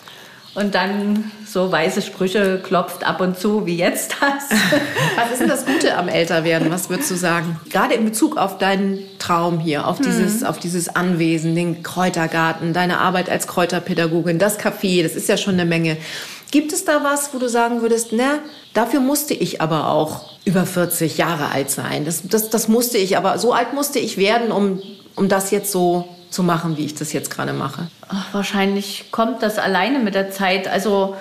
und 0.54 0.76
dann 0.76 1.32
so 1.48 1.72
weiße 1.72 2.02
Sprüche 2.02 2.60
klopft 2.62 3.06
ab 3.06 3.22
und 3.22 3.40
zu, 3.40 3.66
wie 3.66 3.78
jetzt 3.78 4.16
das. 4.20 4.60
Was 5.16 5.32
ist 5.32 5.42
denn 5.42 5.48
das 5.48 5.66
Gute 5.66 5.98
am 5.98 6.10
Älterwerden? 6.10 6.70
Was 6.72 6.90
würdest 6.90 7.10
du 7.10 7.16
sagen? 7.16 7.60
Gerade 7.70 7.94
in 7.94 8.04
Bezug 8.04 8.38
auf 8.38 8.58
deinen 8.58 9.00
Traum 9.18 9.60
hier, 9.60 9.88
auf 9.88 10.00
dieses, 10.00 10.42
hm. 10.42 10.48
auf 10.48 10.60
dieses 10.60 10.94
Anwesen, 10.94 11.56
den 11.56 11.84
Kräutergarten, 11.84 12.74
deine 12.74 13.00
Arbeit 13.00 13.30
als 13.30 13.48
Kräuterpädagogin, 13.48 14.40
das 14.40 14.60
Café, 14.60 15.04
das 15.04 15.16
ist 15.16 15.30
ja 15.30 15.38
schon 15.38 15.54
eine 15.54 15.66
Menge. 15.66 15.98
Gibt 16.52 16.74
es 16.74 16.84
da 16.84 17.02
was, 17.02 17.34
wo 17.34 17.40
du 17.40 17.48
sagen 17.48 17.82
würdest, 17.82 18.10
na, 18.12 18.40
dafür 18.74 19.00
musste 19.00 19.34
ich 19.34 19.62
aber 19.62 19.88
auch 19.88 20.32
über 20.44 20.66
40 20.66 21.18
Jahre 21.18 21.52
alt 21.52 21.70
sein. 21.70 22.04
Das, 22.04 22.24
das, 22.28 22.50
das 22.50 22.68
musste 22.68 22.98
ich, 22.98 23.16
aber 23.16 23.38
so 23.38 23.54
alt 23.54 23.74
musste 23.74 24.00
ich 24.00 24.18
werden, 24.18 24.52
um, 24.52 24.82
um 25.16 25.30
das 25.30 25.52
jetzt 25.52 25.72
so 25.72 26.10
zu 26.32 26.44
machen, 26.44 26.78
wie 26.78 26.86
ich 26.86 26.96
das 26.96 27.14
jetzt 27.14 27.30
gerade 27.30 27.54
mache? 27.54 27.88
Ach, 28.08 28.34
wahrscheinlich 28.34 29.12
kommt 29.12 29.44
das 29.44 29.60
alleine 29.60 30.00
mit 30.00 30.16
der 30.16 30.32
Zeit. 30.32 30.68
Also 30.68 31.16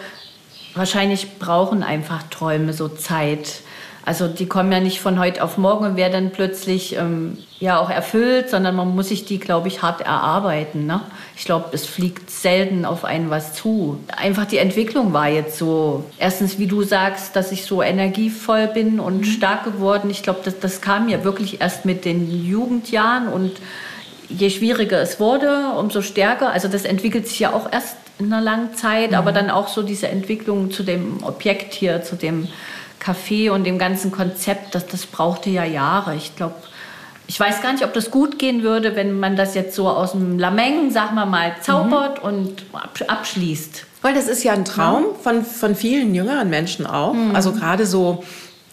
wahrscheinlich 0.75 1.38
brauchen 1.38 1.83
einfach 1.83 2.23
Träume 2.31 2.73
so 2.73 2.88
Zeit. 2.88 3.61
Also 4.07 4.29
die 4.29 4.46
kommen 4.46 4.73
ja 4.73 4.81
nicht 4.81 5.01
von 5.01 5.18
heute 5.18 5.44
auf 5.44 5.59
morgen 5.59 5.85
und 5.85 5.96
werden 5.96 6.12
dann 6.12 6.31
plötzlich 6.33 6.96
ähm, 6.96 7.37
ja 7.59 7.79
auch 7.79 7.90
erfüllt, 7.90 8.49
sondern 8.49 8.75
man 8.75 8.94
muss 8.94 9.09
sich 9.09 9.27
die, 9.27 9.38
glaube 9.38 9.68
ich, 9.68 9.83
hart 9.83 10.01
erarbeiten. 10.01 10.87
Ne? 10.87 11.03
Ich 11.37 11.44
glaube, 11.44 11.66
es 11.73 11.87
fliegt 11.87 12.31
selten 12.31 12.87
auf 12.87 13.05
einen 13.05 13.29
was 13.29 13.53
zu. 13.53 14.01
Einfach 14.16 14.46
die 14.46 14.57
Entwicklung 14.57 15.12
war 15.12 15.29
jetzt 15.29 15.59
so. 15.59 16.05
Erstens, 16.18 16.59
wie 16.59 16.66
du 16.66 16.83
sagst, 16.83 17.37
dass 17.37 17.53
ich 17.53 17.64
so 17.64 17.83
energievoll 17.83 18.68
bin 18.68 19.01
und 19.01 19.18
mhm. 19.18 19.25
stark 19.25 19.64
geworden. 19.64 20.09
Ich 20.09 20.23
glaube, 20.23 20.40
das, 20.44 20.59
das 20.59 20.81
kam 20.81 21.09
ja 21.09 21.23
wirklich 21.23 21.61
erst 21.61 21.85
mit 21.85 22.05
den 22.07 22.44
Jugendjahren 22.44 23.29
und 23.29 23.53
je 24.31 24.51
schwieriger 24.51 25.01
es 25.01 25.21
wurde, 25.21 25.73
umso 25.79 26.03
stärker. 26.03 26.51
Also 26.51 26.69
das 26.69 26.85
entwickelt 26.85 27.27
sich 27.29 27.40
ja 27.40 27.53
auch 27.53 27.71
erst 27.71 27.97
in 28.19 28.33
einer 28.33 28.43
langen 28.43 28.75
Zeit, 28.75 29.11
mhm. 29.11 29.16
aber 29.16 29.33
dann 29.33 29.51
auch 29.51 29.69
so 29.69 29.83
diese 29.83 30.09
Entwicklung 30.09 30.71
zu 30.71 30.83
dem 30.83 31.23
Objekt 31.23 31.75
hier, 31.75 32.03
zu 32.03 32.16
dem 32.16 32.49
Café 33.03 33.51
und 33.51 33.64
dem 33.64 33.79
ganzen 33.79 34.11
Konzept, 34.11 34.75
das, 34.75 34.87
das 34.87 35.07
brauchte 35.07 35.51
ja 35.51 35.64
Jahre. 35.64 36.14
Ich 36.14 36.37
glaube, 36.37 36.55
ich 37.27 37.38
weiß 37.38 37.62
gar 37.62 37.73
nicht, 37.73 37.85
ob 37.85 37.95
das 37.95 38.11
gut 38.11 38.38
gehen 38.38 38.62
würde, 38.62 38.97
wenn 38.97 39.19
man 39.19 39.37
das 39.37 39.55
jetzt 39.55 39.75
so 39.75 39.88
aus 39.88 40.12
dem 40.12 40.38
Lameng, 40.38 40.90
sagen 40.90 41.14
wir 41.14 41.27
mal, 41.27 41.55
zaubert 41.61 42.23
mhm. 42.23 42.29
und 42.29 42.64
abschließt. 43.07 43.87
Weil 44.03 44.14
das 44.14 44.29
ist 44.29 44.43
ja 44.43 44.53
ein 44.53 44.64
Traum 44.64 45.05
ja. 45.05 45.19
Von, 45.23 45.45
von 45.45 45.75
vielen 45.75 46.14
jüngeren 46.14 46.51
Menschen 46.51 46.87
auch. 46.87 47.14
Mhm. 47.14 47.35
Also 47.35 47.53
gerade 47.53 47.87
so 47.87 48.25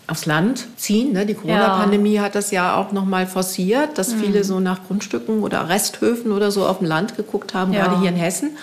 aufs 0.07 0.25
Land 0.25 0.67
ziehen. 0.77 1.11
Ne? 1.11 1.25
Die 1.25 1.33
Corona-Pandemie 1.33 2.13
ja. 2.13 2.23
hat 2.23 2.35
das 2.35 2.51
ja 2.51 2.75
auch 2.77 2.91
noch 2.93 3.05
mal 3.05 3.27
forciert, 3.27 3.97
dass 3.97 4.13
mhm. 4.13 4.19
viele 4.19 4.43
so 4.43 4.59
nach 4.59 4.87
Grundstücken 4.87 5.43
oder 5.43 5.67
Resthöfen 5.69 6.31
oder 6.31 6.49
so 6.49 6.65
auf 6.65 6.79
dem 6.79 6.87
Land 6.87 7.17
geguckt 7.17 7.53
haben, 7.53 7.73
ja. 7.73 7.83
gerade 7.83 7.99
hier 7.99 8.09
in 8.09 8.15
Hessen. 8.15 8.57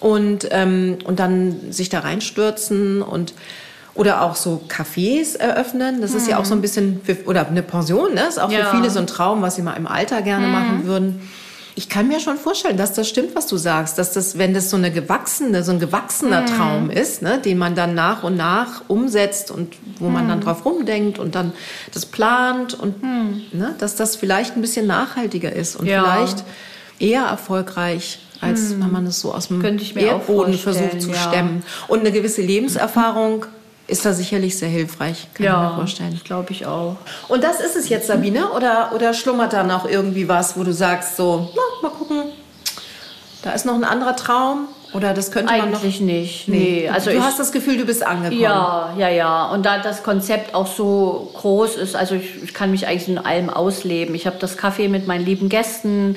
Und, 0.00 0.48
ähm, 0.50 0.98
und 1.04 1.18
dann 1.20 1.72
sich 1.72 1.88
da 1.88 2.00
reinstürzen 2.00 3.00
und 3.00 3.32
oder 3.94 4.22
auch 4.22 4.34
so 4.34 4.60
Cafés 4.68 5.38
eröffnen. 5.38 6.00
Das 6.00 6.10
mhm. 6.10 6.16
ist 6.16 6.28
ja 6.28 6.38
auch 6.38 6.44
so 6.44 6.54
ein 6.54 6.60
bisschen, 6.60 7.00
für, 7.04 7.16
oder 7.26 7.46
eine 7.46 7.62
Pension, 7.62 8.12
ne? 8.12 8.22
Das 8.22 8.36
ist 8.36 8.38
auch 8.42 8.50
ja. 8.50 8.64
für 8.64 8.76
viele 8.76 8.90
so 8.90 8.98
ein 8.98 9.06
Traum, 9.06 9.40
was 9.40 9.54
sie 9.54 9.62
mal 9.62 9.74
im 9.74 9.86
Alter 9.86 10.20
gerne 10.20 10.46
mhm. 10.46 10.52
machen 10.52 10.84
würden. 10.84 11.30
Ich 11.76 11.88
kann 11.88 12.06
mir 12.06 12.20
schon 12.20 12.36
vorstellen, 12.36 12.76
dass 12.76 12.92
das 12.92 13.08
stimmt, 13.08 13.34
was 13.34 13.48
du 13.48 13.56
sagst, 13.56 13.98
dass 13.98 14.12
das, 14.12 14.38
wenn 14.38 14.54
das 14.54 14.70
so 14.70 14.76
eine 14.76 14.92
gewachsene, 14.92 15.64
so 15.64 15.72
ein 15.72 15.80
gewachsener 15.80 16.42
mhm. 16.42 16.46
Traum 16.46 16.90
ist, 16.90 17.20
ne, 17.20 17.38
den 17.38 17.58
man 17.58 17.74
dann 17.74 17.94
nach 17.94 18.22
und 18.22 18.36
nach 18.36 18.82
umsetzt 18.86 19.50
und 19.50 19.74
wo 19.98 20.08
man 20.08 20.28
dann 20.28 20.38
mhm. 20.38 20.44
drauf 20.44 20.64
rumdenkt 20.64 21.18
und 21.18 21.34
dann 21.34 21.52
das 21.92 22.06
plant 22.06 22.74
und 22.74 23.02
mhm. 23.02 23.42
ne, 23.52 23.74
dass 23.78 23.96
das 23.96 24.14
vielleicht 24.14 24.56
ein 24.56 24.60
bisschen 24.60 24.86
nachhaltiger 24.86 25.52
ist 25.52 25.74
und 25.74 25.86
ja. 25.86 26.02
vielleicht 26.02 26.44
eher 27.00 27.24
erfolgreich 27.24 28.20
als 28.40 28.70
mhm. 28.70 28.84
wenn 28.84 28.92
man 28.92 29.06
es 29.06 29.20
so 29.20 29.32
aus 29.32 29.48
dem 29.48 29.62
Erdboden 29.64 30.54
versucht 30.54 31.00
zu 31.00 31.10
ja. 31.10 31.16
stemmen. 31.16 31.62
Und 31.88 32.00
eine 32.00 32.12
gewisse 32.12 32.42
Lebenserfahrung 32.42 33.46
ist 33.86 34.04
da 34.04 34.12
sicherlich 34.12 34.58
sehr 34.58 34.68
hilfreich, 34.68 35.28
kann 35.34 35.44
ja, 35.44 35.64
ich 35.64 35.70
mir 35.70 35.76
vorstellen. 35.76 36.20
glaube 36.24 36.52
ich 36.52 36.66
auch. 36.66 36.96
Und 37.28 37.44
das 37.44 37.60
ist 37.60 37.76
es 37.76 37.88
jetzt, 37.88 38.06
Sabine? 38.06 38.50
Oder, 38.52 38.92
oder 38.94 39.12
schlummert 39.12 39.52
da 39.52 39.62
noch 39.62 39.88
irgendwie 39.88 40.28
was, 40.28 40.56
wo 40.58 40.64
du 40.64 40.72
sagst, 40.72 41.16
so, 41.16 41.50
na, 41.54 41.88
mal 41.88 41.94
gucken, 41.94 42.22
da 43.42 43.52
ist 43.52 43.66
noch 43.66 43.74
ein 43.74 43.84
anderer 43.84 44.16
Traum? 44.16 44.68
Oder 44.94 45.12
das 45.12 45.32
könnte 45.32 45.52
Eigentlich 45.52 45.62
man 45.62 45.72
noch... 45.72 45.82
Eigentlich 45.82 46.00
nicht, 46.00 46.48
nee. 46.48 46.88
Also 46.88 47.10
du 47.10 47.16
ich, 47.16 47.22
hast 47.22 47.38
das 47.40 47.50
Gefühl, 47.50 47.76
du 47.76 47.84
bist 47.84 48.06
angekommen. 48.06 48.40
Ja, 48.40 48.94
ja, 48.96 49.08
ja. 49.08 49.46
Und 49.46 49.66
da 49.66 49.78
das 49.78 50.04
Konzept 50.04 50.54
auch 50.54 50.68
so 50.68 51.32
groß 51.34 51.76
ist, 51.76 51.96
also 51.96 52.14
ich, 52.14 52.44
ich 52.44 52.54
kann 52.54 52.70
mich 52.70 52.86
eigentlich 52.86 53.08
in 53.08 53.18
allem 53.18 53.50
ausleben. 53.50 54.14
Ich 54.14 54.26
habe 54.26 54.36
das 54.38 54.56
Kaffee 54.56 54.86
mit 54.86 55.08
meinen 55.08 55.24
lieben 55.24 55.48
Gästen, 55.48 56.16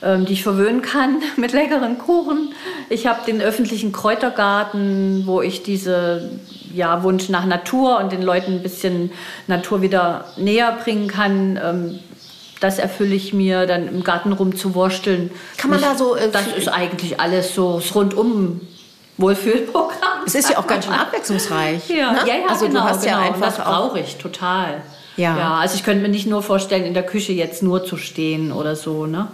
die 0.00 0.32
ich 0.32 0.44
verwöhnen 0.44 0.80
kann 0.80 1.22
mit 1.36 1.52
leckeren 1.52 1.98
Kuchen. 1.98 2.54
Ich 2.88 3.06
habe 3.06 3.24
den 3.26 3.40
öffentlichen 3.40 3.92
Kräutergarten, 3.92 5.24
wo 5.26 5.42
ich 5.42 5.62
diese 5.64 6.30
ja, 6.72 7.02
Wunsch 7.02 7.28
nach 7.28 7.44
Natur 7.44 7.98
und 7.98 8.12
den 8.12 8.22
Leuten 8.22 8.52
ein 8.52 8.62
bisschen 8.62 9.10
Natur 9.46 9.82
wieder 9.82 10.26
näher 10.36 10.78
bringen 10.82 11.08
kann. 11.08 11.58
Ähm, 11.62 11.98
das 12.60 12.78
erfülle 12.78 13.14
ich 13.14 13.32
mir, 13.32 13.66
dann 13.66 13.88
im 13.88 14.04
Garten 14.04 14.32
rumzuwursteln. 14.32 15.30
Kann 15.56 15.70
man 15.70 15.80
da 15.80 15.96
so. 15.96 16.16
Äh, 16.16 16.30
das 16.30 16.46
ist 16.48 16.68
eigentlich 16.68 17.20
alles 17.20 17.54
so 17.54 17.78
das 17.78 17.94
rundum 17.94 18.60
Wohlfühlprogramm. 19.16 20.24
Es 20.26 20.34
ist 20.34 20.50
ja 20.50 20.58
auch 20.58 20.66
ganz 20.66 20.84
schön 20.84 20.94
abwechslungsreich. 20.94 21.88
Ja, 21.88 22.12
ne? 22.12 22.18
ja, 22.26 22.34
ja, 22.36 22.46
also 22.48 22.66
genau, 22.66 22.80
du 22.80 22.86
hast 22.86 23.02
genau. 23.04 23.18
ja 23.18 23.24
einfach 23.24 23.46
das 23.46 23.58
brauche 23.58 23.98
ich 24.00 24.16
total. 24.16 24.82
Ja. 25.16 25.36
ja. 25.36 25.54
Also 25.56 25.74
ich 25.74 25.84
könnte 25.84 26.02
mir 26.02 26.08
nicht 26.08 26.26
nur 26.26 26.42
vorstellen, 26.42 26.84
in 26.84 26.94
der 26.94 27.04
Küche 27.04 27.32
jetzt 27.32 27.62
nur 27.62 27.84
zu 27.84 27.96
stehen 27.96 28.52
oder 28.52 28.76
so. 28.76 29.06
Ne? 29.06 29.28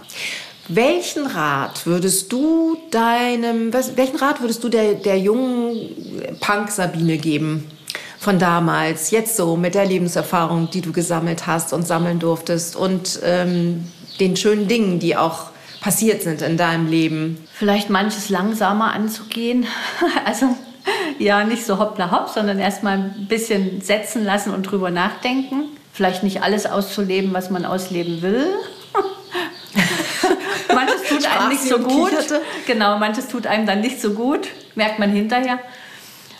Welchen 0.67 1.27
Rat 1.27 1.85
würdest 1.85 2.31
du 2.31 2.77
deinem, 2.89 3.71
was, 3.71 3.97
welchen 3.97 4.17
Rat 4.17 4.41
würdest 4.41 4.63
du 4.63 4.69
der, 4.69 4.95
der 4.95 5.19
jungen 5.19 5.91
Punk-Sabine 6.39 7.17
geben? 7.17 7.69
Von 8.17 8.39
damals, 8.39 9.11
jetzt 9.11 9.37
so 9.37 9.55
mit 9.55 9.75
der 9.75 9.85
Lebenserfahrung, 9.85 10.71
die 10.71 10.81
du 10.81 10.91
gesammelt 10.91 11.45
hast 11.45 11.73
und 11.73 11.85
sammeln 11.85 12.17
durftest 12.17 12.75
und 12.75 13.19
ähm, 13.23 13.85
den 14.19 14.35
schönen 14.35 14.67
Dingen, 14.67 14.97
die 14.99 15.15
auch 15.15 15.51
passiert 15.81 16.23
sind 16.23 16.41
in 16.41 16.57
deinem 16.57 16.87
Leben? 16.87 17.45
Vielleicht 17.53 17.91
manches 17.91 18.29
langsamer 18.29 18.93
anzugehen. 18.93 19.67
Also 20.25 20.47
ja, 21.19 21.43
nicht 21.43 21.65
so 21.65 21.77
hoppla 21.77 22.09
hopp, 22.11 22.29
sondern 22.29 22.57
erstmal 22.57 22.97
ein 22.97 23.27
bisschen 23.27 23.81
setzen 23.81 24.23
lassen 24.23 24.51
und 24.51 24.63
drüber 24.63 24.89
nachdenken. 24.89 25.65
Vielleicht 25.93 26.23
nicht 26.23 26.41
alles 26.41 26.65
auszuleben, 26.65 27.33
was 27.33 27.51
man 27.51 27.65
ausleben 27.65 28.23
will. 28.23 28.47
Manches 31.15 31.29
tut 31.31 31.41
einem 31.41 31.49
nicht 31.49 31.63
so 31.63 31.79
gut. 31.79 32.09
Kicherte. 32.09 32.41
Genau, 32.67 32.97
manches 32.97 33.27
tut 33.27 33.47
einem 33.47 33.65
dann 33.65 33.81
nicht 33.81 34.01
so 34.01 34.11
gut, 34.11 34.47
merkt 34.75 34.99
man 34.99 35.09
hinterher. 35.09 35.59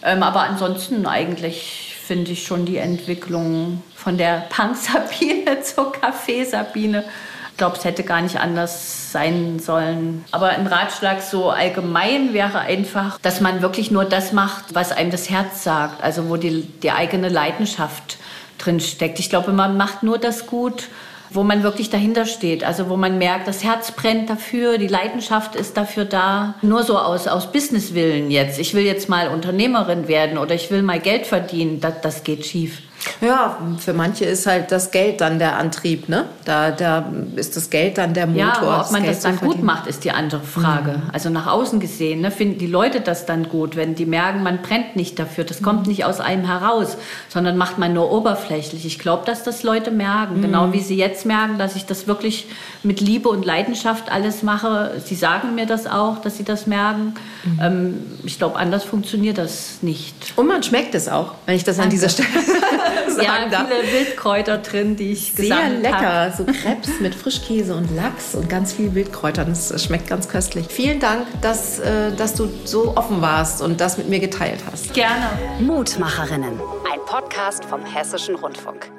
Ähm, 0.03 0.23
aber 0.23 0.41
ansonsten 0.41 1.05
eigentlich 1.05 1.95
finde 2.05 2.31
ich 2.31 2.45
schon 2.45 2.65
die 2.65 2.77
Entwicklung 2.77 3.81
von 3.95 4.17
der 4.17 4.45
Punk-Sabine 4.49 5.61
zur 5.63 5.91
Kaffee-Sabine. 5.91 7.03
Ich 7.51 7.57
glaube, 7.57 7.77
es 7.77 7.85
hätte 7.85 8.03
gar 8.03 8.21
nicht 8.21 8.37
anders 8.37 9.11
sein 9.11 9.59
sollen. 9.59 10.25
Aber 10.31 10.49
ein 10.49 10.67
Ratschlag 10.67 11.21
so 11.21 11.49
allgemein 11.49 12.33
wäre 12.33 12.59
einfach, 12.59 13.17
dass 13.21 13.39
man 13.39 13.61
wirklich 13.61 13.91
nur 13.91 14.03
das 14.03 14.33
macht, 14.33 14.75
was 14.75 14.91
einem 14.91 15.09
das 15.09 15.29
Herz 15.29 15.63
sagt. 15.63 16.03
Also 16.03 16.29
wo 16.29 16.35
die, 16.35 16.63
die 16.83 16.91
eigene 16.91 17.29
Leidenschaft 17.29 18.17
drin 18.57 18.79
steckt. 18.79 19.19
Ich 19.19 19.29
glaube, 19.29 19.53
man 19.53 19.77
macht 19.77 20.03
nur 20.03 20.17
das 20.17 20.47
gut, 20.47 20.89
wo 21.29 21.43
man 21.43 21.63
wirklich 21.63 21.89
dahinter 21.89 22.25
steht. 22.25 22.63
Also 22.63 22.89
wo 22.89 22.97
man 22.97 23.17
merkt, 23.17 23.47
das 23.47 23.63
Herz 23.63 23.91
brennt 23.91 24.29
dafür, 24.29 24.77
die 24.77 24.87
Leidenschaft 24.87 25.55
ist 25.55 25.77
dafür 25.77 26.05
da. 26.05 26.55
Nur 26.61 26.83
so 26.83 26.97
aus, 26.97 27.27
aus 27.27 27.51
Businesswillen 27.51 28.31
jetzt. 28.31 28.59
Ich 28.59 28.73
will 28.73 28.83
jetzt 28.83 29.09
mal 29.09 29.29
Unternehmerin 29.29 30.07
werden 30.07 30.37
oder 30.37 30.55
ich 30.55 30.71
will 30.71 30.81
mal 30.81 30.99
Geld 30.99 31.27
verdienen, 31.27 31.79
das, 31.79 32.01
das 32.01 32.23
geht 32.23 32.45
schief. 32.45 32.81
Ja, 33.21 33.57
für 33.77 33.93
manche 33.93 34.25
ist 34.25 34.45
halt 34.45 34.71
das 34.71 34.91
Geld 34.91 35.21
dann 35.21 35.39
der 35.39 35.57
Antrieb, 35.57 36.09
ne? 36.09 36.25
Da, 36.43 36.71
da 36.71 37.05
ist 37.35 37.55
das 37.55 37.69
Geld 37.69 37.97
dann 37.97 38.13
der 38.13 38.27
Motor. 38.27 38.45
Ja, 38.45 38.57
aber 38.61 38.81
ob 38.85 38.91
man 38.91 39.03
das, 39.03 39.21
das 39.21 39.23
dann 39.23 39.37
gut 39.37 39.63
macht, 39.63 39.87
ist 39.87 40.03
die 40.03 40.11
andere 40.11 40.41
Frage. 40.41 40.91
Mhm. 40.91 41.09
Also 41.11 41.29
nach 41.29 41.47
außen 41.47 41.79
gesehen, 41.79 42.21
ne, 42.21 42.31
finden 42.31 42.59
die 42.59 42.67
Leute 42.67 43.01
das 43.01 43.25
dann 43.25 43.49
gut, 43.49 43.75
wenn 43.75 43.95
die 43.95 44.05
merken, 44.05 44.43
man 44.43 44.61
brennt 44.61 44.95
nicht 44.95 45.19
dafür, 45.19 45.43
das 45.43 45.61
mhm. 45.61 45.65
kommt 45.65 45.87
nicht 45.87 46.05
aus 46.05 46.19
einem 46.19 46.45
heraus, 46.45 46.97
sondern 47.29 47.57
macht 47.57 47.77
man 47.77 47.93
nur 47.93 48.11
oberflächlich. 48.11 48.85
Ich 48.85 48.99
glaube, 48.99 49.25
dass 49.25 49.43
das 49.43 49.63
Leute 49.63 49.91
merken, 49.91 50.37
mhm. 50.37 50.41
genau 50.41 50.73
wie 50.73 50.81
sie 50.81 50.97
jetzt 50.97 51.25
merken, 51.25 51.57
dass 51.57 51.75
ich 51.75 51.85
das 51.85 52.07
wirklich 52.07 52.47
mit 52.83 53.01
Liebe 53.01 53.29
und 53.29 53.45
Leidenschaft 53.45 54.11
alles 54.11 54.43
mache. 54.43 55.01
Sie 55.03 55.15
sagen 55.15 55.55
mir 55.55 55.65
das 55.65 55.87
auch, 55.87 56.21
dass 56.21 56.37
sie 56.37 56.43
das 56.43 56.67
merken. 56.67 57.15
Mhm. 57.43 57.59
Ähm, 57.61 58.03
ich 58.23 58.37
glaube, 58.37 58.57
anders 58.57 58.83
funktioniert 58.83 59.37
das 59.37 59.79
nicht. 59.81 60.33
Und 60.35 60.47
man 60.47 60.63
schmeckt 60.63 60.95
es 60.95 61.07
auch, 61.07 61.33
wenn 61.45 61.55
ich 61.55 61.63
das 61.63 61.77
Danke. 61.77 61.85
an 61.85 61.89
dieser 61.91 62.09
Stelle 62.09 62.29
sagen 63.09 63.23
ja, 63.23 63.49
darf. 63.49 63.67
viele 63.67 63.91
Wildkräuter 63.91 64.57
drin, 64.59 64.95
die 64.95 65.11
ich 65.11 65.33
Sehr 65.35 65.69
lecker, 65.69 66.25
hab. 66.25 66.35
so 66.35 66.45
Krebs 66.45 66.99
mit 66.99 67.15
Frischkäse 67.15 67.75
und 67.75 67.95
Lachs 67.95 68.35
und 68.35 68.49
ganz 68.49 68.73
viel 68.73 68.93
Wildkräutern. 68.95 69.49
Das 69.49 69.83
schmeckt 69.83 70.07
ganz 70.07 70.27
köstlich. 70.27 70.67
Vielen 70.69 70.99
Dank, 70.99 71.27
dass, 71.41 71.79
äh, 71.79 72.11
dass 72.15 72.33
du 72.35 72.49
so 72.63 72.95
offen 72.95 73.21
warst 73.21 73.61
und 73.61 73.81
das 73.81 73.97
mit 73.97 74.09
mir 74.09 74.19
geteilt 74.19 74.59
hast. 74.71 74.93
Gerne. 74.93 75.29
Mutmacherinnen, 75.59 76.59
ein 76.91 76.99
Podcast 77.05 77.65
vom 77.65 77.85
Hessischen 77.85 78.35
Rundfunk. 78.35 78.91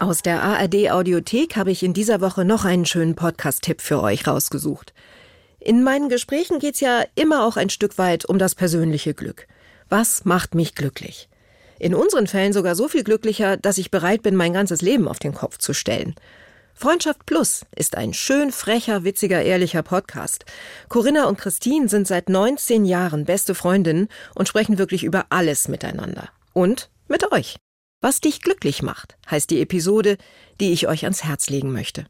Aus 0.00 0.22
der 0.22 0.42
ARD 0.42 0.90
Audiothek 0.90 1.56
habe 1.56 1.70
ich 1.70 1.82
in 1.82 1.94
dieser 1.94 2.20
Woche 2.20 2.44
noch 2.44 2.64
einen 2.64 2.84
schönen 2.84 3.14
Podcast-Tipp 3.14 3.80
für 3.80 4.02
euch 4.02 4.26
rausgesucht. 4.26 4.92
In 5.60 5.82
meinen 5.82 6.10
Gesprächen 6.10 6.58
geht 6.58 6.74
es 6.74 6.80
ja 6.80 7.04
immer 7.14 7.46
auch 7.46 7.56
ein 7.56 7.70
Stück 7.70 7.96
weit 7.96 8.26
um 8.26 8.38
das 8.38 8.54
persönliche 8.54 9.14
Glück. 9.14 9.46
Was 9.88 10.24
macht 10.24 10.54
mich 10.54 10.74
glücklich? 10.74 11.28
In 11.84 11.94
unseren 11.94 12.26
Fällen 12.26 12.54
sogar 12.54 12.76
so 12.76 12.88
viel 12.88 13.04
glücklicher, 13.04 13.58
dass 13.58 13.76
ich 13.76 13.90
bereit 13.90 14.22
bin, 14.22 14.36
mein 14.36 14.54
ganzes 14.54 14.80
Leben 14.80 15.06
auf 15.06 15.18
den 15.18 15.34
Kopf 15.34 15.58
zu 15.58 15.74
stellen. 15.74 16.14
Freundschaft 16.72 17.26
Plus 17.26 17.66
ist 17.76 17.94
ein 17.98 18.14
schön 18.14 18.52
frecher, 18.52 19.04
witziger, 19.04 19.42
ehrlicher 19.42 19.82
Podcast. 19.82 20.46
Corinna 20.88 21.26
und 21.26 21.36
Christine 21.36 21.90
sind 21.90 22.08
seit 22.08 22.30
19 22.30 22.86
Jahren 22.86 23.26
beste 23.26 23.54
Freundinnen 23.54 24.08
und 24.34 24.48
sprechen 24.48 24.78
wirklich 24.78 25.04
über 25.04 25.26
alles 25.28 25.68
miteinander. 25.68 26.30
Und 26.54 26.88
mit 27.06 27.30
euch. 27.32 27.56
Was 28.00 28.22
dich 28.22 28.40
glücklich 28.40 28.80
macht, 28.80 29.18
heißt 29.30 29.50
die 29.50 29.60
Episode, 29.60 30.16
die 30.62 30.72
ich 30.72 30.88
euch 30.88 31.04
ans 31.04 31.22
Herz 31.22 31.50
legen 31.50 31.70
möchte. 31.70 32.06